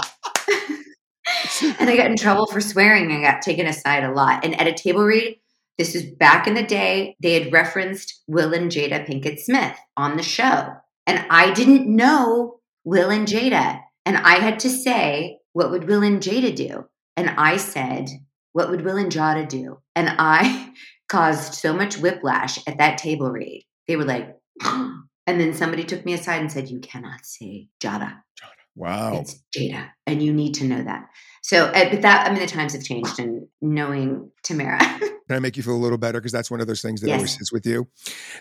and 1.61 1.91
I 1.91 1.97
got 1.97 2.11
in 2.11 2.17
trouble 2.17 2.47
for 2.47 2.61
swearing. 2.61 3.13
I 3.13 3.21
got 3.21 3.43
taken 3.43 3.67
aside 3.67 4.05
a 4.05 4.13
lot. 4.13 4.45
And 4.45 4.59
at 4.61 4.67
a 4.67 4.73
table 4.73 5.03
read, 5.05 5.39
this 5.79 5.95
was 5.95 6.05
back 6.05 6.47
in 6.47 6.55
the 6.55 6.63
day, 6.63 7.17
they 7.21 7.41
had 7.41 7.53
referenced 7.53 8.23
Will 8.27 8.53
and 8.53 8.71
Jada 8.71 9.07
Pinkett 9.07 9.41
Smith 9.41 9.77
on 9.97 10.17
the 10.17 10.23
show. 10.23 10.75
And 11.07 11.25
I 11.31 11.53
didn't 11.53 11.89
know 11.89 12.61
Will 12.85 13.11
and 13.11 13.27
Jada. 13.27 13.81
And 14.05 14.17
I 14.17 14.37
had 14.37 14.61
to 14.61 14.71
say, 14.71 15.39
what 15.53 15.71
would 15.71 15.89
Will 15.89 16.03
and 16.03 16.23
Jada 16.23 16.55
do? 16.55 16.85
And 17.17 17.31
I 17.31 17.57
said, 17.57 18.09
what 18.53 18.71
would 18.71 18.85
Will 18.85 18.97
and 18.97 19.11
Jada 19.11 19.49
do? 19.49 19.79
And 19.95 20.09
I 20.19 20.73
caused 21.09 21.55
so 21.55 21.73
much 21.73 21.99
whiplash 21.99 22.59
at 22.67 22.79
that 22.79 22.99
table 22.99 23.31
read. 23.31 23.67
They 23.89 23.97
were 23.97 24.05
like, 24.05 24.37
and 24.63 25.05
then 25.27 25.55
somebody 25.55 25.85
took 25.85 26.05
me 26.05 26.15
aside 26.15 26.41
and 26.41 26.53
said, 26.53 26.69
you 26.69 26.81
cannot 26.81 27.25
say 27.25 27.69
Jada. 27.83 28.21
Jada. 28.41 28.52
Wow. 28.75 29.21
It's 29.21 29.43
Jada. 29.57 29.91
And 30.07 30.23
you 30.23 30.33
need 30.33 30.55
to 30.55 30.65
know 30.65 30.83
that. 30.83 31.09
So, 31.43 31.67
uh, 31.67 31.91
but 31.91 32.03
that, 32.03 32.27
I 32.27 32.31
mean, 32.31 32.41
the 32.41 32.47
times 32.47 32.73
have 32.73 32.85
changed 32.85 33.19
and 33.19 33.47
knowing 33.61 34.31
Tamera. 34.45 34.79
Can 35.01 35.37
I 35.37 35.39
make 35.41 35.57
you 35.57 35.63
feel 35.63 35.75
a 35.75 35.79
little 35.79 35.99
better? 35.99 36.21
Because 36.21 36.33
that's 36.33 36.51
one 36.51 36.61
of 36.61 36.67
those 36.67 36.83
things 36.83 37.01
that 37.01 37.09
yes. 37.09 37.17
always 37.17 37.37
sits 37.37 37.53
with 37.53 37.67
you. 37.67 37.89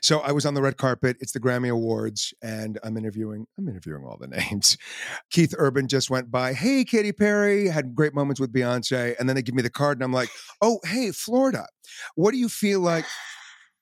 So 0.01 0.19
I 0.19 0.31
was 0.31 0.45
on 0.45 0.53
the 0.53 0.61
red 0.61 0.77
carpet. 0.77 1.17
It's 1.19 1.31
the 1.31 1.39
Grammy 1.39 1.69
Awards, 1.69 2.33
and 2.41 2.79
I'm 2.83 2.97
interviewing. 2.97 3.45
I'm 3.57 3.67
interviewing 3.67 4.03
all 4.03 4.17
the 4.17 4.27
names. 4.51 4.77
Keith 5.31 5.53
Urban 5.57 5.87
just 5.87 6.09
went 6.09 6.31
by. 6.31 6.53
Hey, 6.53 6.83
Katy 6.83 7.11
Perry 7.11 7.67
had 7.67 7.95
great 7.95 8.13
moments 8.13 8.39
with 8.39 8.53
Beyonce, 8.53 9.15
and 9.19 9.27
then 9.27 9.35
they 9.35 9.41
give 9.41 9.55
me 9.55 9.61
the 9.61 9.69
card, 9.69 9.97
and 9.97 10.03
I'm 10.03 10.13
like, 10.13 10.29
Oh, 10.61 10.79
hey, 10.85 11.11
Flo 11.11 11.51
Rida. 11.51 11.65
What 12.15 12.31
do 12.31 12.37
you 12.37 12.49
feel 12.49 12.79
like? 12.79 13.05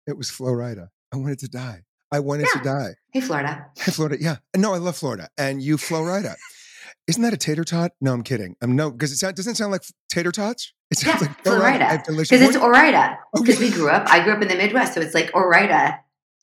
It 0.08 0.18
was 0.18 0.32
Flo 0.32 0.50
Rida. 0.50 0.88
I 1.14 1.18
wanted 1.18 1.38
to 1.40 1.48
die. 1.48 1.84
I 2.12 2.20
wanted 2.20 2.48
yeah. 2.54 2.62
to 2.62 2.66
die. 2.66 2.90
Hey, 3.12 3.22
Flo 3.22 3.38
Rida. 3.38 3.66
Hey, 3.78 3.92
Flo 3.92 4.08
Rida. 4.08 4.18
Yeah. 4.20 4.38
No, 4.56 4.74
I 4.74 4.78
love 4.78 4.98
Florida, 4.98 5.30
and 5.38 5.62
you, 5.62 5.78
Florida. 5.78 6.36
Isn't 7.08 7.24
that 7.24 7.34
a 7.34 7.38
tater 7.38 7.64
tot? 7.64 7.92
No, 8.02 8.14
I'm 8.14 8.24
kidding. 8.24 8.56
I'm 8.62 8.76
no 8.76 8.92
because 8.92 9.12
it 9.12 9.18
sound, 9.18 9.36
doesn't 9.36 9.56
sound 9.56 9.72
like 9.72 9.84
tater 10.10 10.32
tots. 10.32 10.74
It 10.92 11.00
sounds 11.00 11.22
yeah, 11.22 11.28
like 11.28 11.44
Florida 11.44 12.04
oh, 12.08 12.16
because 12.16 12.42
it's 12.42 12.58
Ore-Ida. 12.58 13.18
Because 13.34 13.56
okay. 13.56 13.70
we 13.70 13.72
grew 13.72 13.90
up. 13.90 14.08
I 14.08 14.24
grew 14.24 14.34
up 14.34 14.42
in 14.42 14.48
the 14.48 14.56
Midwest, 14.56 14.94
so 14.94 15.02
it's 15.02 15.14
like 15.14 15.32
Ore-Ida 15.34 16.00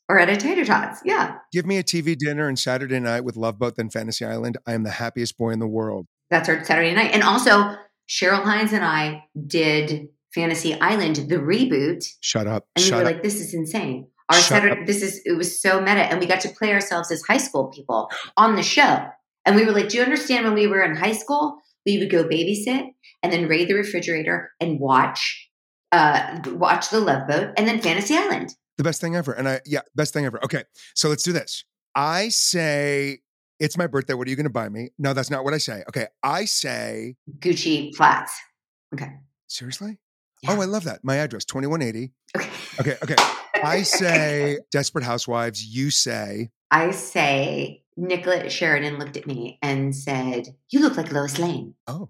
or 0.09 0.19
at 0.19 0.29
a 0.29 0.37
tater 0.37 0.65
tots. 0.65 1.01
Yeah. 1.03 1.37
Give 1.51 1.65
me 1.65 1.77
a 1.77 1.83
TV 1.83 2.17
dinner 2.17 2.47
and 2.47 2.57
Saturday 2.57 2.99
night 2.99 3.21
with 3.21 3.35
Love 3.35 3.59
Boat 3.59 3.75
then 3.75 3.89
Fantasy 3.89 4.25
Island. 4.25 4.57
I 4.65 4.73
am 4.73 4.83
the 4.83 4.91
happiest 4.91 5.37
boy 5.37 5.51
in 5.51 5.59
the 5.59 5.67
world. 5.67 6.07
That's 6.29 6.49
our 6.49 6.63
Saturday 6.63 6.93
night, 6.93 7.11
and 7.13 7.23
also 7.23 7.75
Cheryl 8.09 8.43
Hines 8.43 8.73
and 8.73 8.83
I 8.83 9.23
did 9.45 10.09
Fantasy 10.33 10.79
Island 10.79 11.15
the 11.15 11.37
reboot. 11.37 12.05
Shut 12.21 12.47
up. 12.47 12.65
And 12.75 12.85
we 12.85 12.91
were 12.91 12.97
up. 12.97 13.03
like, 13.05 13.23
"This 13.23 13.35
is 13.35 13.53
insane." 13.53 14.07
Our 14.29 14.35
Shut 14.35 14.45
Saturday, 14.45 14.81
up. 14.81 14.87
this 14.87 15.01
is 15.01 15.21
it 15.25 15.37
was 15.37 15.61
so 15.61 15.79
meta, 15.79 16.01
and 16.01 16.19
we 16.19 16.25
got 16.25 16.41
to 16.41 16.49
play 16.49 16.73
ourselves 16.73 17.11
as 17.11 17.21
high 17.23 17.37
school 17.37 17.67
people 17.67 18.09
on 18.35 18.55
the 18.55 18.63
show. 18.63 19.05
And 19.45 19.55
we 19.55 19.65
were 19.65 19.71
like, 19.71 19.89
Do 19.89 19.97
you 19.97 20.03
understand 20.03 20.45
when 20.45 20.53
we 20.53 20.67
were 20.67 20.83
in 20.83 20.95
high 20.95 21.13
school? 21.13 21.57
We 21.85 21.97
would 21.99 22.11
go 22.11 22.25
babysit 22.25 22.89
and 23.23 23.31
then 23.31 23.47
raid 23.47 23.69
the 23.69 23.75
refrigerator 23.75 24.51
and 24.59 24.79
watch 24.79 25.49
uh 25.93 26.39
watch 26.47 26.89
the 26.89 26.99
love 26.99 27.27
boat 27.29 27.51
and 27.57 27.65
then 27.65 27.79
Fantasy 27.79 28.15
Island. 28.15 28.53
The 28.77 28.83
best 28.83 28.99
thing 28.99 29.15
ever. 29.15 29.31
And 29.31 29.47
I 29.47 29.61
yeah, 29.65 29.81
best 29.95 30.13
thing 30.13 30.25
ever. 30.25 30.43
Okay. 30.43 30.63
So 30.95 31.07
let's 31.07 31.23
do 31.23 31.31
this. 31.31 31.63
I 31.95 32.27
say 32.29 33.19
it's 33.61 33.77
my 33.77 33.87
birthday. 33.87 34.13
What 34.13 34.27
are 34.27 34.29
you 34.29 34.35
gonna 34.35 34.49
buy 34.49 34.67
me? 34.67 34.89
No, 34.99 35.13
that's 35.13 35.29
not 35.31 35.45
what 35.45 35.53
I 35.53 35.57
say. 35.59 35.83
Okay. 35.87 36.07
I 36.21 36.43
say 36.43 37.15
Gucci 37.39 37.95
flats. 37.95 38.37
Okay. 38.93 39.09
Seriously? 39.47 39.97
Yeah. 40.43 40.51
Oh, 40.51 40.61
I 40.61 40.65
love 40.65 40.83
that. 40.83 40.99
My 41.03 41.15
address, 41.15 41.45
2180. 41.45 42.11
Okay. 42.35 42.49
Okay. 42.81 42.97
Okay. 43.01 43.15
I 43.63 43.83
say 43.83 44.59
Desperate 44.71 45.03
Housewives. 45.03 45.63
You 45.63 45.89
say 45.89 46.49
I 46.71 46.91
say 46.91 47.83
Nicolette 47.95 48.51
Sheridan 48.51 48.99
looked 48.99 49.17
at 49.17 49.27
me 49.27 49.57
and 49.61 49.95
said, 49.95 50.55
You 50.69 50.81
look 50.81 50.97
like 50.97 51.11
Lois 51.11 51.39
Lane. 51.39 51.75
Oh. 51.87 52.09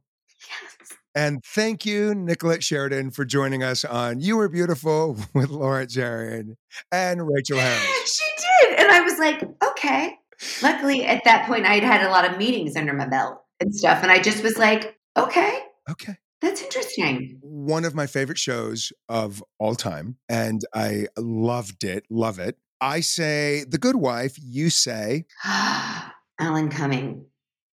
Yes. 0.49 0.97
And 1.15 1.43
thank 1.43 1.86
you, 1.86 2.13
Nicolette 2.13 2.63
Sheridan, 2.63 3.12
for 3.12 3.25
joining 3.25 3.63
us 3.63 3.86
on 3.86 4.19
You 4.19 4.38
Were 4.38 4.49
Beautiful 4.49 5.17
with 5.33 5.49
Lawrence 5.49 5.95
Zarian 5.95 6.55
and 6.91 7.27
Rachael 7.27 7.57
Harris. 7.60 8.21
She 8.21 8.67
did. 8.67 8.79
And 8.79 8.91
I 8.91 9.01
was 9.01 9.17
like, 9.19 9.43
okay. 9.63 10.17
Luckily, 10.62 11.05
at 11.05 11.23
that 11.23 11.47
point, 11.47 11.65
I'd 11.65 11.83
had 11.83 12.05
a 12.05 12.10
lot 12.10 12.29
of 12.29 12.38
meetings 12.38 12.75
under 12.75 12.93
my 12.93 13.07
belt 13.07 13.41
and 13.60 13.73
stuff. 13.73 14.03
And 14.03 14.12
I 14.12 14.21
just 14.21 14.43
was 14.43 14.57
like, 14.57 14.95
okay. 15.15 15.60
Okay. 15.89 16.17
That's 16.41 16.62
interesting. 16.62 17.37
One 17.67 17.84
of 17.84 17.93
my 17.93 18.08
favorite 18.08 18.38
shows 18.38 18.93
of 19.10 19.43
all 19.60 19.75
time. 19.75 20.15
And 20.30 20.62
I 20.73 21.08
loved 21.17 21.84
it, 21.84 22.06
love 22.10 22.39
it. 22.39 22.56
I 22.80 23.01
say 23.01 23.65
The 23.67 23.77
Good 23.77 23.97
Wife. 23.97 24.38
You 24.41 24.69
say 24.69 25.25
ah, 25.43 26.15
Alan 26.39 26.69
Cumming. 26.69 27.25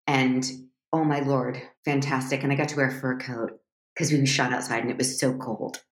And 0.09 0.44
oh 0.92 1.04
my 1.04 1.20
lord, 1.20 1.62
fantastic. 1.85 2.42
And 2.42 2.52
I 2.52 2.57
got 2.57 2.70
to 2.70 2.76
wear 2.76 2.88
a 2.88 3.00
fur 3.00 3.18
coat 3.18 3.52
because 3.94 4.11
we 4.11 4.26
shot 4.26 4.52
outside 4.52 4.83
and 4.83 4.90
it 4.90 4.98
was 4.98 5.20
so 5.20 5.35
cold. 5.35 5.85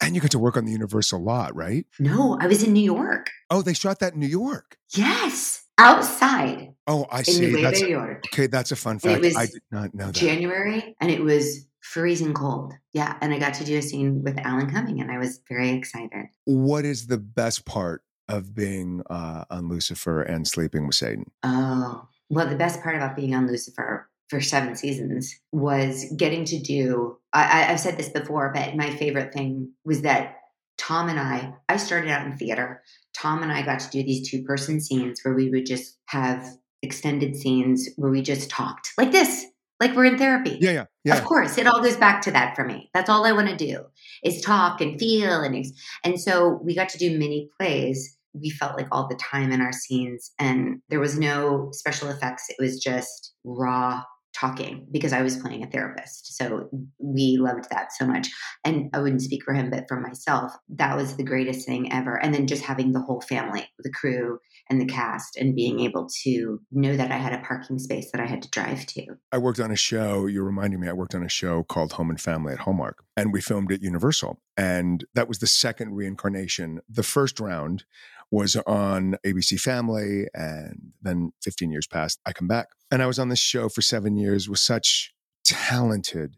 And 0.00 0.14
you 0.14 0.20
got 0.20 0.30
to 0.30 0.38
work 0.38 0.56
on 0.56 0.64
the 0.64 0.70
Universal 0.70 1.20
lot, 1.20 1.56
right? 1.56 1.86
No, 1.98 2.38
I 2.40 2.46
was 2.46 2.62
in 2.62 2.72
New 2.72 2.84
York. 2.84 3.30
Oh, 3.50 3.62
they 3.62 3.74
shot 3.74 3.98
that 3.98 4.14
in 4.14 4.20
New 4.20 4.28
York. 4.28 4.76
Yes, 4.94 5.64
outside 5.76 6.74
Oh, 6.86 7.06
I 7.10 7.22
see. 7.22 7.62
That's 7.62 7.80
York. 7.80 8.24
okay. 8.32 8.46
That's 8.46 8.70
a 8.70 8.76
fun 8.76 8.98
fact. 8.98 9.22
was 9.22 9.36
I 9.36 9.46
did 9.46 9.62
not 9.70 9.94
know 9.94 10.06
that. 10.06 10.14
January, 10.14 10.94
and 11.00 11.10
it 11.10 11.22
was 11.22 11.66
freezing 11.84 12.32
cold. 12.32 12.72
Yeah, 12.94 13.16
and 13.20 13.32
I 13.32 13.38
got 13.38 13.54
to 13.54 13.64
do 13.64 13.76
a 13.76 13.82
scene 13.82 14.24
with 14.24 14.38
Alan 14.38 14.70
Cumming, 14.70 15.00
and 15.00 15.12
I 15.12 15.18
was 15.18 15.40
very 15.48 15.70
excited. 15.70 16.26
what 16.46 16.84
is 16.84 17.06
the 17.06 17.18
best 17.18 17.66
part 17.66 18.02
of 18.26 18.54
being 18.54 19.02
uh, 19.10 19.44
on 19.50 19.68
Lucifer 19.68 20.22
and 20.22 20.48
sleeping 20.48 20.86
with 20.86 20.96
Satan? 20.96 21.30
Oh, 21.42 22.08
well, 22.30 22.48
the 22.48 22.56
best 22.56 22.82
part 22.82 22.96
about 22.96 23.14
being 23.14 23.34
on 23.34 23.46
Lucifer 23.46 24.08
for 24.30 24.40
seven 24.40 24.74
seasons 24.74 25.38
was 25.52 26.10
getting 26.16 26.46
to 26.46 26.58
do. 26.58 27.18
I, 27.34 27.64
I, 27.64 27.72
I've 27.72 27.80
said 27.80 27.98
this 27.98 28.08
before, 28.08 28.50
but 28.54 28.74
my 28.76 28.90
favorite 28.90 29.34
thing 29.34 29.72
was 29.84 30.00
that 30.02 30.38
Tom 30.78 31.10
and 31.10 31.20
I. 31.20 31.52
I 31.68 31.76
started 31.76 32.10
out 32.10 32.26
in 32.26 32.36
theater. 32.38 32.82
Tom 33.14 33.42
and 33.42 33.52
I 33.52 33.60
got 33.60 33.80
to 33.80 33.90
do 33.90 34.02
these 34.02 34.28
two 34.28 34.42
person 34.42 34.80
scenes 34.80 35.20
where 35.22 35.34
we 35.34 35.50
would 35.50 35.66
just 35.66 35.98
have 36.06 36.48
extended 36.82 37.36
scenes 37.36 37.88
where 37.96 38.10
we 38.10 38.22
just 38.22 38.48
talked 38.50 38.90
like 38.98 39.12
this, 39.12 39.46
like 39.84 39.96
we're 39.96 40.06
in 40.06 40.18
therapy. 40.18 40.58
Yeah, 40.60 40.70
yeah, 40.70 40.84
yeah. 41.04 41.18
Of 41.18 41.24
course, 41.24 41.58
it 41.58 41.66
all 41.66 41.82
goes 41.82 41.96
back 41.96 42.22
to 42.22 42.30
that 42.30 42.56
for 42.56 42.64
me. 42.64 42.90
That's 42.94 43.10
all 43.10 43.24
I 43.26 43.32
want 43.32 43.48
to 43.48 43.56
do 43.56 43.84
is 44.22 44.40
talk 44.40 44.80
and 44.80 44.98
feel 44.98 45.42
and 45.42 45.54
ex- 45.54 45.72
and 46.02 46.20
so 46.20 46.60
we 46.62 46.74
got 46.74 46.88
to 46.90 46.98
do 46.98 47.18
mini 47.18 47.50
plays. 47.58 48.16
We 48.32 48.50
felt 48.50 48.76
like 48.76 48.88
all 48.90 49.06
the 49.06 49.16
time 49.16 49.52
in 49.52 49.60
our 49.60 49.72
scenes, 49.72 50.32
and 50.38 50.80
there 50.88 51.00
was 51.00 51.18
no 51.18 51.68
special 51.72 52.08
effects. 52.08 52.46
It 52.48 52.56
was 52.58 52.82
just 52.82 53.34
raw 53.44 54.02
talking 54.34 54.86
because 54.90 55.12
I 55.12 55.22
was 55.22 55.36
playing 55.36 55.62
a 55.62 55.70
therapist. 55.70 56.36
So 56.36 56.68
we 56.98 57.36
loved 57.38 57.70
that 57.70 57.92
so 57.92 58.06
much. 58.06 58.28
And 58.64 58.90
I 58.92 59.00
wouldn't 59.00 59.22
speak 59.22 59.44
for 59.44 59.54
him, 59.54 59.70
but 59.70 59.84
for 59.88 60.00
myself, 60.00 60.52
that 60.70 60.96
was 60.96 61.16
the 61.16 61.24
greatest 61.24 61.66
thing 61.66 61.92
ever. 61.92 62.16
And 62.20 62.34
then 62.34 62.46
just 62.46 62.64
having 62.64 62.92
the 62.92 63.00
whole 63.00 63.20
family, 63.20 63.66
the 63.78 63.92
crew 63.92 64.38
and 64.68 64.80
the 64.80 64.86
cast, 64.86 65.36
and 65.36 65.54
being 65.54 65.80
able 65.80 66.08
to 66.24 66.60
know 66.72 66.96
that 66.96 67.12
I 67.12 67.16
had 67.16 67.32
a 67.32 67.42
parking 67.42 67.78
space 67.78 68.10
that 68.12 68.20
I 68.20 68.26
had 68.26 68.42
to 68.42 68.50
drive 68.50 68.86
to. 68.86 69.06
I 69.30 69.38
worked 69.38 69.60
on 69.60 69.70
a 69.70 69.76
show. 69.76 70.26
You're 70.26 70.44
reminding 70.44 70.80
me. 70.80 70.88
I 70.88 70.92
worked 70.92 71.14
on 71.14 71.22
a 71.22 71.28
show 71.28 71.62
called 71.62 71.92
Home 71.92 72.10
and 72.10 72.20
Family 72.20 72.54
at 72.54 72.60
Hallmark, 72.60 73.04
and 73.16 73.32
we 73.32 73.40
filmed 73.40 73.70
at 73.70 73.82
Universal. 73.82 74.40
And 74.56 75.04
that 75.14 75.28
was 75.28 75.38
the 75.38 75.46
second 75.46 75.94
reincarnation. 75.94 76.80
The 76.88 77.02
first 77.02 77.40
round 77.40 77.84
was 78.30 78.56
on 78.66 79.16
ABC 79.24 79.60
Family, 79.60 80.26
and 80.34 80.92
then 81.02 81.32
15 81.42 81.70
years 81.70 81.86
passed. 81.86 82.20
I 82.26 82.32
come 82.32 82.48
back, 82.48 82.68
and 82.94 83.02
I 83.02 83.06
was 83.06 83.18
on 83.18 83.28
this 83.28 83.40
show 83.40 83.68
for 83.68 83.82
seven 83.82 84.16
years 84.16 84.48
with 84.48 84.60
such 84.60 85.12
talented, 85.44 86.36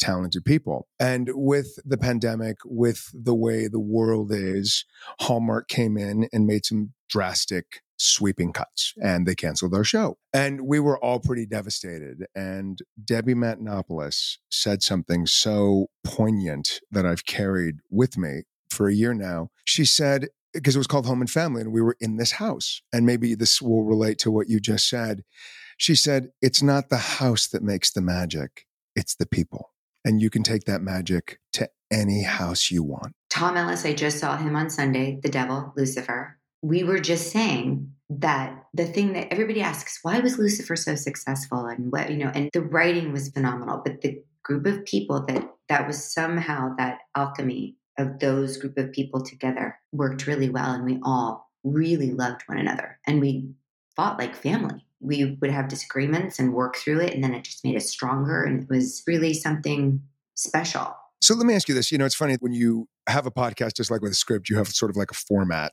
talented 0.00 0.42
people. 0.42 0.88
And 0.98 1.28
with 1.34 1.78
the 1.84 1.98
pandemic, 1.98 2.56
with 2.64 3.10
the 3.12 3.34
way 3.34 3.68
the 3.68 3.78
world 3.78 4.32
is, 4.32 4.86
Hallmark 5.20 5.68
came 5.68 5.98
in 5.98 6.26
and 6.32 6.46
made 6.46 6.64
some 6.64 6.94
drastic 7.10 7.82
sweeping 7.98 8.54
cuts 8.54 8.94
and 9.02 9.26
they 9.26 9.34
canceled 9.34 9.74
our 9.74 9.84
show. 9.84 10.16
And 10.32 10.62
we 10.62 10.80
were 10.80 10.98
all 10.98 11.20
pretty 11.20 11.44
devastated. 11.44 12.24
And 12.34 12.78
Debbie 13.04 13.34
Matenopoulos 13.34 14.38
said 14.50 14.82
something 14.82 15.26
so 15.26 15.88
poignant 16.04 16.80
that 16.90 17.04
I've 17.04 17.26
carried 17.26 17.80
with 17.90 18.16
me 18.16 18.44
for 18.70 18.88
a 18.88 18.94
year 18.94 19.12
now. 19.12 19.50
She 19.66 19.84
said, 19.84 20.28
because 20.54 20.74
it 20.74 20.78
was 20.78 20.86
called 20.86 21.04
Home 21.04 21.20
and 21.20 21.30
Family, 21.30 21.60
and 21.60 21.70
we 21.70 21.82
were 21.82 21.98
in 22.00 22.16
this 22.16 22.32
house. 22.32 22.80
And 22.94 23.04
maybe 23.04 23.34
this 23.34 23.60
will 23.60 23.84
relate 23.84 24.18
to 24.20 24.30
what 24.30 24.48
you 24.48 24.58
just 24.58 24.88
said. 24.88 25.22
She 25.78 25.94
said, 25.94 26.32
It's 26.42 26.62
not 26.62 26.90
the 26.90 26.98
house 26.98 27.46
that 27.48 27.62
makes 27.62 27.90
the 27.90 28.02
magic, 28.02 28.66
it's 28.94 29.14
the 29.14 29.26
people. 29.26 29.70
And 30.04 30.20
you 30.20 30.28
can 30.28 30.42
take 30.42 30.64
that 30.64 30.82
magic 30.82 31.38
to 31.54 31.68
any 31.90 32.22
house 32.22 32.70
you 32.70 32.82
want. 32.82 33.14
Tom 33.30 33.56
Ellis, 33.56 33.84
I 33.84 33.94
just 33.94 34.18
saw 34.18 34.36
him 34.36 34.56
on 34.56 34.70
Sunday, 34.70 35.18
the 35.22 35.28
devil, 35.28 35.72
Lucifer. 35.76 36.38
We 36.62 36.82
were 36.82 36.98
just 36.98 37.30
saying 37.30 37.92
that 38.10 38.64
the 38.74 38.86
thing 38.86 39.12
that 39.12 39.32
everybody 39.32 39.60
asks, 39.60 40.00
why 40.02 40.18
was 40.18 40.38
Lucifer 40.38 40.76
so 40.76 40.94
successful? 40.94 41.66
And 41.66 41.92
what, 41.92 42.10
you 42.10 42.16
know, 42.16 42.32
and 42.34 42.50
the 42.52 42.62
writing 42.62 43.12
was 43.12 43.28
phenomenal, 43.28 43.80
but 43.84 44.00
the 44.00 44.22
group 44.42 44.66
of 44.66 44.84
people 44.84 45.24
that 45.26 45.48
that 45.68 45.86
was 45.86 46.12
somehow 46.12 46.74
that 46.78 47.00
alchemy 47.14 47.76
of 47.98 48.18
those 48.18 48.56
group 48.56 48.78
of 48.78 48.92
people 48.92 49.22
together 49.22 49.78
worked 49.92 50.26
really 50.26 50.48
well. 50.48 50.72
And 50.72 50.84
we 50.84 50.98
all 51.02 51.50
really 51.62 52.12
loved 52.12 52.42
one 52.46 52.58
another. 52.58 52.98
And 53.06 53.20
we 53.20 53.50
fought 53.94 54.18
like 54.18 54.34
family. 54.34 54.86
We 55.00 55.36
would 55.40 55.50
have 55.50 55.68
disagreements 55.68 56.38
and 56.38 56.54
work 56.54 56.76
through 56.76 57.00
it. 57.00 57.14
And 57.14 57.22
then 57.22 57.34
it 57.34 57.44
just 57.44 57.64
made 57.64 57.76
us 57.76 57.88
stronger. 57.88 58.42
And 58.42 58.62
it 58.62 58.68
was 58.68 59.02
really 59.06 59.34
something 59.34 60.02
special. 60.34 60.94
So 61.20 61.34
let 61.34 61.46
me 61.46 61.54
ask 61.54 61.68
you 61.68 61.74
this. 61.74 61.90
You 61.90 61.98
know, 61.98 62.04
it's 62.04 62.14
funny 62.14 62.36
when 62.40 62.52
you 62.52 62.88
have 63.08 63.26
a 63.26 63.30
podcast, 63.30 63.76
just 63.76 63.90
like 63.90 64.02
with 64.02 64.12
a 64.12 64.16
script, 64.16 64.48
you 64.48 64.56
have 64.56 64.68
sort 64.68 64.90
of 64.90 64.96
like 64.96 65.10
a 65.10 65.14
format 65.14 65.72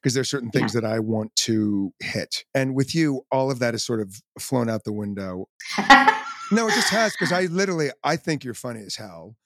because 0.00 0.14
there's 0.14 0.28
certain 0.28 0.50
things 0.50 0.72
that 0.74 0.84
I 0.84 0.98
want 0.98 1.34
to 1.36 1.92
hit. 2.00 2.44
And 2.54 2.74
with 2.74 2.94
you, 2.94 3.22
all 3.30 3.50
of 3.50 3.58
that 3.60 3.74
is 3.74 3.84
sort 3.84 4.00
of 4.00 4.14
flown 4.38 4.68
out 4.68 4.84
the 4.84 4.92
window. 4.92 5.46
No, 6.52 6.68
it 6.68 6.74
just 6.74 6.90
has 6.90 7.12
because 7.12 7.32
I 7.32 7.46
literally, 7.46 7.90
I 8.04 8.16
think 8.16 8.44
you're 8.44 8.52
funny 8.52 8.80
as 8.80 8.96
hell. 8.96 9.36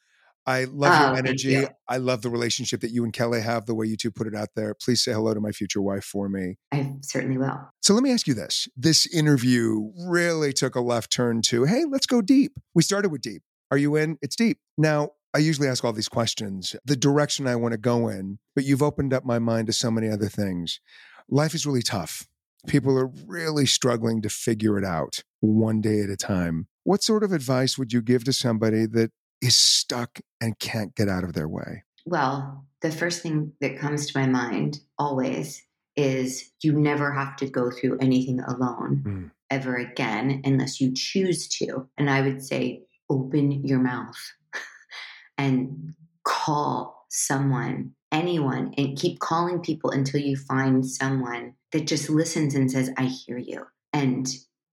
I 0.47 0.65
love 0.65 0.93
Oh, 0.93 1.01
your 1.01 1.11
ah, 1.11 1.15
thank 1.15 1.27
energy. 1.27 1.49
you. 1.51 1.69
I 1.89 1.97
love 1.97 2.23
the 2.23 2.31
relationship 2.31 2.81
that 2.83 2.91
you 2.93 3.03
and 3.05 3.13
Kelly 3.13 3.41
have, 3.41 3.67
the 3.67 3.75
way 3.75 3.87
you 3.87 3.97
two 3.97 4.11
put 4.13 4.27
it 4.27 4.35
out 4.35 4.51
there. 4.55 4.75
Please 4.75 5.03
say 5.03 5.13
hello 5.13 5.35
to 5.35 5.41
my 5.41 5.51
future 5.51 5.83
wife 5.83 6.05
for 6.05 6.29
me. 6.29 6.57
I 6.73 6.95
certainly 7.03 7.37
will. 7.39 7.69
So 7.83 7.95
let 7.95 8.03
me 8.03 8.13
ask 8.13 8.27
you 8.29 8.35
this. 8.35 8.69
This 8.77 9.07
interview 9.13 9.91
really 10.07 10.53
took 10.53 10.77
a 10.77 10.81
left 10.81 11.11
turn 11.13 11.43
to, 11.47 11.65
hey, 11.65 11.85
let's 11.85 12.07
go 12.07 12.23
deep. 12.23 12.53
We 12.75 12.83
started 12.83 13.11
with 13.11 13.23
deep. 13.23 13.43
Are 13.71 13.77
you 13.77 13.97
in? 13.97 14.19
It's 14.23 14.37
deep. 14.37 14.59
Now, 14.79 15.11
I 15.35 15.39
usually 15.39 15.69
ask 15.69 15.85
all 15.85 15.93
these 15.93 16.09
questions, 16.09 16.77
the 16.85 16.97
direction 16.97 17.47
I 17.47 17.57
want 17.57 17.73
to 17.73 17.79
go 17.79 18.09
in, 18.09 18.39
but 18.55 18.65
you've 18.65 18.83
opened 18.83 19.13
up 19.13 19.25
my 19.25 19.39
mind 19.41 19.67
to 19.67 19.73
so 19.73 19.91
many 19.91 20.09
other 20.09 20.29
things. 20.29 20.81
Life 21.29 21.55
is 21.55 21.67
really 21.67 21.83
tough. 21.83 22.29
People 22.69 22.97
are 22.99 23.11
really 23.27 23.67
struggling 23.67 24.23
to 24.23 24.29
figure 24.31 24.79
it 24.79 24.85
out 24.85 25.25
one 25.41 25.81
day 25.81 26.01
at 26.01 26.09
a 26.11 26.17
time. 26.17 26.69
What 26.85 27.03
sort 27.03 27.23
of 27.25 27.33
advice 27.33 27.77
would 27.77 27.93
you 27.93 28.01
give 28.01 28.25
to 28.25 28.33
somebody 28.33 28.87
that 28.87 29.11
is 29.40 29.55
stuck 29.55 30.20
and 30.40 30.59
can't 30.59 30.94
get 30.94 31.09
out 31.09 31.25
of 31.25 31.33
their 31.33 31.49
way? 31.49 31.85
Well, 32.05 32.64
the 32.83 32.92
first 32.92 33.22
thing 33.22 33.53
that 33.61 33.79
comes 33.79 34.07
to 34.07 34.18
my 34.18 34.27
mind 34.27 34.81
always 34.99 35.62
is 35.96 36.53
you 36.62 36.72
never 36.79 37.12
have 37.12 37.37
to 37.37 37.49
go 37.49 37.70
through 37.70 37.99
anything 37.99 38.40
alone 38.40 39.03
Mm. 39.07 39.31
ever 39.51 39.77
again 39.77 40.42
unless 40.44 40.81
you 40.81 40.92
choose 40.94 41.49
to. 41.49 41.88
And 41.96 42.11
I 42.11 42.20
would 42.20 42.42
say, 42.42 42.83
open 43.09 43.64
your 43.64 43.79
mouth 43.79 44.16
and 45.38 45.94
call 46.25 47.07
someone, 47.09 47.92
anyone, 48.12 48.75
and 48.77 48.96
keep 48.96 49.20
calling 49.20 49.61
people 49.61 49.90
until 49.90 50.20
you 50.20 50.37
find 50.37 50.85
someone 50.85 51.55
that 51.72 51.87
just 51.87 52.11
listens 52.11 52.55
and 52.55 52.70
says, 52.70 52.90
I 52.96 53.05
hear 53.05 53.38
you. 53.38 53.66
And 53.92 54.27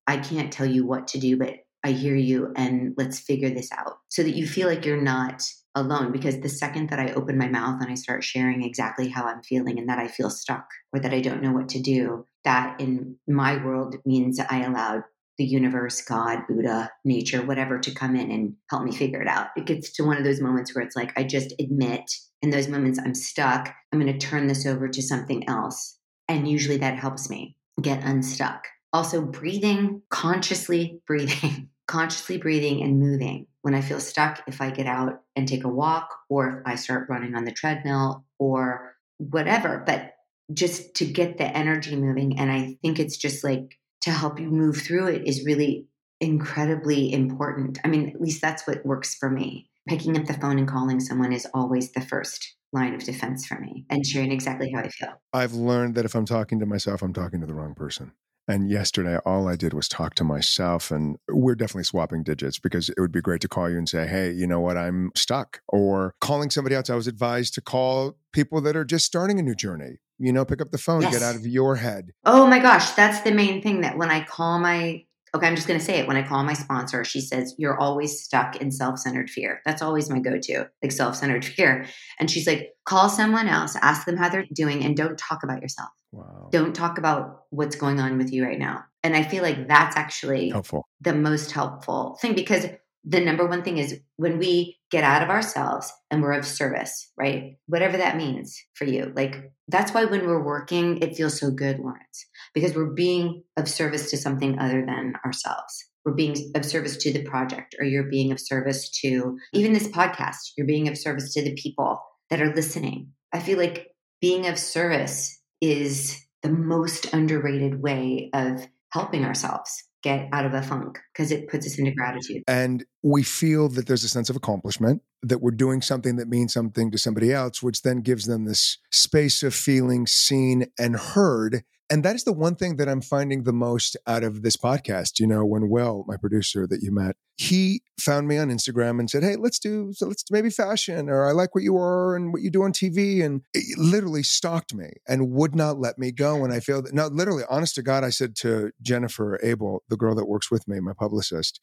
I 0.08 0.18
can't 0.18 0.52
tell 0.52 0.66
you 0.66 0.86
what 0.86 1.08
to 1.10 1.20
do, 1.20 1.38
but 1.38 1.54
I 1.84 1.92
hear 1.92 2.16
you 2.16 2.54
and 2.56 2.94
let's 2.98 3.20
figure 3.20 3.50
this 3.50 3.72
out 3.72 3.98
so 4.10 4.24
that 4.24 4.36
you 4.36 4.48
feel 4.48 4.68
like 4.68 4.86
you're 4.86 5.02
not 5.02 5.44
alone. 5.76 6.12
Because 6.12 6.40
the 6.40 6.50
second 6.50 6.90
that 6.90 7.00
I 7.00 7.14
open 7.14 7.38
my 7.38 7.48
mouth 7.48 7.82
and 7.82 7.92
I 7.92 7.96
start 7.96 8.24
sharing 8.24 8.64
exactly 8.64 9.10
how 9.10 9.26
I'm 9.26 9.44
feeling 9.44 9.80
and 9.80 9.90
that 9.90 10.00
I 10.00 10.08
feel 10.08 10.30
stuck 10.30 10.68
or 10.94 11.00
that 11.00 11.14
I 11.14 11.20
don't 11.20 11.42
know 11.42 11.52
what 11.52 11.70
to 11.70 11.82
do, 11.82 12.26
that 12.44 12.80
in 12.80 13.18
my 13.28 13.64
world 13.64 13.96
means 14.06 14.40
I 14.40 14.64
allowed 14.64 15.04
the 15.38 15.46
universe, 15.46 16.02
God, 16.02 16.40
Buddha, 16.48 16.92
nature, 17.04 17.44
whatever 17.44 17.80
to 17.80 17.94
come 17.94 18.16
in 18.16 18.30
and 18.30 18.54
help 18.70 18.84
me 18.84 18.92
figure 18.92 19.22
it 19.22 19.28
out. 19.28 19.48
It 19.56 19.66
gets 19.66 19.92
to 19.94 20.04
one 20.04 20.18
of 20.18 20.24
those 20.24 20.42
moments 20.42 20.76
where 20.76 20.84
it's 20.84 20.96
like, 20.96 21.12
I 21.18 21.24
just 21.24 21.54
admit 21.60 22.04
in 22.42 22.52
those 22.52 22.68
moments 22.68 23.00
I'm 23.00 23.16
stuck. 23.16 23.74
I'm 23.92 24.00
going 24.00 24.12
to 24.12 24.26
turn 24.26 24.48
this 24.48 24.66
over 24.66 24.88
to 24.88 25.02
something 25.02 25.48
else. 25.50 25.98
And 26.28 26.48
usually 26.48 26.78
that 26.78 27.00
helps 27.00 27.30
me 27.30 27.58
get 27.82 28.04
unstuck. 28.04 28.68
Also, 28.92 29.22
breathing, 29.24 30.04
consciously 30.12 31.02
breathing, 31.08 31.70
consciously 31.88 32.38
breathing 32.38 32.82
and 32.82 33.00
moving. 33.00 33.48
When 33.62 33.76
I 33.76 33.82
feel 33.82 34.00
stuck, 34.00 34.44
if 34.48 34.62
I 34.62 34.72
get 34.72 34.88
out 34.88 35.22
and 35.36 35.48
take 35.48 35.64
a 35.64 35.70
walk, 35.70 36.14
or 36.30 36.60
if 36.60 36.68
I 36.68 36.76
start 36.76 37.10
running 37.10 37.36
on 37.36 37.46
the 37.46 37.52
treadmill, 37.52 38.26
or 38.40 38.96
whatever, 39.18 39.84
but 39.86 40.14
just 40.54 40.96
to 40.96 41.06
get 41.06 41.38
the 41.38 41.46
energy 41.46 41.96
moving. 41.96 42.40
And 42.40 42.52
I 42.52 42.78
think 42.82 43.00
it's 43.00 43.18
just 43.18 43.44
like 43.44 43.80
to 44.02 44.12
help 44.12 44.40
you 44.40 44.50
move 44.50 44.78
through 44.78 45.08
it 45.08 45.28
is 45.28 45.46
really 45.46 45.88
incredibly 46.20 47.12
important. 47.14 47.80
I 47.84 47.88
mean, 47.88 48.10
at 48.10 48.22
least 48.22 48.42
that's 48.42 48.68
what 48.68 48.86
works 48.86 49.16
for 49.16 49.30
me. 49.30 49.70
Picking 49.88 50.18
up 50.18 50.26
the 50.26 50.34
phone 50.34 50.58
and 50.58 50.68
calling 50.68 51.00
someone 51.00 51.34
is 51.34 51.48
always 51.54 51.92
the 51.92 52.02
first 52.02 52.56
line 52.72 52.94
of 52.94 53.04
defense 53.04 53.46
for 53.46 53.60
me 53.60 53.86
and 53.90 54.06
sharing 54.06 54.32
exactly 54.32 54.72
how 54.74 54.82
I 54.82 54.90
feel. 54.90 55.22
I've 55.32 55.54
learned 55.54 55.96
that 55.96 56.06
if 56.06 56.16
I'm 56.16 56.26
talking 56.26 56.60
to 56.60 56.66
myself, 56.66 57.02
I'm 57.02 57.14
talking 57.14 57.42
to 57.42 57.46
the 57.46 57.54
wrong 57.54 57.76
person. 57.76 58.14
And 58.48 58.70
yesterday, 58.70 59.18
all 59.26 59.48
I 59.48 59.56
did 59.56 59.74
was 59.74 59.88
talk 59.88 60.16
to 60.16 60.24
myself. 60.24 60.92
And 60.92 61.18
we're 61.30 61.56
definitely 61.56 61.86
swapping 61.86 62.24
digits 62.24 62.60
because 62.60 62.90
it 62.90 63.00
would 63.00 63.12
be 63.12 63.22
great 63.22 63.42
to 63.42 63.48
call 63.48 63.70
you 63.70 63.78
and 63.78 63.88
say, 63.88 64.06
hey, 64.06 64.32
you 64.32 64.46
know 64.48 64.60
what? 64.60 64.78
I'm 64.78 65.12
stuck. 65.16 65.62
Or 65.70 66.14
calling 66.20 66.50
somebody 66.50 66.76
else. 66.76 66.90
I 66.90 66.96
was 66.96 67.08
advised 67.08 67.54
to 67.56 67.62
call 67.62 68.18
people 68.34 68.60
that 68.62 68.76
are 68.76 68.86
just 68.86 69.06
starting 69.06 69.40
a 69.40 69.44
new 69.44 69.56
journey. 69.56 70.00
You 70.20 70.32
know, 70.34 70.46
pick 70.46 70.62
up 70.62 70.72
the 70.72 70.78
phone, 70.78 71.02
Yes. 71.02 71.14
get 71.14 71.24
out 71.24 71.36
of 71.36 71.46
your 71.46 71.78
head. 71.78 72.12
Oh 72.26 72.46
my 72.46 72.60
gosh, 72.60 72.92
that's 72.92 73.22
the 73.22 73.32
main 73.32 73.62
thing 73.62 73.82
that 73.82 73.98
when 73.98 74.12
I 74.12 74.24
call 74.24 74.60
my 74.60 75.06
okay, 75.36 75.48
I'm 75.48 75.56
just 75.56 75.68
going 75.68 75.80
to 75.80 75.86
say 75.86 76.00
it. 76.00 76.08
When 76.08 76.18
I 76.18 76.28
call 76.28 76.44
my 76.44 76.54
sponsor, 76.54 77.04
she 77.04 77.22
says, 77.22 77.56
You're 77.58 77.80
always 77.80 78.22
stuck 78.24 78.58
in 78.58 78.72
self 78.72 79.00
centered 79.00 79.30
fear. 79.30 79.62
That's 79.66 79.82
always 79.82 80.10
my 80.10 80.20
go 80.20 80.38
to, 80.38 80.70
like 80.82 80.92
self 80.92 81.16
centered 81.16 81.46
fear. 81.58 81.86
And 82.20 82.30
she's 82.30 82.48
like, 82.48 82.72
Call 82.86 83.10
someone 83.10 83.48
else, 83.48 83.76
ask 83.82 84.06
them 84.06 84.18
how 84.18 84.30
they're 84.30 84.46
doing, 84.54 84.84
and 84.84 84.96
don't 84.96 85.18
talk 85.18 85.44
about 85.44 85.62
yourself. 85.62 85.90
Wow. 86.12 86.50
Don't 86.52 86.76
talk 86.76 86.98
about 86.98 87.44
what's 87.50 87.76
going 87.76 88.00
on 88.00 88.18
with 88.18 88.32
you 88.32 88.46
right 88.46 88.60
now. 88.60 88.84
And 89.04 89.16
I 89.16 89.24
feel 89.24 89.44
like 89.44 89.68
that's 89.68 89.98
actually 89.98 90.50
Helpful. 90.50 90.88
the 91.02 91.14
most 91.14 91.52
helpful 91.52 92.18
thing 92.22 92.36
because 92.36 92.68
the 93.04 93.20
number 93.20 93.46
one 93.46 93.64
thing 93.64 93.78
is 93.78 94.00
when 94.16 94.38
we 94.38 94.78
get 94.90 95.04
out 95.04 95.22
of 95.22 95.30
ourselves 95.30 95.92
and 96.10 96.22
we're 96.22 96.34
of 96.34 96.46
service, 96.46 97.12
right? 97.18 97.58
Whatever 97.68 97.98
that 97.98 98.16
means 98.16 98.58
for 98.76 98.86
you. 98.86 99.12
Like 99.16 99.52
that's 99.68 99.94
why 99.94 100.06
when 100.06 100.26
we're 100.26 100.44
working, 100.44 101.00
it 101.00 101.16
feels 101.16 101.38
so 101.38 101.52
good, 101.52 101.80
Lawrence, 101.80 102.26
because 102.54 102.76
we're 102.76 102.94
being 102.94 103.44
of 103.58 103.68
service 103.68 104.10
to 104.12 104.18
something 104.18 104.58
other 104.60 104.86
than 104.86 105.14
ourselves. 105.26 105.90
We're 106.06 106.14
being 106.14 106.52
of 106.56 106.66
service 106.66 106.98
to 106.98 107.14
the 107.14 107.24
project, 107.24 107.76
or 107.80 107.86
you're 107.86 108.10
being 108.10 108.32
of 108.32 108.40
service 108.40 108.90
to 109.02 109.38
even 109.54 109.74
this 109.74 109.88
podcast. 109.88 110.52
You're 110.58 110.68
being 110.68 110.90
of 110.90 110.98
service 110.98 111.34
to 111.34 111.42
the 111.42 111.56
people 111.56 112.02
that 112.30 112.42
are 112.42 112.54
listening. 112.54 113.12
I 113.34 113.40
feel 113.40 113.58
like 113.58 113.88
being 114.22 114.48
of 114.48 114.60
service 114.60 115.42
is 115.62 116.22
the 116.42 116.50
most 116.50 117.14
underrated 117.14 117.82
way 117.82 118.30
of 118.34 118.68
helping 118.92 119.24
ourselves 119.24 119.84
get 120.04 120.28
out 120.32 120.46
of 120.46 120.54
a 120.54 120.62
funk 120.62 121.00
because 121.14 121.32
it 121.32 121.48
puts 121.48 121.66
us 121.66 121.80
into 121.80 121.92
gratitude. 121.92 122.44
And 122.48 122.86
we 123.02 123.24
feel 123.24 123.70
that 123.70 123.88
there's 123.88 124.04
a 124.04 124.10
sense 124.10 124.30
of 124.30 124.36
accomplishment, 124.36 125.02
that 125.24 125.42
we're 125.42 125.52
doing 125.52 125.82
something 125.82 126.18
that 126.18 126.28
means 126.28 126.54
something 126.54 126.92
to 126.92 126.98
somebody 126.98 127.32
else, 127.32 127.64
which 127.64 127.82
then 127.82 128.02
gives 128.02 128.26
them 128.26 128.46
this 128.46 128.78
space 128.92 129.42
of 129.42 129.56
feeling 129.56 130.06
seen 130.06 130.68
and 130.78 130.96
heard 130.96 131.64
and 131.94 132.04
that 132.04 132.16
is 132.16 132.24
the 132.24 132.34
one 132.34 132.56
thing 132.56 132.78
that 132.78 132.90
I'm 132.90 133.02
finding 133.02 133.44
the 133.44 133.54
most 133.54 133.96
out 134.08 134.24
of 134.24 134.42
this 134.42 134.58
podcast. 134.58 135.20
You 135.20 135.28
know, 135.28 135.46
when 135.46 135.70
Will, 135.70 136.04
my 136.08 136.18
producer 136.18 136.66
that 136.66 136.82
you 136.82 136.92
met, 136.92 137.18
he 137.38 137.84
found 138.00 138.28
me 138.28 138.40
on 138.40 138.50
Instagram 138.50 139.00
and 139.00 139.08
said, 139.08 139.22
"Hey, 139.22 139.36
let's 139.36 139.60
do 139.60 139.94
so 139.94 140.08
let's 140.08 140.24
maybe 140.32 140.50
fashion 140.50 141.08
or 141.08 141.28
I 141.28 141.34
like 141.34 141.54
what 141.54 141.64
you 141.64 141.78
are 141.78 142.16
and 142.16 142.34
what 142.34 142.42
you 142.42 142.50
do 142.50 142.64
on 142.64 142.74
TV." 142.74 143.24
And 143.24 143.44
it 143.54 143.78
literally 143.78 144.24
stalked 144.24 144.74
me 144.74 144.94
and 145.08 145.30
would 145.34 145.54
not 145.54 145.80
let 145.80 146.00
me 146.00 146.12
go. 146.12 146.44
And 146.44 146.52
I 146.52 146.62
feel 146.62 146.82
that 146.82 146.96
now, 146.96 147.10
literally, 147.10 147.44
honest 147.48 147.76
to 147.76 147.84
God, 147.84 148.04
I 148.04 148.10
said 148.10 148.36
to 148.38 148.72
Jennifer 148.82 149.40
Abel, 149.44 149.84
the 149.88 149.98
girl 149.98 150.16
that 150.16 150.26
works 150.26 150.50
with 150.50 150.68
me, 150.68 150.80
my 150.80 150.94
publicist, 150.98 151.60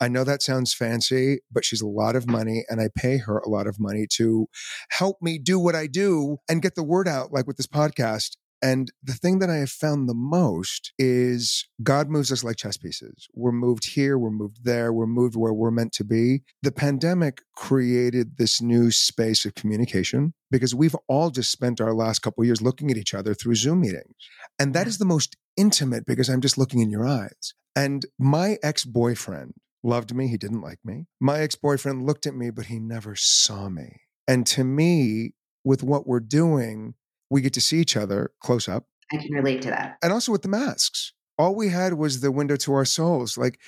I 0.00 0.08
know 0.08 0.24
that 0.24 0.40
sounds 0.40 0.72
fancy, 0.72 1.40
but 1.52 1.66
she's 1.66 1.82
a 1.82 1.86
lot 1.86 2.16
of 2.16 2.26
money, 2.26 2.64
and 2.70 2.80
I 2.80 2.88
pay 2.96 3.18
her 3.18 3.36
a 3.36 3.50
lot 3.50 3.66
of 3.66 3.78
money 3.78 4.06
to 4.12 4.46
help 4.92 5.18
me 5.20 5.38
do 5.38 5.58
what 5.58 5.74
I 5.74 5.88
do 5.88 6.38
and 6.48 6.62
get 6.62 6.74
the 6.74 6.82
word 6.82 7.06
out, 7.06 7.34
like 7.34 7.46
with 7.46 7.58
this 7.58 7.66
podcast. 7.66 8.36
And 8.64 8.90
the 9.02 9.12
thing 9.12 9.40
that 9.40 9.50
I 9.50 9.56
have 9.56 9.68
found 9.68 10.08
the 10.08 10.14
most 10.14 10.94
is 10.98 11.68
God 11.82 12.08
moves 12.08 12.32
us 12.32 12.42
like 12.42 12.56
chess 12.56 12.78
pieces. 12.78 13.28
We're 13.34 13.52
moved 13.52 13.92
here, 13.92 14.16
we're 14.16 14.30
moved 14.30 14.64
there, 14.64 14.90
we're 14.90 15.06
moved 15.06 15.36
where 15.36 15.52
we're 15.52 15.70
meant 15.70 15.92
to 15.92 16.04
be. 16.04 16.44
The 16.62 16.72
pandemic 16.72 17.42
created 17.54 18.38
this 18.38 18.62
new 18.62 18.90
space 18.90 19.44
of 19.44 19.54
communication 19.54 20.32
because 20.50 20.74
we've 20.74 20.96
all 21.08 21.28
just 21.28 21.52
spent 21.52 21.78
our 21.78 21.92
last 21.92 22.20
couple 22.20 22.42
years 22.42 22.62
looking 22.62 22.90
at 22.90 22.96
each 22.96 23.12
other 23.12 23.34
through 23.34 23.56
Zoom 23.56 23.82
meetings. 23.82 24.16
And 24.58 24.72
that 24.72 24.86
is 24.86 24.96
the 24.96 25.04
most 25.04 25.36
intimate 25.58 26.06
because 26.06 26.30
I'm 26.30 26.40
just 26.40 26.56
looking 26.56 26.80
in 26.80 26.90
your 26.90 27.06
eyes. 27.06 27.52
And 27.76 28.06
my 28.18 28.56
ex 28.62 28.86
boyfriend 28.86 29.52
loved 29.82 30.14
me, 30.14 30.28
he 30.28 30.38
didn't 30.38 30.62
like 30.62 30.78
me. 30.82 31.04
My 31.20 31.40
ex 31.40 31.54
boyfriend 31.54 32.06
looked 32.06 32.26
at 32.26 32.34
me, 32.34 32.48
but 32.48 32.66
he 32.66 32.78
never 32.78 33.14
saw 33.14 33.68
me. 33.68 34.00
And 34.26 34.46
to 34.46 34.64
me, 34.64 35.34
with 35.64 35.82
what 35.82 36.06
we're 36.06 36.20
doing, 36.20 36.94
we 37.34 37.40
get 37.40 37.52
to 37.52 37.60
see 37.60 37.78
each 37.78 37.96
other 37.96 38.30
close 38.38 38.68
up. 38.68 38.84
I 39.12 39.16
can 39.16 39.32
relate 39.32 39.60
to 39.62 39.70
that. 39.70 39.96
And 40.04 40.12
also 40.12 40.30
with 40.30 40.42
the 40.42 40.48
masks. 40.48 41.12
All 41.36 41.56
we 41.56 41.68
had 41.68 41.94
was 41.94 42.20
the 42.20 42.30
window 42.30 42.54
to 42.54 42.72
our 42.74 42.84
souls. 42.84 43.36
Like, 43.36 43.58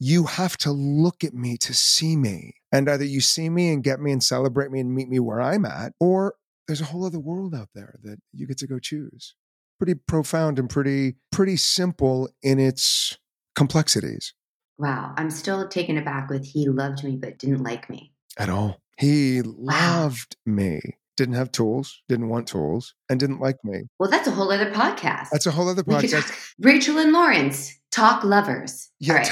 you 0.00 0.24
have 0.24 0.56
to 0.58 0.72
look 0.72 1.22
at 1.22 1.32
me 1.32 1.56
to 1.58 1.72
see 1.72 2.16
me. 2.16 2.56
And 2.72 2.90
either 2.90 3.04
you 3.04 3.20
see 3.20 3.48
me 3.48 3.72
and 3.72 3.84
get 3.84 4.00
me 4.00 4.10
and 4.10 4.20
celebrate 4.20 4.72
me 4.72 4.80
and 4.80 4.92
meet 4.92 5.08
me 5.08 5.20
where 5.20 5.40
I'm 5.40 5.64
at, 5.64 5.92
or 6.00 6.34
there's 6.66 6.80
a 6.80 6.86
whole 6.86 7.06
other 7.06 7.20
world 7.20 7.54
out 7.54 7.68
there 7.76 8.00
that 8.02 8.18
you 8.32 8.44
get 8.48 8.58
to 8.58 8.66
go 8.66 8.80
choose. 8.80 9.36
Pretty 9.78 9.94
profound 9.94 10.58
and 10.58 10.68
pretty, 10.68 11.14
pretty 11.30 11.56
simple 11.56 12.28
in 12.42 12.58
its 12.58 13.18
complexities. 13.54 14.34
Wow. 14.78 15.14
I'm 15.16 15.30
still 15.30 15.68
taken 15.68 15.96
aback 15.96 16.28
with 16.28 16.44
he 16.44 16.68
loved 16.68 17.04
me 17.04 17.14
but 17.14 17.38
didn't 17.38 17.62
like 17.62 17.88
me. 17.88 18.12
At 18.36 18.48
all. 18.48 18.80
He 18.98 19.42
wow. 19.42 20.06
loved 20.06 20.36
me 20.44 20.80
didn't 21.16 21.34
have 21.34 21.52
tools, 21.52 22.02
didn't 22.08 22.28
want 22.28 22.46
tools, 22.46 22.94
and 23.08 23.20
didn't 23.20 23.40
like 23.40 23.56
me. 23.64 23.82
Well, 23.98 24.10
that's 24.10 24.26
a 24.26 24.30
whole 24.30 24.50
other 24.50 24.70
podcast. 24.70 25.28
That's 25.30 25.46
a 25.46 25.50
whole 25.50 25.68
other 25.68 25.82
podcast. 25.82 26.54
Rachael 26.58 26.98
and 26.98 27.12
Lawrence 27.12 27.78
talk 27.90 28.24
lovers. 28.24 28.90
Yeah. 28.98 29.14
Right. 29.14 29.30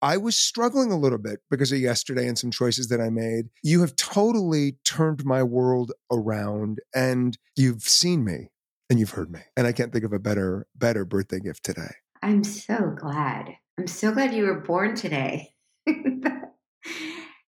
I 0.00 0.16
was 0.16 0.36
struggling 0.36 0.92
a 0.92 0.98
little 0.98 1.18
bit 1.18 1.40
because 1.50 1.72
of 1.72 1.80
yesterday 1.80 2.28
and 2.28 2.38
some 2.38 2.52
choices 2.52 2.88
that 2.88 3.00
I 3.00 3.10
made. 3.10 3.46
You 3.64 3.80
have 3.80 3.96
totally 3.96 4.76
turned 4.84 5.24
my 5.24 5.42
world 5.42 5.90
around 6.12 6.78
and 6.94 7.36
you've 7.56 7.82
seen 7.82 8.24
me 8.24 8.50
and 8.88 9.00
you've 9.00 9.10
heard 9.10 9.32
me. 9.32 9.40
And 9.56 9.66
I 9.66 9.72
can't 9.72 9.92
think 9.92 10.04
of 10.04 10.12
a 10.12 10.20
better 10.20 10.68
better 10.76 11.04
birthday 11.04 11.40
gift 11.40 11.64
today. 11.64 11.96
I'm 12.22 12.44
so 12.44 12.94
glad. 12.96 13.56
I'm 13.76 13.88
so 13.88 14.12
glad 14.12 14.34
you 14.34 14.44
were 14.44 14.60
born 14.60 14.94
today. 14.94 15.50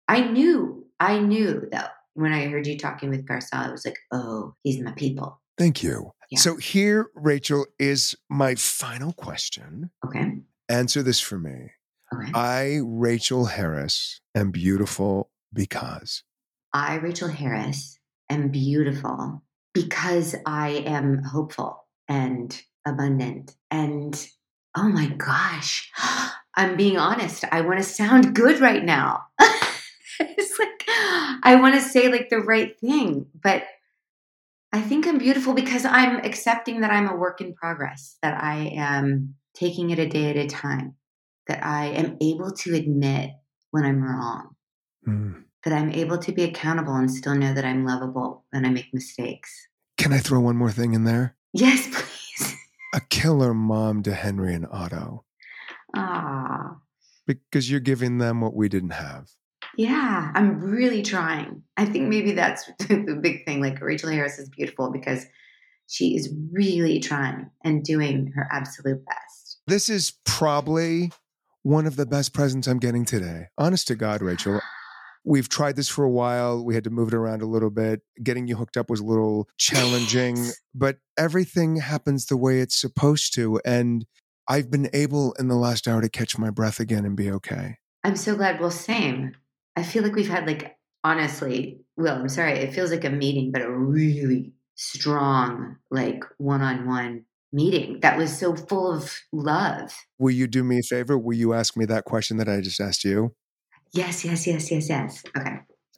I 0.07 0.21
knew, 0.21 0.87
I 0.99 1.19
knew 1.19 1.67
though 1.71 1.85
when 2.13 2.31
I 2.33 2.47
heard 2.47 2.67
you 2.67 2.77
talking 2.77 3.09
with 3.09 3.27
Garcelle, 3.27 3.67
I 3.67 3.71
was 3.71 3.85
like, 3.85 3.97
oh, 4.11 4.55
he's 4.63 4.81
my 4.81 4.91
people. 4.93 5.41
Thank 5.57 5.83
you. 5.83 6.11
Yeah. 6.31 6.39
So 6.39 6.57
here, 6.57 7.09
Rachael, 7.15 7.65
is 7.77 8.15
my 8.29 8.55
final 8.55 9.13
question. 9.13 9.91
Okay. 10.05 10.39
Answer 10.69 11.03
this 11.03 11.19
for 11.19 11.37
me. 11.37 11.71
Okay. 12.13 12.31
I, 12.33 12.79
Rachael 12.83 13.45
Harris, 13.45 14.21
am 14.35 14.51
beautiful 14.51 15.29
because. 15.53 16.23
I, 16.73 16.95
Rachael 16.95 17.29
Harris, 17.29 17.99
am 18.29 18.49
beautiful 18.49 19.43
because 19.73 20.35
I 20.45 20.83
am 20.85 21.23
hopeful 21.23 21.85
and 22.07 22.59
abundant. 22.87 23.55
And 23.71 24.27
oh 24.75 24.87
my 24.89 25.07
gosh, 25.07 25.91
I'm 26.55 26.77
being 26.77 26.97
honest. 26.97 27.45
I 27.51 27.61
want 27.61 27.79
to 27.79 27.83
sound 27.83 28.35
good 28.35 28.59
right 28.59 28.83
now. 28.83 29.23
it's 30.37 30.59
like 30.59 30.83
I 31.43 31.57
want 31.59 31.75
to 31.75 31.81
say 31.81 32.09
like 32.09 32.29
the 32.29 32.39
right 32.39 32.77
thing, 32.79 33.27
but 33.41 33.63
I 34.71 34.81
think 34.81 35.07
I'm 35.07 35.17
beautiful 35.17 35.53
because 35.53 35.85
I'm 35.85 36.17
accepting 36.17 36.81
that 36.81 36.91
I'm 36.91 37.07
a 37.07 37.15
work 37.15 37.41
in 37.41 37.53
progress, 37.55 38.17
that 38.21 38.41
I 38.43 38.71
am 38.75 39.35
taking 39.55 39.89
it 39.89 39.99
a 39.99 40.07
day 40.07 40.29
at 40.29 40.35
a 40.35 40.47
time, 40.47 40.95
that 41.47 41.65
I 41.65 41.87
am 41.87 42.17
able 42.21 42.51
to 42.51 42.75
admit 42.75 43.31
when 43.71 43.83
I'm 43.83 44.03
wrong, 44.03 44.55
mm. 45.07 45.43
that 45.63 45.73
I'm 45.73 45.91
able 45.91 46.19
to 46.19 46.31
be 46.31 46.43
accountable 46.43 46.95
and 46.95 47.09
still 47.09 47.35
know 47.35 47.53
that 47.53 47.65
I'm 47.65 47.85
lovable 47.85 48.45
when 48.51 48.65
I 48.65 48.69
make 48.69 48.93
mistakes. 48.93 49.67
Can 49.97 50.13
I 50.13 50.19
throw 50.19 50.39
one 50.39 50.55
more 50.55 50.71
thing 50.71 50.93
in 50.93 51.03
there? 51.03 51.35
Yes, 51.53 51.87
please. 51.91 52.55
a 52.93 53.01
killer 53.09 53.53
mom 53.53 54.03
to 54.03 54.13
Henry 54.13 54.53
and 54.53 54.67
Otto. 54.69 55.25
Ah. 55.95 56.75
Because 57.25 57.71
you're 57.71 57.79
giving 57.79 58.19
them 58.19 58.41
what 58.41 58.55
we 58.55 58.69
didn't 58.69 58.91
have. 58.91 59.29
Yeah, 59.77 60.31
I'm 60.33 60.59
really 60.59 61.01
trying. 61.01 61.63
I 61.77 61.85
think 61.85 62.09
maybe 62.09 62.31
that's 62.31 62.65
the 62.79 63.19
big 63.21 63.45
thing. 63.45 63.61
Like 63.61 63.81
Rachael 63.81 64.09
Harris 64.09 64.39
is 64.39 64.49
beautiful 64.49 64.91
because 64.91 65.25
she 65.87 66.15
is 66.15 66.33
really 66.51 66.99
trying 66.99 67.49
and 67.63 67.83
doing 67.83 68.31
her 68.35 68.47
absolute 68.51 69.03
best. 69.05 69.59
This 69.67 69.89
is 69.89 70.13
probably 70.25 71.11
one 71.63 71.85
of 71.85 71.95
the 71.95 72.05
best 72.05 72.33
presents 72.33 72.67
I'm 72.67 72.79
getting 72.79 73.05
today. 73.05 73.47
Honest 73.57 73.87
to 73.87 73.95
God, 73.95 74.21
Rachael. 74.21 74.61
We've 75.25 75.49
tried 75.49 75.75
this 75.75 75.89
for 75.89 76.05
a 76.05 76.09
while. 76.09 76.63
We 76.63 76.75
had 76.75 76.85
to 76.85 76.89
move 76.89 77.09
it 77.09 77.13
around 77.13 77.41
a 77.41 77.45
little 77.45 77.69
bit. 77.69 78.01
Getting 78.23 78.47
you 78.47 78.55
hooked 78.55 78.77
up 78.77 78.89
was 78.89 79.01
a 79.01 79.05
little 79.05 79.49
challenging, 79.57 80.51
but 80.73 80.97
everything 81.17 81.75
happens 81.75 82.25
the 82.25 82.37
way 82.37 82.61
it's 82.61 82.79
supposed 82.79 83.33
to. 83.35 83.59
And 83.65 84.05
I've 84.47 84.71
been 84.71 84.89
able 84.93 85.33
in 85.33 85.49
the 85.49 85.55
last 85.55 85.87
hour 85.87 86.01
to 86.01 86.09
catch 86.09 86.37
my 86.37 86.49
breath 86.49 86.79
again 86.79 87.05
and 87.05 87.17
be 87.17 87.29
okay. 87.31 87.77
I'm 88.03 88.15
so 88.15 88.35
glad. 88.35 88.61
Well, 88.61 88.71
same. 88.71 89.35
I 89.79 89.83
feel 89.83 90.03
like 90.03 90.13
we've 90.13 90.27
had 90.27 90.45
like 90.45 90.75
honestly, 91.05 91.79
Will, 91.95 92.13
I'm 92.13 92.27
sorry, 92.29 92.59
it 92.59 92.73
feels 92.73 92.91
like 92.91 93.05
a 93.05 93.09
meeting, 93.09 93.51
but 93.51 93.61
a 93.61 93.71
really 93.71 94.51
strong, 94.75 95.77
like 95.89 96.21
one 96.37 96.61
on 96.61 96.85
one 96.85 97.23
meeting 97.53 97.99
that 98.01 98.17
was 98.17 98.37
so 98.37 98.55
full 98.55 98.91
of 98.93 99.17
love. 99.31 99.93
Will 100.19 100.31
you 100.31 100.47
do 100.47 100.65
me 100.65 100.79
a 100.79 100.83
favor? 100.83 101.17
Will 101.17 101.37
you 101.37 101.53
ask 101.53 101.77
me 101.77 101.85
that 101.85 102.03
question 102.03 102.37
that 102.37 102.49
I 102.49 102.59
just 102.59 102.81
asked 102.81 103.05
you? 103.05 103.33
Yes, 103.93 104.25
yes, 104.25 104.45
yes, 104.45 104.69
yes, 104.69 104.89
yes. 104.89 105.23
Okay. 105.37 105.55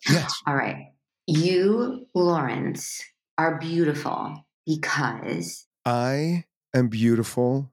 Yes. 0.08 0.32
All 0.48 0.56
right. 0.56 0.92
You, 1.26 2.08
Lawrence, 2.14 3.04
are 3.40 3.58
beautiful 3.60 4.46
because 4.66 5.66
I 5.86 6.46
am 6.74 6.88
beautiful 6.88 7.72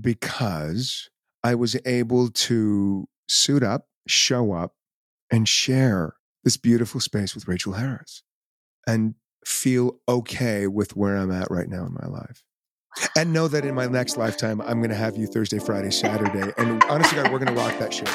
because 0.00 1.10
I 1.44 1.54
was 1.54 1.76
able 1.84 2.30
to 2.30 3.06
suit 3.28 3.62
up, 3.62 3.88
show 4.06 4.52
up, 4.52 4.74
and 5.30 5.48
share 5.48 6.14
this 6.44 6.56
beautiful 6.56 7.00
space 7.00 7.34
with 7.34 7.46
Rachael 7.46 7.74
Harris 7.74 8.22
and 8.86 9.14
feel 9.44 9.98
okay 10.08 10.66
with 10.66 10.96
where 10.96 11.16
I'm 11.16 11.30
at 11.30 11.50
right 11.50 11.68
now 11.68 11.84
in 11.86 11.94
my 11.94 12.06
life. 12.08 12.44
And 13.16 13.32
know 13.32 13.48
that 13.48 13.64
in 13.64 13.74
my 13.74 13.86
next 13.86 14.16
lifetime, 14.16 14.60
I'm 14.60 14.78
going 14.78 14.90
to 14.90 14.96
have 14.96 15.16
you 15.16 15.26
Thursday, 15.26 15.58
Friday, 15.58 15.90
Saturday. 15.90 16.52
And 16.58 16.82
honestly, 16.84 17.16
God, 17.16 17.32
we're 17.32 17.38
going 17.38 17.54
to 17.54 17.60
rock 17.60 17.78
that 17.78 17.94
shit. 17.94 18.08